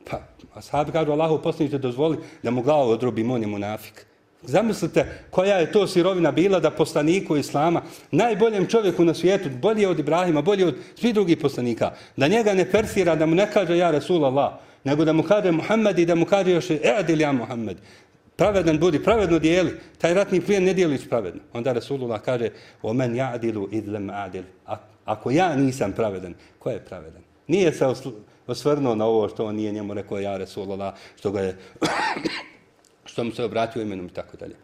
Pa, 0.09 0.21
ashabi 0.53 0.91
kažu, 0.91 1.11
Allahu 1.11 1.41
posljednice 1.41 1.77
dozvoli 1.77 2.17
da 2.43 2.51
mu 2.51 2.61
glavu 2.61 2.89
odrubim, 2.89 3.31
on 3.31 3.41
je 3.41 3.47
munafik. 3.47 4.05
Zamislite 4.43 5.05
koja 5.29 5.57
je 5.57 5.71
to 5.71 5.87
sirovina 5.87 6.31
bila 6.31 6.59
da 6.59 6.71
poslaniku 6.71 7.37
Islama, 7.37 7.81
najboljem 8.11 8.67
čovjeku 8.67 9.05
na 9.05 9.13
svijetu, 9.13 9.49
bolje 9.61 9.87
od 9.87 9.99
Ibrahima, 9.99 10.41
bolje 10.41 10.65
od 10.65 10.75
svih 10.95 11.13
drugih 11.13 11.37
poslanika, 11.37 11.91
da 12.17 12.27
njega 12.27 12.53
ne 12.53 12.71
persira, 12.71 13.15
da 13.15 13.25
mu 13.25 13.35
ne 13.35 13.51
kaže 13.53 13.77
ja 13.77 13.91
Rasul 13.91 14.25
Allah, 14.25 14.53
nego 14.83 15.05
da 15.05 15.13
mu 15.13 15.23
kaže 15.23 15.51
Muhammed 15.51 15.99
i 15.99 16.05
da 16.05 16.15
mu 16.15 16.25
kaže 16.25 16.51
još 16.51 16.69
e'dil 16.69 17.21
ja 17.21 17.31
Muhammed 17.31 17.77
pravedan 18.37 18.79
budi, 18.79 19.03
pravedno 19.03 19.39
dijeli. 19.39 19.75
Taj 19.97 20.13
ratni 20.13 20.41
plijen 20.41 20.63
ne 20.63 20.73
dijeliš 20.73 21.09
pravedno. 21.09 21.41
Onda 21.53 21.73
Rasulullah 21.73 22.21
kaže, 22.21 22.49
o 22.81 22.93
men 22.93 23.15
ja'dilu 23.15 23.67
idlem 23.71 24.09
adil. 24.09 24.43
Ako 25.05 25.31
ja 25.31 25.55
nisam 25.55 25.91
pravedan, 25.91 26.33
ko 26.59 26.69
je 26.69 26.85
pravedan? 26.85 27.21
Nije 27.47 27.71
se 27.71 27.85
osvrnuo 28.47 28.95
na 28.95 29.05
ovo 29.05 29.29
što 29.29 29.45
on 29.45 29.55
nije 29.55 29.71
njemu 29.71 29.93
rekao 29.93 30.19
ja 30.19 30.37
Rasulullah, 30.37 30.93
što 31.15 31.31
ga 31.31 31.41
je, 31.41 31.57
što 33.11 33.23
mu 33.23 33.31
se 33.31 33.43
obratio 33.43 33.81
imenom 33.81 34.05
i 34.05 34.13
tako 34.13 34.37
dalje. 34.37 34.55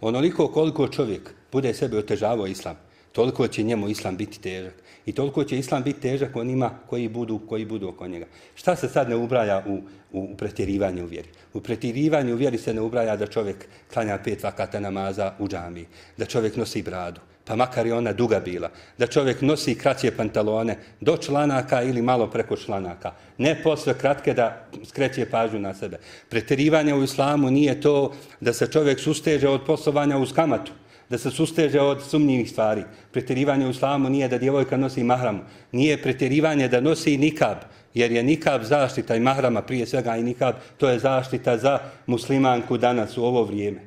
Onoliko 0.00 0.48
koliko 0.48 0.88
čovjek 0.88 1.34
bude 1.52 1.74
sebe 1.74 1.98
otežavao 1.98 2.46
islam, 2.46 2.76
toliko 3.12 3.48
će 3.48 3.62
njemu 3.62 3.88
islam 3.88 4.16
biti 4.16 4.40
težak. 4.40 4.74
I 5.06 5.12
toliko 5.12 5.44
će 5.44 5.58
islam 5.58 5.82
biti 5.82 6.00
težak 6.00 6.36
onima 6.36 6.70
koji 6.86 7.08
budu, 7.08 7.40
koji 7.48 7.64
budu 7.64 7.88
oko 7.88 8.08
njega. 8.08 8.26
Šta 8.54 8.76
se 8.76 8.88
sad 8.88 9.08
ne 9.08 9.16
ubraja 9.16 9.64
u, 9.66 9.74
u, 10.12 10.20
u 10.32 10.36
pretjerivanje 10.36 11.02
u 11.02 11.06
vjeri? 11.06 11.28
U 11.52 11.60
pretjerivanje 11.60 12.34
u 12.34 12.36
vjeri 12.36 12.58
se 12.58 12.74
ne 12.74 12.80
ubraja 12.80 13.16
da 13.16 13.26
čovjek 13.26 13.66
klanja 13.92 14.18
pet 14.24 14.42
vakata 14.42 14.80
namaza 14.80 15.32
u 15.38 15.48
džami, 15.48 15.86
da 16.16 16.26
čovjek 16.26 16.56
nosi 16.56 16.82
bradu, 16.82 17.20
pa 17.44 17.56
makar 17.56 17.86
i 17.86 17.92
ona 17.92 18.12
duga 18.12 18.40
bila, 18.40 18.70
da 18.98 19.06
čovjek 19.06 19.40
nosi 19.40 19.74
kraće 19.74 20.10
pantalone 20.16 20.78
do 21.00 21.16
članaka 21.16 21.82
ili 21.82 22.02
malo 22.02 22.30
preko 22.30 22.56
članaka, 22.56 23.12
ne 23.38 23.62
posle 23.62 23.98
kratke 23.98 24.34
da 24.34 24.66
skreće 24.84 25.26
pažnju 25.30 25.60
na 25.60 25.74
sebe. 25.74 25.98
Pretjerivanje 26.28 26.94
u 26.94 27.02
islamu 27.02 27.50
nije 27.50 27.80
to 27.80 28.12
da 28.40 28.52
se 28.52 28.66
čovjek 28.66 29.00
susteže 29.00 29.48
od 29.48 29.66
poslovanja 29.66 30.18
uz 30.18 30.32
kamatu, 30.32 30.72
da 31.12 31.18
se 31.18 31.30
susteže 31.30 31.80
od 31.80 32.02
sumnjivih 32.02 32.50
stvari. 32.50 32.84
Pretjerivanje 33.12 33.66
u 33.66 33.70
islamu 33.70 34.10
nije 34.10 34.28
da 34.28 34.38
djevojka 34.38 34.76
nosi 34.76 35.04
mahramu. 35.04 35.40
Nije 35.72 36.02
pretjerivanje 36.02 36.68
da 36.68 36.80
nosi 36.80 37.18
nikab, 37.18 37.58
jer 37.94 38.12
je 38.12 38.22
nikab 38.22 38.62
zaštita 38.64 39.16
i 39.16 39.20
mahrama 39.20 39.62
prije 39.62 39.86
svega 39.86 40.16
i 40.16 40.22
nikab, 40.22 40.54
to 40.76 40.88
je 40.88 40.98
zaštita 40.98 41.58
za 41.58 41.78
muslimanku 42.06 42.78
danas 42.78 43.18
u 43.18 43.24
ovo 43.24 43.44
vrijeme. 43.44 43.80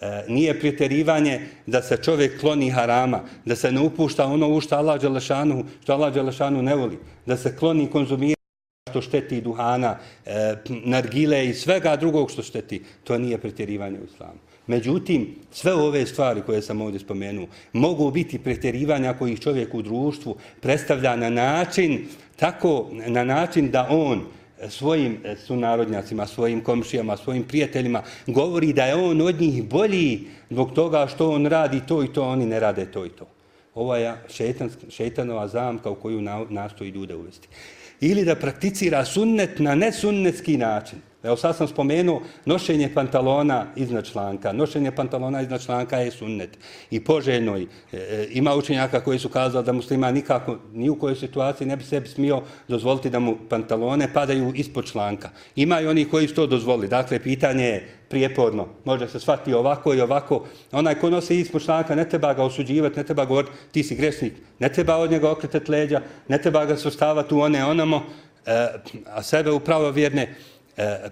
E, 0.00 0.24
nije 0.28 0.60
pretjerivanje 0.60 1.40
da 1.66 1.82
se 1.82 1.96
čovjek 1.96 2.40
kloni 2.40 2.70
harama, 2.70 3.20
da 3.44 3.56
se 3.56 3.72
ne 3.72 3.80
upušta 3.80 4.26
ono 4.26 4.48
u 4.48 4.60
što 4.60 4.76
Allah 4.76 5.00
Đelešanu, 5.00 5.64
što 5.82 5.92
Allah 5.92 6.14
Đelešanu 6.14 6.62
ne 6.62 6.74
voli, 6.74 6.98
da 7.26 7.36
se 7.36 7.56
kloni 7.56 7.90
konzumira 7.90 8.38
što 8.90 9.02
šteti 9.02 9.40
duhana, 9.40 9.96
e, 10.26 10.54
nargile 10.68 11.46
i 11.46 11.54
svega 11.54 11.96
drugog 11.96 12.30
što 12.30 12.42
šteti. 12.42 12.82
To 13.04 13.18
nije 13.18 13.38
pretjerivanje 13.38 14.00
u 14.00 14.04
islamu. 14.04 14.51
Međutim, 14.66 15.34
sve 15.50 15.74
ove 15.74 16.06
stvari 16.06 16.42
koje 16.46 16.62
sam 16.62 16.80
ovdje 16.80 17.00
spomenuo 17.00 17.46
mogu 17.72 18.10
biti 18.10 18.38
pretjerivanja 18.38 19.18
kojih 19.18 19.40
čovjek 19.40 19.74
u 19.74 19.82
društvu 19.82 20.36
predstavlja 20.60 21.16
na 21.16 21.30
način, 21.30 22.08
tako 22.36 22.90
na 23.06 23.24
način 23.24 23.70
da 23.70 23.86
on 23.90 24.24
svojim 24.68 25.18
sunarodnjacima, 25.46 26.26
svojim 26.26 26.60
komšijama, 26.60 27.16
svojim 27.16 27.42
prijateljima 27.42 28.02
govori 28.26 28.72
da 28.72 28.84
je 28.84 28.94
on 28.94 29.20
od 29.20 29.40
njih 29.40 29.64
bolji 29.64 30.20
zbog 30.50 30.72
toga 30.72 31.06
što 31.06 31.30
on 31.30 31.46
radi 31.46 31.80
to 31.88 32.04
i 32.04 32.12
to, 32.12 32.22
oni 32.22 32.46
ne 32.46 32.60
rade 32.60 32.86
to 32.86 33.06
i 33.06 33.08
to. 33.08 33.26
Ovo 33.74 33.96
je 33.96 34.14
šetan, 34.28 34.70
šetanova 34.90 35.48
zamka 35.48 35.90
u 35.90 35.94
koju 35.94 36.20
nastoji 36.50 36.90
ljude 36.90 37.14
uvesti. 37.14 37.48
Ili 38.00 38.24
da 38.24 38.34
prakticira 38.34 39.04
sunnet 39.04 39.58
na 39.58 39.74
nesunnetski 39.74 40.56
način. 40.56 40.98
Evo 41.22 41.36
sad 41.36 41.56
sam 41.56 41.68
spomenuo 41.68 42.22
nošenje 42.44 42.94
pantalona 42.94 43.66
iznad 43.76 44.04
članka. 44.04 44.52
Nošenje 44.52 44.90
pantalona 44.90 45.42
iznad 45.42 45.64
članka 45.64 45.96
je 45.96 46.10
sunnet. 46.10 46.58
I 46.90 47.04
poželjno 47.04 47.56
e, 47.56 47.66
e, 47.92 48.26
ima 48.30 48.54
učenjaka 48.54 49.00
koji 49.00 49.18
su 49.18 49.28
kazali 49.28 49.64
da 49.64 49.72
muslima 49.72 50.10
nikako, 50.10 50.58
ni 50.72 50.88
u 50.88 50.98
kojoj 50.98 51.16
situaciji 51.16 51.66
ne 51.66 51.76
bi 51.76 51.84
sebi 51.84 52.08
smio 52.08 52.42
dozvoliti 52.68 53.10
da 53.10 53.18
mu 53.18 53.36
pantalone 53.48 54.12
padaju 54.14 54.52
ispod 54.54 54.84
članka. 54.84 55.30
Ima 55.56 55.80
i 55.80 55.86
oni 55.86 56.04
koji 56.04 56.28
su 56.28 56.34
to 56.34 56.46
dozvolili. 56.46 56.88
Dakle, 56.88 57.18
pitanje 57.18 57.64
je 57.64 57.88
prijeporno. 58.08 58.68
Može 58.84 59.08
se 59.08 59.20
shvati 59.20 59.54
ovako 59.54 59.94
i 59.94 60.00
ovako. 60.00 60.44
Onaj 60.72 60.94
ko 60.94 61.10
nosi 61.10 61.40
ispod 61.40 61.64
članka 61.64 61.94
ne 61.94 62.08
treba 62.08 62.34
ga 62.34 62.42
osuđivati, 62.42 62.96
ne 62.96 63.04
treba 63.04 63.24
govoriti 63.24 63.52
ti 63.72 63.82
si 63.82 63.94
grešnik. 63.94 64.32
Ne 64.58 64.68
treba 64.68 64.96
od 64.96 65.10
njega 65.10 65.30
okretati 65.30 65.70
leđa, 65.70 66.00
ne 66.28 66.42
treba 66.42 66.64
ga 66.64 66.76
sustavati 66.76 67.34
u 67.34 67.40
one 67.40 67.64
onamo, 67.64 68.02
e, 68.46 68.68
a 69.06 69.22
sebe 69.22 69.50
upravo 69.50 69.80
pravovjerne 69.80 70.20
vjerne 70.20 70.51
E, 70.76 71.10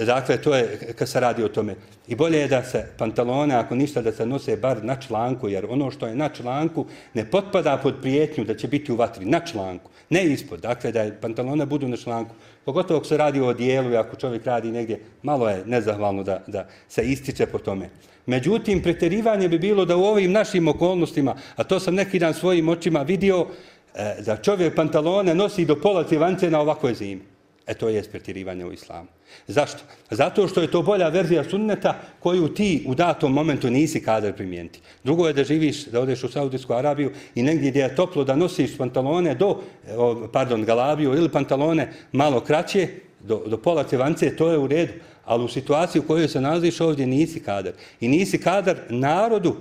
e, 0.00 0.04
dakle, 0.04 0.36
to 0.42 0.54
je 0.54 0.78
kad 0.98 1.08
se 1.08 1.20
radi 1.20 1.44
o 1.44 1.48
tome. 1.48 1.74
I 2.08 2.14
bolje 2.14 2.38
je 2.38 2.48
da 2.48 2.62
se 2.64 2.86
pantalone, 2.98 3.54
ako 3.54 3.74
ništa, 3.74 4.02
da 4.02 4.12
se 4.12 4.26
nose 4.26 4.56
bar 4.56 4.84
na 4.84 4.96
članku, 4.96 5.48
jer 5.48 5.66
ono 5.68 5.90
što 5.90 6.06
je 6.06 6.14
na 6.14 6.28
članku 6.28 6.86
ne 7.14 7.24
potpada 7.30 7.76
pod 7.82 7.94
prijetnju 8.02 8.44
da 8.44 8.54
će 8.54 8.68
biti 8.68 8.92
u 8.92 8.96
vatri. 8.96 9.24
Na 9.24 9.40
članku, 9.40 9.90
ne 10.10 10.24
ispod. 10.24 10.60
Dakle, 10.60 10.92
da 10.92 11.02
je 11.02 11.20
pantalone 11.20 11.66
budu 11.66 11.88
na 11.88 11.96
članku. 11.96 12.34
Pogotovo 12.64 12.98
ako 12.98 13.06
se 13.06 13.16
radi 13.16 13.40
o 13.40 13.52
dijelu 13.52 13.90
i 13.90 13.96
ako 13.96 14.16
čovjek 14.16 14.44
radi 14.46 14.72
negdje, 14.72 15.00
malo 15.22 15.48
je 15.48 15.62
nezahvalno 15.66 16.22
da, 16.22 16.42
da 16.46 16.66
se 16.88 17.02
ističe 17.02 17.46
po 17.46 17.58
tome. 17.58 17.88
Međutim, 18.26 18.82
preterivanje 18.82 19.48
bi 19.48 19.58
bilo 19.58 19.84
da 19.84 19.96
u 19.96 20.04
ovim 20.04 20.32
našim 20.32 20.68
okolnostima, 20.68 21.36
a 21.56 21.64
to 21.64 21.80
sam 21.80 21.94
neki 21.94 22.18
dan 22.18 22.34
svojim 22.34 22.68
očima 22.68 23.02
vidio, 23.02 23.46
e, 23.94 24.22
da 24.26 24.36
čovjek 24.36 24.74
pantalone 24.74 25.34
nosi 25.34 25.64
do 25.64 25.76
pola 25.76 26.04
cjevance 26.04 26.50
na 26.50 26.60
ovakvoj 26.60 26.94
zimi. 26.94 27.39
E 27.66 27.74
to 27.74 27.88
je 27.88 28.02
pretjerivanje 28.02 28.64
u 28.64 28.72
islamu. 28.72 29.08
Zašto? 29.46 29.78
Zato 30.10 30.48
što 30.48 30.60
je 30.60 30.70
to 30.70 30.82
bolja 30.82 31.08
verzija 31.08 31.44
sunneta 31.44 32.00
koju 32.20 32.48
ti 32.54 32.84
u 32.86 32.94
datom 32.94 33.32
momentu 33.32 33.70
nisi 33.70 34.02
kadar 34.02 34.32
primijeniti. 34.32 34.80
Drugo 35.04 35.26
je 35.26 35.32
da 35.32 35.44
živiš, 35.44 35.84
da 35.84 36.00
odeš 36.00 36.24
u 36.24 36.28
Saudijsku 36.28 36.72
Arabiju 36.72 37.12
i 37.34 37.42
negdje 37.42 37.70
gdje 37.70 37.80
je 37.80 37.96
toplo 37.96 38.24
da 38.24 38.36
nosiš 38.36 38.76
pantalone 38.78 39.34
do, 39.34 39.60
pardon, 40.32 40.64
galabiju 40.64 41.14
ili 41.14 41.28
pantalone 41.28 41.92
malo 42.12 42.40
kraće, 42.40 42.88
do, 43.20 43.42
do 43.46 43.56
pola 43.56 43.84
cevance, 43.84 44.36
to 44.36 44.50
je 44.50 44.58
u 44.58 44.66
redu. 44.66 44.92
Ali 45.24 45.44
u 45.44 45.48
situaciji 45.48 46.00
u 46.00 46.06
kojoj 46.06 46.28
se 46.28 46.40
nalaziš 46.40 46.80
ovdje 46.80 47.06
nisi 47.06 47.40
kadar. 47.40 47.72
I 48.00 48.08
nisi 48.08 48.38
kadar 48.38 48.76
narodu 48.88 49.56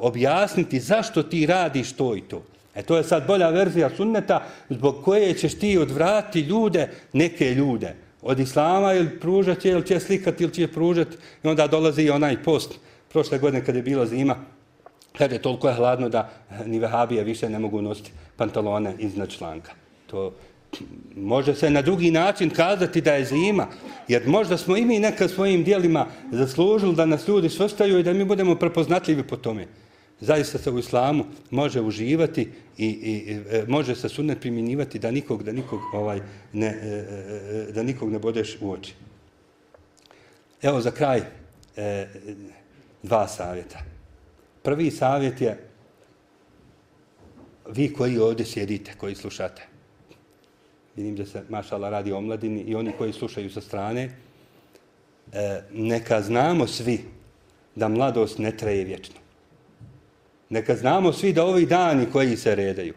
objasniti 0.00 0.80
zašto 0.80 1.22
ti 1.22 1.46
radiš 1.46 1.92
to 1.92 2.16
i 2.16 2.20
to. 2.20 2.42
E 2.74 2.82
to 2.82 2.96
je 2.96 3.04
sad 3.04 3.26
bolja 3.26 3.48
verzija 3.50 3.90
sunneta 3.96 4.44
zbog 4.70 5.04
koje 5.04 5.34
ćeš 5.34 5.58
ti 5.58 5.78
odvrati 5.78 6.40
ljude, 6.40 6.88
neke 7.12 7.54
ljude, 7.54 7.94
od 8.22 8.38
islama 8.40 8.94
ili 8.94 9.20
pružati, 9.20 9.68
ili 9.68 9.86
će 9.86 10.00
slikati, 10.00 10.44
ili 10.44 10.52
će 10.52 10.68
pružati. 10.68 11.16
I 11.44 11.48
onda 11.48 11.66
dolazi 11.66 12.10
onaj 12.10 12.42
post 12.42 12.74
prošle 13.12 13.38
godine 13.38 13.64
kad 13.64 13.76
je 13.76 13.82
bilo 13.82 14.06
zima, 14.06 14.36
kad 15.18 15.32
je 15.32 15.42
toliko 15.42 15.68
je 15.68 15.74
hladno 15.74 16.08
da 16.08 16.30
ni 16.66 16.78
vehabije 16.78 17.24
više 17.24 17.48
ne 17.48 17.58
mogu 17.58 17.82
nositi 17.82 18.12
pantalone 18.36 18.94
iznad 18.98 19.28
članka. 19.28 19.72
To 20.06 20.32
može 21.16 21.54
se 21.54 21.70
na 21.70 21.82
drugi 21.82 22.10
način 22.10 22.50
kazati 22.50 23.00
da 23.00 23.12
je 23.12 23.24
zima, 23.24 23.66
jer 24.08 24.28
možda 24.28 24.56
smo 24.56 24.76
i 24.76 24.84
mi 24.84 24.98
nekad 24.98 25.30
svojim 25.30 25.64
dijelima 25.64 26.06
zaslužili 26.30 26.94
da 26.94 27.06
nas 27.06 27.28
ljudi 27.28 27.48
svrstaju 27.48 27.98
i 27.98 28.02
da 28.02 28.12
mi 28.12 28.24
budemo 28.24 28.54
prepoznatljivi 28.54 29.22
po 29.22 29.36
tome 29.36 29.66
zaista 30.22 30.58
se 30.58 30.70
u 30.70 30.78
islamu 30.78 31.24
može 31.50 31.80
uživati 31.80 32.48
i, 32.78 32.86
i, 32.86 33.12
i 33.12 33.40
e, 33.50 33.64
može 33.68 33.94
se 33.94 34.08
sunnet 34.08 34.40
primjenjivati 34.40 34.98
da 34.98 35.10
nikog 35.10 35.42
da 35.42 35.52
nikog 35.52 35.80
ovaj 35.92 36.20
ne 36.52 36.66
e, 36.66 36.70
e, 36.70 37.68
e, 37.68 37.72
da 37.72 37.82
nikog 37.82 38.12
ne 38.12 38.18
bodeš 38.18 38.56
u 38.60 38.72
oči. 38.72 38.94
Evo 40.62 40.80
za 40.80 40.90
kraj 40.90 41.22
e, 41.76 42.06
dva 43.02 43.28
savjeta. 43.28 43.82
Prvi 44.62 44.90
savjet 44.90 45.40
je 45.40 45.68
vi 47.68 47.92
koji 47.92 48.18
ovdje 48.18 48.46
sjedite, 48.46 48.92
koji 48.98 49.14
slušate. 49.14 49.66
Vidim 50.96 51.16
da 51.16 51.26
se 51.26 51.42
mašala 51.48 51.90
radi 51.90 52.12
o 52.12 52.20
mladini 52.20 52.60
i 52.60 52.74
oni 52.74 52.92
koji 52.98 53.12
slušaju 53.12 53.50
sa 53.50 53.60
strane. 53.60 54.10
E, 55.32 55.62
neka 55.72 56.22
znamo 56.22 56.66
svi 56.66 57.00
da 57.74 57.88
mladost 57.88 58.38
ne 58.38 58.56
traje 58.56 58.84
vječno. 58.84 59.21
Neka 60.52 60.76
znamo 60.76 61.12
svi 61.12 61.32
da 61.32 61.44
ovi 61.44 61.66
dani 61.66 62.06
koji 62.12 62.36
se 62.36 62.54
redaju 62.54 62.94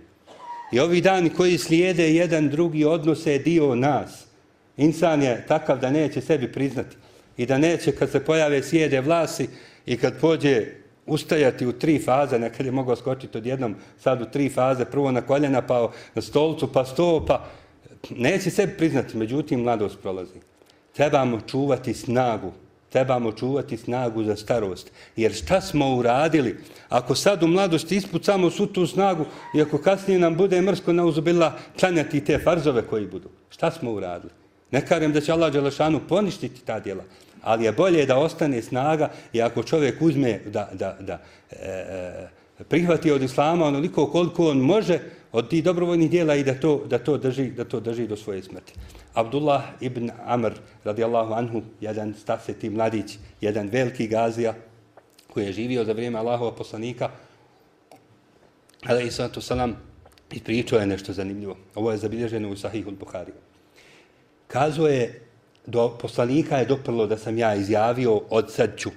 i 0.72 0.80
ovi 0.80 1.01
dani 1.01 1.30
koji 1.30 1.58
slijede 1.58 2.14
jedan 2.14 2.49
drugi 2.49 2.86
odnose 2.86 3.38
dio 3.38 3.76
nas. 3.76 4.26
Insan 4.78 5.24
je 5.24 5.45
takav 5.47 5.80
da 5.80 5.91
neće 5.91 6.22
sebi 6.22 6.51
priznati 6.51 6.95
i 7.38 7.45
da 7.45 7.58
neće 7.58 7.91
kad 7.91 8.12
se 8.12 8.20
pojave 8.20 8.64
sjede 8.64 9.01
vlasi 9.01 9.47
i 9.86 9.97
kad 9.97 10.20
pođe 10.22 10.66
ustajati 11.06 11.66
u 11.66 11.72
tri 11.72 11.99
faze, 11.99 12.39
nekad 12.39 12.66
je 12.66 12.72
mogao 12.72 12.95
skočiti 12.95 13.38
odjednom 13.38 13.76
sad 13.99 14.22
u 14.22 14.26
tri 14.26 14.49
faze, 14.49 14.86
prvo 14.86 15.12
na 15.12 15.22
koljena, 15.22 15.62
pa 15.62 15.91
na 16.16 16.22
stolcu, 16.22 16.74
pa 16.74 16.86
sto, 16.86 17.26
pa 17.28 17.45
neće 18.10 18.49
sebi 18.49 18.74
priznati, 18.78 19.18
međutim 19.18 19.62
mladost 19.62 20.01
prolazi. 20.01 20.39
Trebamo 20.93 21.41
čuvati 21.47 21.93
snagu 21.93 22.51
trebamo 22.95 23.31
čuvati 23.31 23.77
snagu 23.77 24.23
za 24.23 24.35
starost. 24.35 24.91
Jer 25.15 25.33
šta 25.33 25.61
smo 25.61 25.95
uradili? 25.95 26.55
Ako 26.89 27.15
sad 27.15 27.43
u 27.43 27.47
mladosti 27.47 27.95
ispucamo 27.95 28.49
svu 28.49 28.65
tu 28.67 28.87
snagu 28.87 29.25
i 29.55 29.61
ako 29.61 29.77
kasnije 29.77 30.19
nam 30.19 30.35
bude 30.35 30.61
mrsko 30.61 30.93
na 30.93 31.05
uzubila 31.05 31.57
klanjati 31.79 32.23
te 32.23 32.39
farzove 32.39 32.81
koji 32.81 33.07
budu. 33.07 33.29
Šta 33.49 33.71
smo 33.71 33.91
uradili? 33.91 34.31
Ne 34.71 34.85
karim 34.85 35.11
da 35.11 35.21
će 35.21 35.31
Allah 35.31 35.51
Đelešanu 35.53 35.99
poništiti 36.09 36.61
ta 36.65 36.79
djela, 36.79 37.03
ali 37.41 37.65
je 37.65 37.71
bolje 37.71 38.05
da 38.05 38.17
ostane 38.17 38.61
snaga 38.61 39.11
i 39.33 39.41
ako 39.41 39.63
čovjek 39.63 40.01
uzme 40.01 40.39
da, 40.45 40.69
da, 40.73 40.97
da 40.99 41.19
e, 41.51 41.57
e, 42.59 42.63
prihvati 42.63 43.11
od 43.11 43.23
Islama 43.23 43.65
onoliko 43.65 44.07
koliko 44.07 44.49
on 44.49 44.57
može 44.57 44.99
od 45.31 45.49
tih 45.49 45.63
dobrovoljnih 45.63 46.09
djela 46.11 46.35
i 46.35 46.43
da 46.43 46.53
to, 46.53 46.85
da 46.87 46.97
to, 46.97 47.17
drži, 47.17 47.51
da 47.51 47.65
to 47.65 47.79
drži 47.79 48.07
do 48.07 48.15
svoje 48.15 48.43
smrti. 48.43 48.73
Abdullah 49.16 49.63
ibn 49.80 50.11
Amr, 50.26 50.53
radijallahu 50.84 51.34
anhu, 51.34 51.61
jedan 51.82 52.13
stafeti 52.13 52.70
mladić, 52.70 53.18
jedan 53.41 53.70
veliki 53.70 54.07
gazija, 54.07 54.53
koji 55.34 55.45
je 55.45 55.53
živio 55.53 55.86
za 55.86 55.93
vrijeme 55.93 56.20
Allahova 56.20 56.51
poslanika, 56.51 57.09
ali 58.86 59.07
i 59.07 59.11
sallatu 59.11 59.41
salam, 59.41 59.76
i 60.32 60.43
pričao 60.43 60.80
je 60.80 60.88
nešto 60.88 61.13
zanimljivo. 61.13 61.57
Ovo 61.76 61.91
je 61.91 61.97
zabilježeno 61.97 62.49
u 62.49 62.55
Sahihu 62.55 62.91
al-Bukhari. 62.91 63.32
Kazao 64.47 64.88
je, 64.88 65.22
do 65.66 65.97
poslanika 66.01 66.57
je 66.57 66.66
doprlo 66.66 67.07
da 67.07 67.18
sam 67.18 67.38
ja 67.38 67.55
izjavio 67.55 68.22
od 68.30 68.51
sad 68.51 68.78
ću 68.78 68.89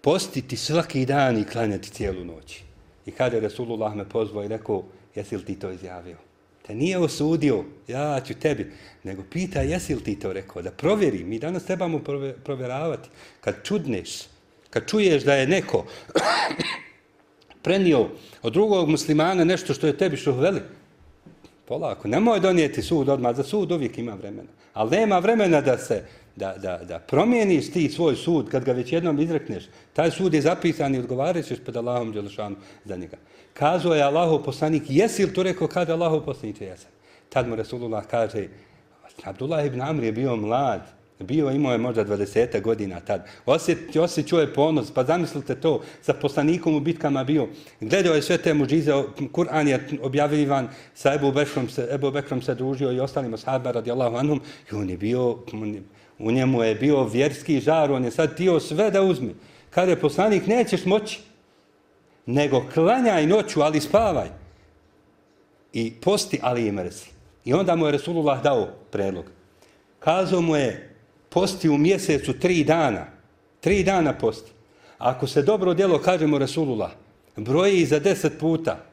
postiti 0.00 0.56
svaki 0.56 1.06
dan 1.06 1.38
i 1.38 1.44
klanjati 1.44 1.90
cijelu 1.90 2.24
noć. 2.24 2.60
I 3.06 3.10
kada 3.10 3.36
je 3.36 3.42
Rasulullah 3.42 3.94
me 3.94 4.08
pozvao 4.08 4.44
i 4.44 4.48
rekao, 4.48 4.84
jesi 5.14 5.36
li 5.36 5.44
ti 5.44 5.58
to 5.58 5.70
izjavio? 5.70 6.16
Te 6.66 6.74
nije 6.74 6.98
osudio, 6.98 7.64
ja 7.88 8.20
ću 8.26 8.34
tebi, 8.34 8.72
nego 9.02 9.22
pita 9.30 9.60
jesi 9.60 9.94
li 9.94 10.04
ti 10.04 10.18
to 10.18 10.32
rekao, 10.32 10.62
da 10.62 10.70
provjeri. 10.70 11.24
Mi 11.24 11.38
danas 11.38 11.64
trebamo 11.64 12.00
provjeravati. 12.44 13.08
Kad 13.40 13.54
čudneš, 13.64 14.10
kad 14.70 14.86
čuješ 14.86 15.22
da 15.22 15.34
je 15.34 15.46
neko 15.46 15.86
prenio 17.62 18.08
od 18.42 18.52
drugog 18.52 18.88
muslimana 18.88 19.44
nešto 19.44 19.74
što 19.74 19.86
je 19.86 19.98
tebi 19.98 20.16
što 20.16 20.32
veli, 20.32 20.60
polako, 21.64 22.08
nemoj 22.08 22.40
donijeti 22.40 22.82
sud 22.82 23.08
odmah, 23.08 23.36
za 23.36 23.42
sud 23.42 23.72
uvijek 23.72 23.98
ima 23.98 24.14
vremena. 24.14 24.48
Ali 24.74 24.90
nema 24.90 25.18
vremena 25.18 25.60
da 25.60 25.78
se 25.78 26.04
da, 26.36 26.54
da, 26.58 26.78
da 26.78 26.98
promijeniš 26.98 27.72
ti 27.72 27.88
svoj 27.88 28.16
sud 28.16 28.50
kad 28.50 28.64
ga 28.64 28.72
već 28.72 28.92
jednom 28.92 29.20
izrekneš. 29.20 29.64
Taj 29.92 30.10
sud 30.10 30.34
je 30.34 30.40
zapisan 30.40 30.94
i 30.94 30.98
odgovarat 30.98 31.44
ćeš 31.44 31.58
pred 31.64 31.76
Allahom 31.76 32.12
Đelešanu 32.12 32.56
za 32.84 32.96
njega. 32.96 33.16
Kazao 33.52 33.94
je 33.94 34.02
Allahov 34.02 34.42
poslanik, 34.42 34.82
jesi 34.88 35.24
li 35.24 35.34
to 35.34 35.42
rekao 35.42 35.68
kada 35.68 35.92
Allahov 35.92 36.24
poslanik 36.24 36.60
je 36.60 36.66
jesam? 36.66 36.90
Tad 37.28 37.48
mu 37.48 37.56
Resulullah 37.56 38.06
kaže, 38.06 38.48
Abdullah 39.24 39.66
ibn 39.66 39.80
Amr 39.80 40.04
je 40.04 40.12
bio 40.12 40.36
mlad, 40.36 40.80
bio 41.18 41.50
imao 41.50 41.72
je 41.72 41.78
možda 41.78 42.04
20 42.04 42.60
godina 42.60 43.00
tad. 43.00 43.26
Osjet, 43.46 43.96
osjećao 43.96 44.40
je 44.40 44.54
ponos, 44.54 44.90
pa 44.90 45.04
zamislite 45.04 45.54
to, 45.54 45.80
sa 46.02 46.12
poslanikom 46.12 46.74
u 46.74 46.80
bitkama 46.80 47.24
bio. 47.24 47.48
Gledao 47.80 48.14
je 48.14 48.22
sve 48.22 48.38
te 48.38 48.54
muđize, 48.54 48.92
Kur'an 49.32 49.68
je 49.68 49.88
objavljivan, 50.02 50.68
sa 50.94 51.14
Ebu 51.14 51.32
Bekrom 51.32 51.68
se, 51.68 51.88
Ebu 51.90 52.10
Bekrom 52.10 52.42
se 52.42 52.54
družio 52.54 52.92
i 52.92 53.00
ostalim 53.00 53.38
sahaba 53.38 53.70
radijallahu 53.70 54.16
anhum, 54.16 54.40
i 54.72 54.74
on 54.74 54.90
je 54.90 54.96
bio, 54.96 55.38
u 56.22 56.30
njemu 56.32 56.62
je 56.62 56.74
bio 56.74 57.04
vjerski 57.04 57.60
žar, 57.60 57.92
on 57.92 58.04
je 58.04 58.10
sad 58.10 58.36
tio 58.36 58.60
sve 58.60 58.90
da 58.90 59.02
uzme. 59.02 59.32
Kada 59.70 59.90
je 59.90 60.00
poslanik, 60.00 60.46
nećeš 60.46 60.84
moći, 60.84 61.20
nego 62.26 62.64
klanjaj 62.74 63.26
noću, 63.26 63.60
ali 63.60 63.80
spavaj. 63.80 64.28
I 65.72 65.92
posti, 66.00 66.38
ali 66.42 66.66
i 66.66 66.72
mrzi. 66.72 67.06
I 67.44 67.52
onda 67.52 67.76
mu 67.76 67.86
je 67.86 67.92
Resulullah 67.92 68.42
dao 68.42 68.68
predlog. 68.90 69.24
Kazao 69.98 70.40
mu 70.40 70.56
je, 70.56 70.94
posti 71.28 71.68
u 71.68 71.78
mjesecu 71.78 72.38
tri 72.38 72.64
dana. 72.64 73.06
Tri 73.60 73.82
dana 73.82 74.12
posti. 74.18 74.52
Ako 74.98 75.26
se 75.26 75.42
dobro 75.42 75.74
djelo, 75.74 75.98
kaže 75.98 76.26
mu 76.26 76.38
Resulullah, 76.38 76.90
broji 77.36 77.86
za 77.86 77.98
deset 77.98 78.38
puta. 78.38 78.84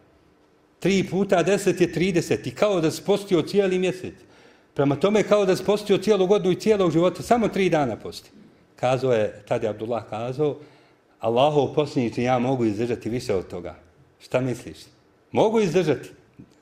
Tri 0.80 1.08
puta 1.12 1.44
deset 1.44 1.82
je 1.82 1.92
trideset. 1.92 2.48
I 2.48 2.52
kao 2.52 2.82
da 2.82 2.92
se 2.92 3.04
postio 3.06 3.42
cijeli 3.42 3.80
mjesec. 3.80 4.14
Prema 4.80 4.96
tome 4.96 5.24
kao 5.24 5.46
da 5.46 5.56
se 5.56 5.66
postio 5.66 5.98
cijelu 5.98 6.28
godinu 6.28 6.52
i 6.52 6.60
cijelog 6.60 6.92
života. 6.92 7.24
Samo 7.24 7.48
tri 7.48 7.70
dana 7.70 7.96
posti. 7.96 8.30
Kazao 8.76 9.14
je, 9.14 9.44
tada 9.48 9.68
je 9.68 9.70
Abdullah 9.70 10.04
kazao, 10.10 10.56
Allahov 11.20 11.74
posljednici, 11.74 12.24
ja 12.24 12.40
mogu 12.40 12.66
izdržati 12.66 13.10
više 13.10 13.36
od 13.36 13.48
toga. 13.48 13.76
Šta 14.20 14.42
misliš? 14.42 14.78
Mogu 15.32 15.60
izdržati. 15.60 16.10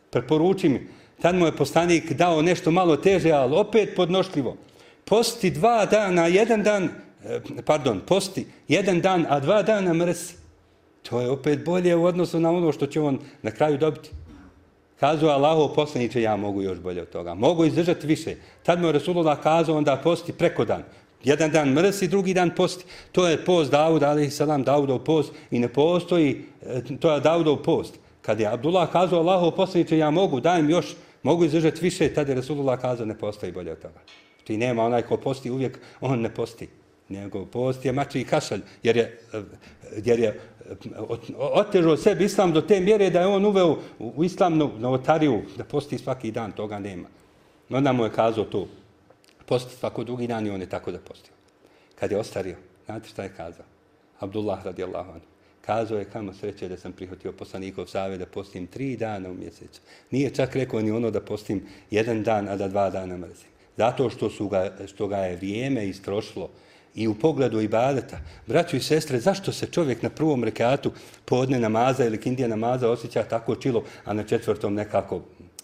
Preporuči 0.10 0.70
mi. 0.70 0.88
Tad 1.22 1.36
mu 1.36 1.46
je 1.46 1.56
poslanik 1.56 2.14
dao 2.14 2.42
nešto 2.42 2.72
malo 2.72 2.98
teže, 2.98 3.32
ali 3.32 3.56
opet 3.56 3.96
podnošljivo. 3.96 4.58
Posti 5.06 5.52
dva 5.52 5.86
dana, 5.86 6.28
jedan 6.28 6.64
dan, 6.64 6.90
eh, 7.26 7.42
pardon, 7.66 8.02
posti 8.08 8.48
jedan 8.68 9.02
dan, 9.02 9.26
a 9.30 9.40
dva 9.40 9.62
dana 9.64 9.94
mrsi. 9.94 10.36
To 11.10 11.22
je 11.22 11.30
opet 11.30 11.66
bolje 11.66 11.96
u 11.96 12.06
odnosu 12.06 12.40
na 12.40 12.52
ono 12.52 12.72
što 12.72 12.88
će 12.88 13.02
on 13.02 13.20
na 13.42 13.52
kraju 13.52 13.78
dobiti. 13.78 14.10
Kazao 15.00 15.30
Allaho 15.30 15.74
poslaniče, 15.74 16.22
ja 16.22 16.36
mogu 16.36 16.62
još 16.62 16.80
bolje 16.80 17.02
od 17.02 17.10
toga. 17.10 17.34
Mogu 17.34 17.66
izdržati 17.66 18.08
više. 18.08 18.36
Tad 18.64 18.82
mu 18.82 18.88
je 18.88 18.92
Rasulullah 18.92 19.40
kazao 19.44 19.78
onda 19.78 20.02
posti 20.04 20.34
preko 20.34 20.66
dan. 20.66 20.84
Jedan 21.24 21.52
dan 21.52 21.70
mrsi, 21.70 22.08
drugi 22.08 22.34
dan 22.34 22.50
posti. 22.56 22.86
To 23.12 23.28
je 23.28 23.46
post 23.46 23.72
Davuda, 23.72 24.10
ali 24.10 24.30
salam, 24.30 24.64
Davudov 24.64 25.00
post. 25.00 25.34
I 25.52 25.60
ne 25.60 25.68
postoji, 25.68 26.46
e, 26.66 26.82
to 27.00 27.14
je 27.14 27.20
Davudov 27.20 27.58
post. 27.64 28.00
Kad 28.22 28.40
je 28.40 28.48
Abdullah 28.48 28.92
kazao 28.92 29.20
Allaho 29.20 29.52
poslaniče, 29.52 29.98
ja 29.98 30.12
mogu, 30.12 30.40
dajem 30.40 30.70
još, 30.70 30.96
mogu 31.24 31.46
izdržati 31.46 31.82
više, 31.82 32.14
tad 32.14 32.30
je 32.30 32.36
Rasulullah 32.36 32.82
kazao, 32.82 33.06
ne 33.06 33.18
postoji 33.18 33.52
bolje 33.52 33.72
od 33.72 33.82
toga. 33.82 34.00
Ti 34.44 34.58
nema 34.58 34.84
onaj 34.84 35.02
ko 35.02 35.18
posti 35.18 35.52
uvijek, 35.52 35.80
on 36.02 36.22
ne 36.22 36.34
posti. 36.34 36.68
Njegov 37.10 37.46
post 37.46 37.86
je 37.86 37.92
mači 37.92 38.22
i 38.22 38.26
kašalj, 38.26 38.62
jer 38.84 38.98
je, 38.98 39.20
e, 39.34 39.42
jer 40.06 40.20
je 40.20 40.40
otežao 41.38 41.98
sebi 41.98 42.26
islam 42.26 42.52
do 42.52 42.62
te 42.62 42.80
mjere 42.80 43.10
da 43.10 43.20
je 43.20 43.28
on 43.28 43.46
uveo 43.46 43.78
u 44.00 44.24
islamnu 44.24 44.72
novotariju 44.80 45.42
da 45.58 45.64
posti 45.64 45.98
svaki 45.98 46.32
dan, 46.32 46.52
toga 46.52 46.80
nema. 46.80 47.08
Onda 47.70 47.94
mu 47.94 48.04
je 48.04 48.12
kazao 48.12 48.46
to, 48.46 48.68
posti 49.46 49.76
svako 49.76 50.04
drugi 50.04 50.28
dan 50.28 50.48
i 50.48 50.50
on 50.50 50.62
je 50.62 50.70
tako 50.70 50.92
da 50.92 51.00
postio. 51.00 51.34
Kad 52.00 52.12
je 52.12 52.20
ostario, 52.20 52.56
znate 52.86 53.10
šta 53.10 53.24
je 53.24 53.34
kazao? 53.38 53.66
Abdullah 54.20 54.66
radijallahu 54.66 55.10
anhu. 55.12 55.26
Kazao 55.62 55.98
je 55.98 56.06
kamo 56.06 56.34
sreće 56.34 56.70
da 56.70 56.78
sam 56.78 56.92
prihvatio 56.92 57.32
poslanikov 57.32 57.86
save 57.86 58.18
da 58.18 58.26
postim 58.26 58.68
tri 58.68 58.98
dana 58.98 59.30
u 59.30 59.34
mjesecu. 59.34 59.82
Nije 60.12 60.30
čak 60.30 60.56
rekao 60.56 60.82
ni 60.82 60.92
ono 60.92 61.12
da 61.12 61.22
postim 61.22 61.66
jedan 61.92 62.24
dan, 62.24 62.48
a 62.48 62.56
da 62.56 62.68
dva 62.68 62.90
dana 62.90 63.18
mrzim. 63.18 63.50
Zato 63.78 64.10
što, 64.10 64.30
su 64.30 64.48
ga, 64.48 64.72
što 64.88 65.08
ga 65.08 65.18
je 65.18 65.36
vrijeme 65.36 65.88
istrošilo, 65.88 66.50
i 66.98 67.08
u 67.08 67.16
pogledu 67.16 67.62
ibadeta. 67.62 68.18
Braćo 68.48 68.78
i 68.78 68.82
sestre, 68.82 69.20
zašto 69.20 69.52
se 69.52 69.68
čovjek 69.68 70.04
na 70.04 70.10
prvom 70.10 70.44
rekatu 70.44 70.92
podne 71.26 71.60
namaza 71.60 72.06
ili 72.06 72.22
kindija 72.22 72.48
namaza 72.48 72.90
osjeća 72.90 73.24
tako 73.24 73.56
čilo, 73.56 73.84
a 74.06 74.14
na 74.14 74.24
četvrtom 74.24 74.74
nekako 74.74 75.22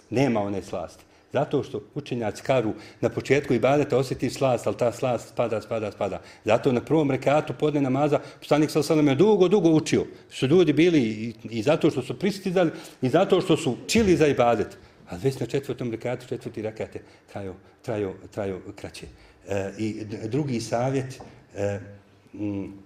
nema 0.10 0.42
one 0.42 0.62
slasti? 0.62 1.04
Zato 1.34 1.64
što 1.64 1.82
učenjaci 1.96 2.44
karu 2.44 2.74
na 3.02 3.10
početku 3.10 3.54
ibadeta 3.54 3.98
osjeti 3.98 4.30
slast, 4.30 4.68
ali 4.68 4.78
ta 4.78 4.92
slast 4.92 5.30
spada, 5.30 5.62
spada, 5.62 5.92
spada. 5.92 6.22
Zato 6.46 6.72
na 6.72 6.82
prvom 6.82 7.12
rekatu 7.12 7.54
podne 7.60 7.82
namaza 7.82 8.20
poslanik 8.40 8.72
sa 8.72 8.80
osanom 8.80 9.08
je 9.08 9.16
dugo, 9.16 9.48
dugo 9.48 9.70
učio. 9.70 10.06
Su 10.30 10.48
ljudi 10.48 10.74
bili 10.74 11.00
i, 11.02 11.34
i 11.50 11.64
zato 11.64 11.90
što 11.90 12.02
su 12.02 12.20
pristizali 12.20 12.72
i 13.02 13.10
zato 13.10 13.42
što 13.42 13.58
su 13.58 13.78
čili 13.88 14.16
za 14.16 14.28
ibadet. 14.28 14.78
A 15.10 15.16
već 15.16 15.40
na 15.40 15.46
četvrtom 15.46 15.92
rekatu, 15.92 16.28
četvrti 16.28 16.62
rekate, 16.62 17.02
traju, 17.32 17.54
traju, 17.82 18.14
traju 18.32 18.62
kraće. 18.76 19.08
E, 19.48 19.72
I 19.78 20.06
drugi 20.28 20.62
savjet, 20.62 21.22
e, 21.56 21.80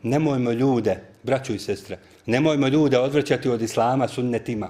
nemojmo 0.03 0.51
ljude, 0.51 0.99
braću 1.23 1.53
i 1.53 1.59
sestre, 1.59 1.97
nemojmo 2.25 2.67
ljude 2.67 2.99
odvraćati 2.99 3.49
od 3.49 3.61
islama 3.61 4.07
sunnetima. 4.07 4.69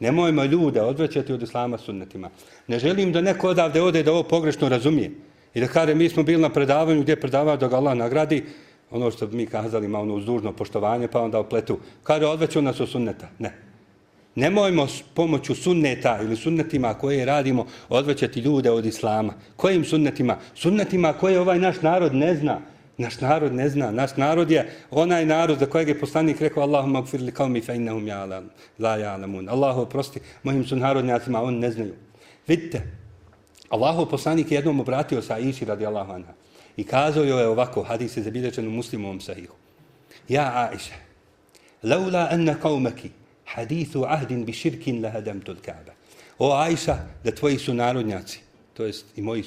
Nemojmo 0.00 0.44
ljude 0.44 0.80
odvraćati 0.80 1.32
od 1.32 1.42
islama 1.42 1.78
sunnetima. 1.78 2.30
Ne 2.66 2.78
želim 2.78 3.12
da 3.12 3.20
neko 3.20 3.48
odavde 3.48 3.82
ode 3.82 4.02
da 4.02 4.12
ovo 4.12 4.22
pogrešno 4.22 4.68
razumije. 4.68 5.10
I 5.54 5.60
da 5.60 5.66
kaže, 5.66 5.94
mi 5.94 6.08
smo 6.08 6.22
bili 6.22 6.42
na 6.42 6.48
predavanju 6.48 7.02
gdje 7.02 7.20
predavaju 7.20 7.56
da 7.56 7.68
ga 7.68 7.76
Allah 7.76 7.96
nagradi, 7.96 8.44
ono 8.90 9.10
što 9.10 9.26
mi 9.26 9.46
kazali, 9.46 9.86
ima 9.86 10.00
ono 10.00 10.14
uzdužno 10.14 10.52
poštovanje, 10.52 11.08
pa 11.08 11.20
onda 11.20 11.38
opletu. 11.38 11.78
Kaže, 12.02 12.26
odvraću 12.26 12.62
nas 12.62 12.80
od 12.80 12.88
sunneta. 12.88 13.28
Ne. 13.38 13.67
Nemojmo 14.38 14.86
s 14.86 15.02
pomoću 15.14 15.54
sunneta 15.54 16.18
ili 16.22 16.36
sunnetima 16.36 16.94
koje 16.94 17.24
radimo 17.24 17.66
odvećati 17.88 18.40
ljude 18.40 18.70
od 18.70 18.86
islama. 18.86 19.34
Kojim 19.56 19.84
sunnetima? 19.84 20.36
Sunnetima 20.54 21.12
koje 21.12 21.40
ovaj 21.40 21.58
naš 21.58 21.82
narod 21.82 22.14
ne 22.14 22.34
zna. 22.34 22.60
Naš 22.98 23.20
narod 23.20 23.54
ne 23.54 23.68
zna. 23.68 23.90
Naš 23.90 24.16
narod 24.16 24.50
je 24.50 24.70
onaj 24.90 25.26
narod 25.26 25.58
za 25.58 25.66
kojeg 25.66 25.88
je 25.88 25.98
poslanik 26.00 26.40
rekao 26.40 26.62
Allahumma 26.62 27.02
gfir 27.02 27.22
li 27.22 27.34
kaumi 27.34 27.60
fe 27.60 27.76
innahum 27.76 28.06
ja 28.06 28.24
la 28.78 28.96
ja'lamun. 28.98 29.50
Allahu 29.50 29.80
oprosti 29.80 30.20
mojim 30.42 30.64
sunarodnjacima, 30.64 31.42
on 31.42 31.58
ne 31.58 31.70
znaju. 31.70 31.94
Vidite, 32.46 32.82
Allahu 33.68 34.06
poslanik 34.06 34.50
je 34.50 34.56
jednom 34.56 34.80
obratio 34.80 35.22
sa 35.22 35.38
Iši 35.38 35.64
radi 35.64 35.86
Allahu 35.86 36.12
anha. 36.12 36.32
I 36.76 36.84
kazao 36.84 37.24
joj 37.24 37.42
je 37.42 37.48
ovako, 37.48 37.82
hadis 37.82 38.16
je 38.16 38.22
zabilječen 38.22 38.68
u 38.68 38.70
muslimovom 38.70 39.20
sahihu. 39.20 39.54
Ja 40.28 40.68
Aisha, 40.70 40.94
laula 41.82 42.28
anna 42.30 42.54
qaumaki 42.62 43.10
hadithu 43.54 44.04
ahdin 44.04 44.44
bi 44.44 44.52
širkin 44.52 45.02
lahadamtu 45.02 45.52
l-Kaaba. 45.52 45.92
O 46.38 46.52
Ajša, 46.52 46.96
da 47.24 47.30
tvoji 47.30 47.58
su 47.58 47.74
narodnjaci, 47.74 48.40
to 48.74 48.84
jest 48.84 49.06
i 49.16 49.22
moji 49.22 49.42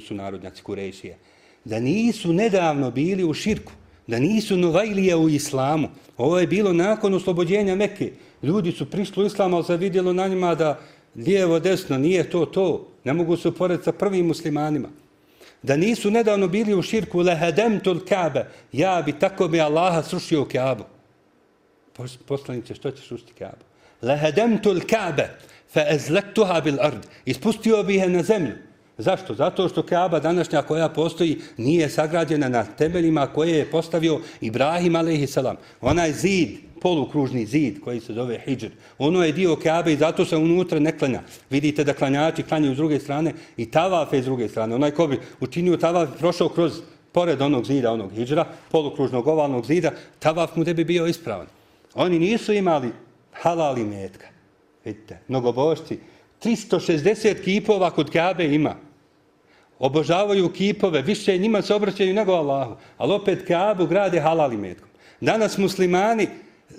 su 0.00 0.14
narodnjaci 0.14 0.62
Kurešija, 0.62 1.16
da 1.64 1.80
nisu 1.80 2.32
nedavno 2.32 2.90
bili 2.90 3.24
u 3.24 3.34
širku, 3.34 3.72
da 4.06 4.18
nisu 4.18 4.56
novajlije 4.56 5.16
u 5.16 5.28
islamu. 5.28 5.88
Ovo 6.16 6.38
je 6.38 6.46
bilo 6.46 6.72
nakon 6.72 7.14
oslobođenja 7.14 7.74
Mekke. 7.74 8.12
Ljudi 8.42 8.72
su 8.72 8.90
prišli 8.90 9.22
u 9.22 9.26
islamu, 9.26 9.56
ali 9.56 9.64
se 9.64 9.76
vidjelo 9.76 10.12
na 10.12 10.28
njima 10.28 10.54
da 10.54 10.80
lijevo, 11.16 11.60
desno, 11.60 11.98
nije 11.98 12.30
to 12.30 12.46
to. 12.46 12.88
Ne 13.04 13.12
mogu 13.12 13.36
se 13.36 13.48
uporediti 13.48 13.84
sa 13.84 13.92
prvim 13.92 14.26
muslimanima. 14.26 14.88
Da 15.62 15.76
nisu 15.76 16.10
nedavno 16.10 16.48
bili 16.48 16.74
u 16.74 16.82
širku, 16.82 17.20
lahadamtu 17.20 17.90
l-Kaaba, 17.90 18.44
ja 18.72 19.02
bi 19.02 19.12
tako 19.12 19.48
mi 19.48 19.60
Allaha 19.60 20.02
srušio 20.02 20.42
u 20.42 20.44
poslanice, 22.26 22.74
što 22.74 22.90
ćeš 22.90 23.12
usti 23.12 23.32
Kaabu? 23.38 23.64
Lahademtu 24.02 24.70
l'Kaabe, 24.70 25.26
fa 25.72 25.84
ezlektuha 25.90 26.60
bil 26.60 26.80
ard. 26.80 27.06
Ispustio 27.24 27.82
bi 27.82 27.94
je 27.94 28.08
na 28.08 28.22
zemlju. 28.22 28.54
Zašto? 28.98 29.34
Zato 29.34 29.68
što 29.68 29.82
Kaaba 29.82 30.20
današnja 30.20 30.62
koja 30.62 30.88
postoji 30.88 31.40
nije 31.56 31.88
sagrađena 31.88 32.48
na 32.48 32.64
temeljima 32.64 33.26
koje 33.26 33.58
je 33.58 33.70
postavio 33.70 34.20
Ibrahim 34.40 34.96
a.s. 34.96 35.38
Onaj 35.80 36.12
zid, 36.12 36.48
polukružni 36.80 37.46
zid 37.46 37.80
koji 37.84 38.00
se 38.00 38.12
zove 38.12 38.40
Hidžr. 38.44 38.70
Ono 38.98 39.24
je 39.24 39.32
dio 39.32 39.56
Kaabe 39.56 39.92
i 39.92 39.96
zato 39.96 40.24
se 40.24 40.36
unutra 40.36 40.78
ne 40.78 40.98
klanja. 40.98 41.22
Vidite 41.50 41.84
da 41.84 41.92
klanjači 41.92 42.42
klanjaju 42.42 42.74
s 42.74 42.76
druge 42.76 43.00
strane 43.00 43.32
i 43.56 43.70
tavafe 43.70 44.22
s 44.22 44.24
druge 44.24 44.48
strane. 44.48 44.74
Onaj 44.74 44.90
ko 44.90 45.06
bi 45.06 45.20
učinio 45.40 45.76
tavaf 45.76 46.08
prošao 46.18 46.48
kroz 46.48 46.80
pored 47.12 47.42
onog 47.42 47.66
zida, 47.66 47.92
onog 47.92 48.12
Hidžra, 48.12 48.44
polukružnog 48.70 49.26
ovalnog 49.26 49.66
zida, 49.66 49.90
tavaf 50.18 50.56
mu 50.56 50.64
ne 50.64 50.74
bi 50.74 50.84
bio 50.84 51.06
ispravan. 51.06 51.46
Oni 51.94 52.18
nisu 52.18 52.52
imali 52.52 52.90
halali 53.32 53.84
metka. 53.84 54.26
Vidite, 54.84 55.18
mnogobošci. 55.28 55.98
360 56.42 57.44
kipova 57.44 57.90
kod 57.90 58.10
Kabe 58.10 58.54
ima. 58.54 58.76
Obožavaju 59.78 60.52
kipove, 60.52 61.02
više 61.02 61.38
njima 61.38 61.62
se 61.62 61.74
obraćaju 61.74 62.14
nego 62.14 62.32
Allahu. 62.32 62.76
Ali 62.96 63.12
opet 63.12 63.46
Kabu 63.48 63.86
grade 63.86 64.20
halali 64.20 64.56
metkom. 64.56 64.88
Danas 65.20 65.58
muslimani 65.58 66.28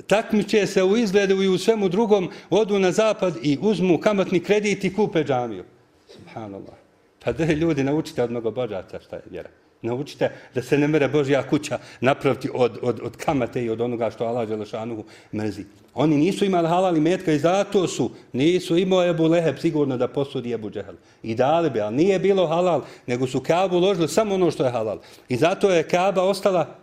takmiče 0.08 0.68
se 0.68 0.84
u 0.84 0.98
izgledu 0.98 1.44
i 1.44 1.48
u 1.48 1.58
svemu 1.58 1.90
drugom, 1.90 2.30
odu 2.50 2.80
na 2.80 2.92
zapad 2.92 3.34
i 3.44 3.58
uzmu 3.62 3.98
kamatni 3.98 4.40
kredit 4.40 4.84
i 4.84 4.94
kupe 4.94 5.24
džamiju. 5.24 5.64
Subhanallah. 6.08 6.76
Pa 7.24 7.32
da 7.32 7.46
ljudi 7.46 7.84
naučite 7.84 8.24
od 8.24 8.32
mnogobožaca 8.32 9.00
šta 9.00 9.16
je 9.16 9.22
vjera 9.30 9.50
naučite 9.86 10.32
da 10.56 10.62
se 10.62 10.78
ne 10.78 10.88
mere 10.88 11.08
Božja 11.08 11.44
kuća 11.44 11.80
napraviti 12.02 12.50
od, 12.54 12.80
od, 12.82 13.00
od 13.04 13.18
kamate 13.18 13.64
i 13.64 13.70
od 13.70 13.82
onoga 13.82 14.12
što 14.12 14.26
Allah 14.26 14.48
Đelešanuhu 14.48 15.04
mrzi. 15.34 15.66
Oni 15.94 16.18
nisu 16.18 16.46
imali 16.46 16.68
halal 16.68 16.98
i 16.98 17.02
metka 17.02 17.32
i 17.32 17.40
zato 17.40 17.88
su, 17.88 18.12
nisu 18.34 18.78
imao 18.78 19.10
Ebu 19.10 19.28
Leheb 19.28 19.58
sigurno 19.58 19.98
da 19.98 20.08
posudi 20.08 20.52
Ebu 20.54 20.70
Džehel. 20.70 20.96
I 21.24 21.36
dali 21.36 21.70
bi, 21.70 21.82
ali 21.82 21.96
nije 21.96 22.20
bilo 22.20 22.48
halal, 22.48 22.82
nego 23.08 23.28
su 23.28 23.40
Kabu 23.40 23.78
uložili 23.78 24.08
samo 24.08 24.36
ono 24.36 24.52
što 24.52 24.66
je 24.66 24.72
halal. 24.72 25.00
I 25.30 25.38
zato 25.38 25.70
je 25.70 25.84
Kaba 25.84 26.24
ostala, 26.24 26.76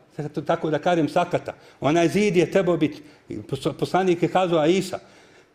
tako 0.46 0.70
da 0.70 0.78
kažem, 0.78 1.08
sakata. 1.08 1.54
Onaj 1.80 2.08
zid 2.08 2.36
je 2.36 2.50
trebao 2.50 2.76
biti, 2.76 3.02
poslanik 3.78 4.22
je 4.22 4.28
kazao 4.28 4.58
Aisa, 4.58 4.98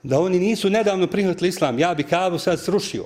da 0.03 0.19
oni 0.19 0.39
nisu 0.39 0.69
nedavno 0.69 1.07
prihvatili 1.07 1.49
islam. 1.49 1.79
Ja 1.79 1.93
bi 1.93 2.03
Kabu 2.03 2.37
sad 2.37 2.59
srušio 2.59 3.05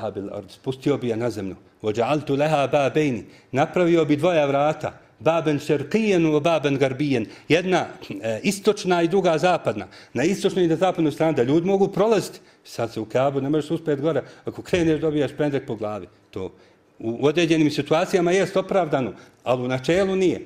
fa 0.00 0.10
بالأرض. 0.10 0.50
Spustio 0.50 0.98
bi 0.98 1.08
je 1.08 1.16
na 1.16 1.30
zemlju. 1.30 1.56
وجعلت 1.82 2.30
لها 2.30 2.66
بابين 2.66 3.24
Napravio 3.52 4.04
bi 4.04 4.16
dvoja 4.16 4.46
vrata. 4.46 4.92
Baben 5.18 5.58
šerkijen 5.58 6.26
u 6.26 6.40
baben 6.40 6.78
garbijen. 6.78 7.26
Jedna 7.48 7.86
e, 8.22 8.40
istočna 8.42 9.02
i 9.02 9.08
druga 9.08 9.38
zapadna. 9.38 9.86
Na 10.14 10.24
istočnoj 10.24 10.64
i 10.64 10.68
na 10.68 10.76
zapadnoj 10.76 11.12
strani 11.12 11.36
da 11.36 11.42
ljudi 11.42 11.66
mogu 11.66 11.88
prolaziti. 11.88 12.40
Sad 12.64 12.92
se 12.92 13.00
u 13.00 13.04
Kabu 13.04 13.40
ne 13.40 13.50
možeš 13.50 13.70
uspjeti 13.70 14.02
gore. 14.02 14.22
Ako 14.44 14.62
kreneš 14.62 15.00
dobijaš 15.00 15.30
pendrek 15.36 15.66
po 15.66 15.76
glavi. 15.76 16.06
To 16.30 16.52
u 16.98 17.26
određenim 17.26 17.70
situacijama 17.70 18.32
jest 18.32 18.56
opravdano, 18.56 19.12
ali 19.44 19.62
u 19.62 19.68
načelu 19.68 20.16
nije. 20.16 20.40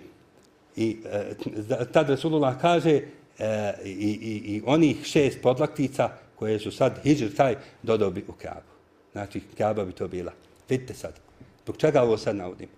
I 0.77 0.97
e, 1.13 1.85
tad 1.93 2.11
Resulullah 2.11 2.61
kaže 2.61 3.01
e, 3.39 3.73
i, 3.85 3.91
i, 3.91 4.55
i 4.55 4.63
onih 4.67 5.05
šest 5.05 5.43
podlaktica 5.43 6.11
koje 6.37 6.59
su 6.59 6.71
sad 6.71 7.01
hijđer 7.03 7.35
taj 7.37 7.57
dodobi 7.83 8.25
u 8.29 8.33
Kabu. 8.33 8.72
Znači, 9.13 9.41
Kaaba 9.59 9.85
bi 9.85 9.93
to 9.93 10.09
bila. 10.09 10.33
Vidite 10.69 10.95
sad. 10.95 11.21
dok 11.67 11.77
čega 11.77 12.03
ovo 12.03 12.17
sad 12.17 12.37
navodim? 12.37 12.69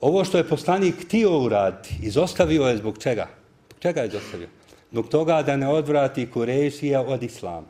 Ovo 0.00 0.24
što 0.24 0.38
je 0.38 0.48
poslanik 0.48 0.94
htio 1.04 1.38
uraditi, 1.38 1.94
izostavio 2.02 2.62
je 2.62 2.76
zbog 2.76 2.98
čega? 2.98 3.28
Zbog 3.70 3.80
čega 3.80 4.00
je 4.00 4.08
izostavio? 4.08 4.48
Zbog 4.92 5.08
toga 5.08 5.42
da 5.42 5.56
ne 5.56 5.68
odvrati 5.68 6.30
Kurešija 6.30 7.02
od 7.02 7.22
Islama. 7.22 7.66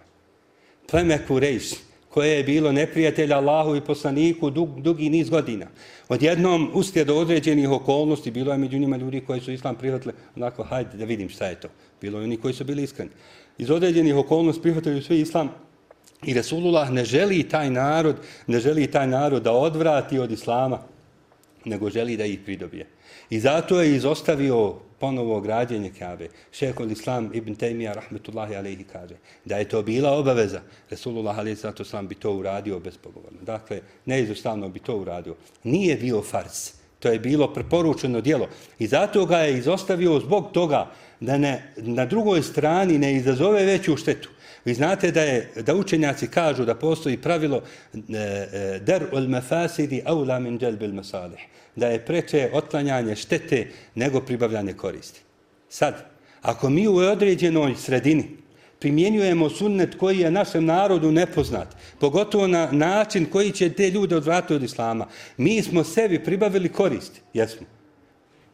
Pleme 0.91 1.26
Kureš, 1.26 1.70
koje 2.09 2.36
je 2.36 2.45
bilo 2.45 2.72
neprijatelja 2.72 3.36
Allahu 3.36 3.76
i 3.76 3.80
poslaniku 3.80 4.51
dug, 4.51 4.80
dugi 4.80 5.11
niz 5.11 5.30
godina. 5.30 5.66
Odjednom, 6.09 6.70
uslijed 6.74 7.11
određenih 7.11 7.70
okolnosti, 7.70 8.30
bilo 8.30 8.53
je 8.53 8.59
među 8.59 8.78
njima 8.78 8.97
ljudi 8.97 9.20
koji 9.20 9.41
su 9.41 9.53
islam 9.53 9.76
prihvatili, 9.76 10.14
onako, 10.36 10.62
hajde 10.62 10.97
da 10.97 11.05
vidim 11.05 11.28
šta 11.28 11.47
je 11.47 11.61
to. 11.61 11.68
Bilo 12.01 12.18
je 12.18 12.24
oni 12.24 12.36
koji 12.36 12.55
su 12.55 12.64
bili 12.64 12.82
iskreni. 12.82 13.11
Iz 13.59 13.70
određenih 13.70 14.16
okolnosti 14.16 14.62
prihvatili 14.62 15.03
svi 15.03 15.20
islam 15.20 15.51
i 16.22 16.34
Resulullah 16.34 16.90
ne 16.90 17.04
želi 17.04 17.48
taj 17.48 17.70
narod, 17.70 18.16
ne 18.46 18.60
želi 18.60 18.86
taj 18.86 19.06
narod 19.06 19.42
da 19.42 19.52
odvrati 19.52 20.18
od 20.18 20.32
islama, 20.32 20.78
nego 21.64 21.90
želi 21.90 22.16
da 22.16 22.24
ih 22.24 22.40
pridobije. 22.44 22.86
I 23.30 23.40
zato 23.40 23.80
je 23.80 23.96
izostavio 23.96 24.74
ponovo 25.00 25.40
građenje 25.40 25.92
Kabe. 25.98 26.28
Šehol 26.52 26.90
Islam 26.90 27.30
ibn 27.34 27.56
Taymiyyah, 27.56 27.94
rahmetullahi 27.94 28.56
alaihi, 28.56 28.84
kaže 28.84 29.16
da 29.44 29.56
je 29.56 29.68
to 29.68 29.82
bila 29.82 30.12
obaveza. 30.12 30.60
Resulullah 30.90 31.38
alaihi 31.38 31.56
sallatu 31.56 31.84
sam 31.84 32.08
bi 32.08 32.14
to 32.14 32.34
uradio 32.34 32.80
bezpogovorno. 32.80 33.38
Dakle, 33.42 33.80
neizostavno 34.06 34.68
bi 34.68 34.80
to 34.80 34.96
uradio. 34.96 35.34
Nije 35.64 35.96
bio 35.96 36.22
fars. 36.22 36.72
To 36.98 37.08
je 37.08 37.18
bilo 37.18 37.54
preporučeno 37.54 38.20
dijelo. 38.20 38.48
I 38.78 38.86
zato 38.86 39.26
ga 39.26 39.38
je 39.38 39.58
izostavio 39.58 40.20
zbog 40.20 40.52
toga 40.52 40.90
da 41.20 41.38
ne, 41.38 41.72
na 41.76 42.06
drugoj 42.06 42.42
strani 42.42 42.98
ne 42.98 43.14
izazove 43.16 43.64
veću 43.64 43.96
štetu. 43.96 44.28
Vi 44.70 44.74
znate 44.74 45.10
da 45.10 45.22
je 45.22 45.52
da 45.66 45.74
učenjaci 45.74 46.26
kažu 46.26 46.64
da 46.64 46.74
postoji 46.74 47.16
pravilo 47.16 47.62
e, 47.94 47.98
e, 47.98 48.78
der 48.86 49.06
ul 49.12 49.26
mafasidi 49.28 50.02
aula 50.04 50.38
min 50.38 50.58
jalbil 50.62 50.92
masalih 50.94 51.40
da 51.76 51.88
je 51.88 52.04
preče 52.06 52.50
otklanjanje 52.52 53.16
štete 53.16 53.66
nego 53.94 54.20
pribavljanje 54.20 54.72
koristi. 54.72 55.20
Sad, 55.68 56.06
ako 56.42 56.70
mi 56.70 56.88
u 56.88 56.96
određenoj 56.96 57.74
sredini 57.74 58.24
primjenjujemo 58.78 59.50
sunnet 59.50 59.94
koji 59.98 60.18
je 60.18 60.30
našem 60.30 60.64
narodu 60.64 61.12
nepoznat, 61.12 61.76
pogotovo 62.00 62.46
na 62.46 62.68
način 62.72 63.26
koji 63.26 63.50
će 63.50 63.72
te 63.72 63.90
ljude 63.90 64.16
odvratiti 64.16 64.54
od 64.54 64.62
islama, 64.62 65.06
mi 65.36 65.62
smo 65.62 65.84
sebi 65.84 66.24
pribavili 66.24 66.68
korist, 66.68 67.20
jesmo. 67.34 67.66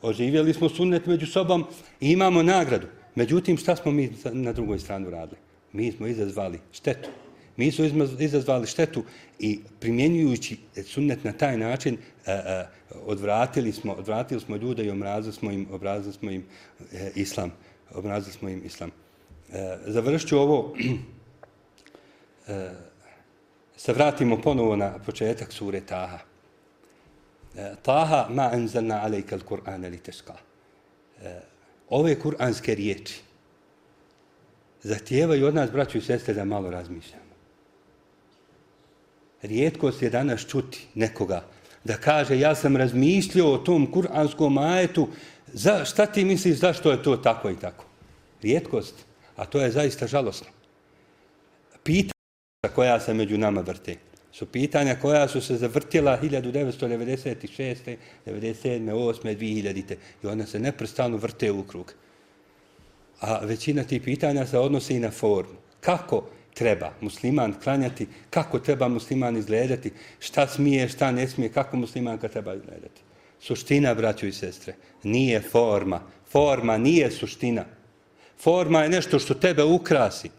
Oživjeli 0.03 0.55
smo 0.55 0.69
sunnet 0.69 1.07
među 1.07 1.27
sobom 1.27 1.65
i 2.01 2.13
imamo 2.13 2.43
nagradu. 2.43 2.87
Međutim, 3.15 3.57
šta 3.57 3.77
smo 3.77 3.93
mi 3.93 4.13
na 4.33 4.53
drugoj 4.53 4.79
stranu 4.79 5.11
radili? 5.11 5.46
Mi 5.73 5.93
smo 5.93 6.07
izazvali 6.07 6.61
štetu. 6.73 7.09
Mi 7.57 7.73
smo 7.73 7.85
izazvali 8.19 8.67
štetu 8.67 9.05
i 9.39 9.61
primjenjujući 9.81 10.57
sunnet 10.85 11.25
na 11.25 11.33
taj 11.33 11.59
način 11.59 11.99
a, 12.27 12.33
a, 12.33 12.67
odvratili 13.07 13.73
smo 13.73 13.93
odvratili 13.93 14.41
smo 14.41 14.57
ljude 14.57 14.85
i 14.85 14.91
omrazili 14.91 15.35
smo 15.35 15.51
im 15.51 15.67
obrazili 15.73 16.13
smo 16.13 16.31
im 16.31 16.45
e, 16.93 17.11
islam 17.15 17.53
obrazili 17.95 18.33
smo 18.33 18.49
im 18.49 18.63
islam 18.65 18.91
e, 19.53 19.79
završću 19.87 20.39
ovo 20.39 20.75
e, 22.49 22.71
se 23.77 23.93
vratimo 23.93 24.41
ponovo 24.41 24.77
na 24.77 24.99
početak 24.99 25.53
sure 25.53 25.81
Taha 25.81 26.19
e, 27.57 27.75
Taha 27.83 28.27
ma 28.31 28.51
anzalna 28.53 29.01
alejka 29.03 29.37
al-Qur'an 29.37 29.91
li 29.91 29.99
teška. 29.99 30.35
ove 31.89 32.19
kuranske 32.19 32.75
riječi 32.75 33.26
zahtijevaju 34.87 35.47
od 35.47 35.55
nas 35.55 35.71
braću 35.71 35.99
i 35.99 36.03
sestre 36.03 36.35
da 36.35 36.45
malo 36.45 36.71
razmišljamo 36.71 37.27
rijetkost 39.43 40.03
je 40.03 40.11
danas 40.11 40.47
čuti 40.47 40.87
nekoga 40.95 41.45
da 41.85 41.97
kaže 41.97 42.39
ja 42.39 42.55
sam 42.55 42.77
razmišljao 42.77 43.53
o 43.53 43.59
tom 43.59 43.87
kuranskom 43.93 44.59
ajetu, 44.59 45.09
za, 45.53 45.85
šta 45.85 46.07
ti 46.07 46.25
misliš 46.25 46.59
zašto 46.59 46.91
je 46.91 47.03
to 47.03 47.17
tako 47.17 47.51
i 47.51 47.57
tako? 47.57 47.85
Rijetkost, 48.43 48.95
a 49.37 49.45
to 49.45 49.61
je 49.61 49.71
zaista 49.71 50.07
žalosno. 50.07 50.47
Pitanja 51.83 52.75
koja 52.75 53.01
se 53.01 53.15
među 53.15 53.39
nama 53.39 53.61
vrte 53.61 53.97
su 54.33 54.47
pitanja 54.47 54.97
koja 55.03 55.29
su 55.29 55.41
se 55.41 55.57
zavrtjela 55.57 56.19
1996. 56.23 57.97
97. 58.27 58.91
8. 58.91 59.37
2000. 59.39 59.97
i 60.23 60.27
ona 60.27 60.47
se 60.47 60.59
neprestano 60.59 61.17
vrte 61.17 61.53
u 61.53 61.63
krug. 61.63 61.95
A 63.21 63.39
većina 63.45 63.85
tih 63.85 64.03
pitanja 64.03 64.47
se 64.47 64.59
odnose 64.59 64.97
i 64.97 65.01
na 65.01 65.11
formu. 65.11 65.57
Kako 65.81 66.25
treba 66.55 66.93
musliman 67.01 67.55
klanjati, 67.63 68.07
kako 68.31 68.59
treba 68.59 68.89
musliman 68.89 69.37
izgledati, 69.37 69.93
šta 70.19 70.47
smije, 70.47 70.89
šta 70.89 71.13
ne 71.13 71.29
smije, 71.29 71.53
kako 71.53 71.77
muslimanka 71.77 72.29
treba 72.29 72.55
izgledati. 72.55 73.01
Suština, 73.41 73.95
braćo 73.95 74.27
i 74.27 74.33
sestre, 74.33 74.75
nije 75.03 75.41
forma. 75.41 76.01
Forma 76.31 76.79
nije 76.79 77.11
suština. 77.11 77.65
Forma 78.39 78.83
je 78.83 78.89
nešto 78.89 79.19
što 79.19 79.35
tebe 79.35 79.65
ukrasi. 79.65 80.31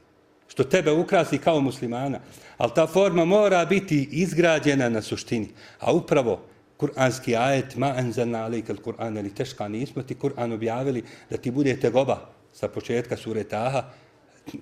Što 0.48 0.64
tebe 0.64 0.92
ukrasi 0.92 1.38
kao 1.38 1.62
muslimana. 1.62 2.20
Ali 2.58 2.72
ta 2.76 2.88
forma 2.88 3.26
mora 3.26 3.66
biti 3.66 4.10
izgrađena 4.12 4.90
na 4.90 5.02
suštini. 5.02 5.48
A 5.80 5.94
upravo 5.94 6.42
Kur'anski 6.78 7.36
ajet, 7.36 7.76
ma 7.76 7.96
enzalna 7.98 8.44
alejka 8.46 8.74
al-Kur'an, 8.74 9.18
ali 9.18 9.36
teška 9.36 9.68
nismo 9.68 10.04
ti 10.04 10.16
Kur'an 10.16 10.54
objavili 10.54 11.04
da 11.30 11.38
ti 11.38 11.52
bude 11.52 11.80
tegoba 11.80 12.37
sa 12.58 12.68
početka 12.68 13.18
sure 13.18 13.44
Taha, 13.44 13.84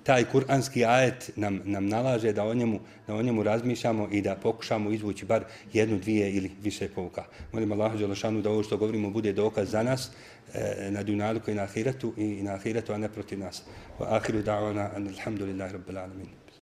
taj 0.04 0.24
kuranski 0.28 0.84
ajet 0.84 1.30
nam, 1.36 1.60
nam 1.64 1.88
nalaže 1.88 2.32
da 2.32 2.44
o, 2.44 2.54
njemu, 2.54 2.80
da 3.06 3.14
o 3.14 3.22
njemu 3.22 3.42
razmišljamo 3.42 4.08
i 4.12 4.22
da 4.22 4.34
pokušamo 4.36 4.90
izvući 4.90 5.24
bar 5.24 5.44
jednu, 5.72 5.98
dvije 5.98 6.32
ili 6.32 6.50
više 6.62 6.88
pouka. 6.88 7.24
Molim 7.52 7.72
Allah 7.72 7.94
Đelešanu 7.94 8.42
da 8.42 8.50
ovo 8.50 8.62
što 8.62 8.76
govorimo 8.76 9.10
bude 9.10 9.32
dokaz 9.32 9.70
za 9.70 9.82
nas 9.82 10.10
e, 10.54 10.90
na 10.90 11.02
dunjalu 11.02 11.40
i 11.46 11.54
na 11.54 11.62
Ahiretu 11.62 12.12
i 12.16 12.42
na 12.42 12.54
Ahiretu, 12.54 12.92
a 12.92 12.98
ne 12.98 13.08
protiv 13.08 13.38
nas. 13.38 13.62
Wa 13.98 14.16
ahiru 14.16 14.42
da'wana, 14.42 14.90
alhamdulillahi 14.96 15.72
rabbil 15.72 15.98
alamin. 15.98 16.45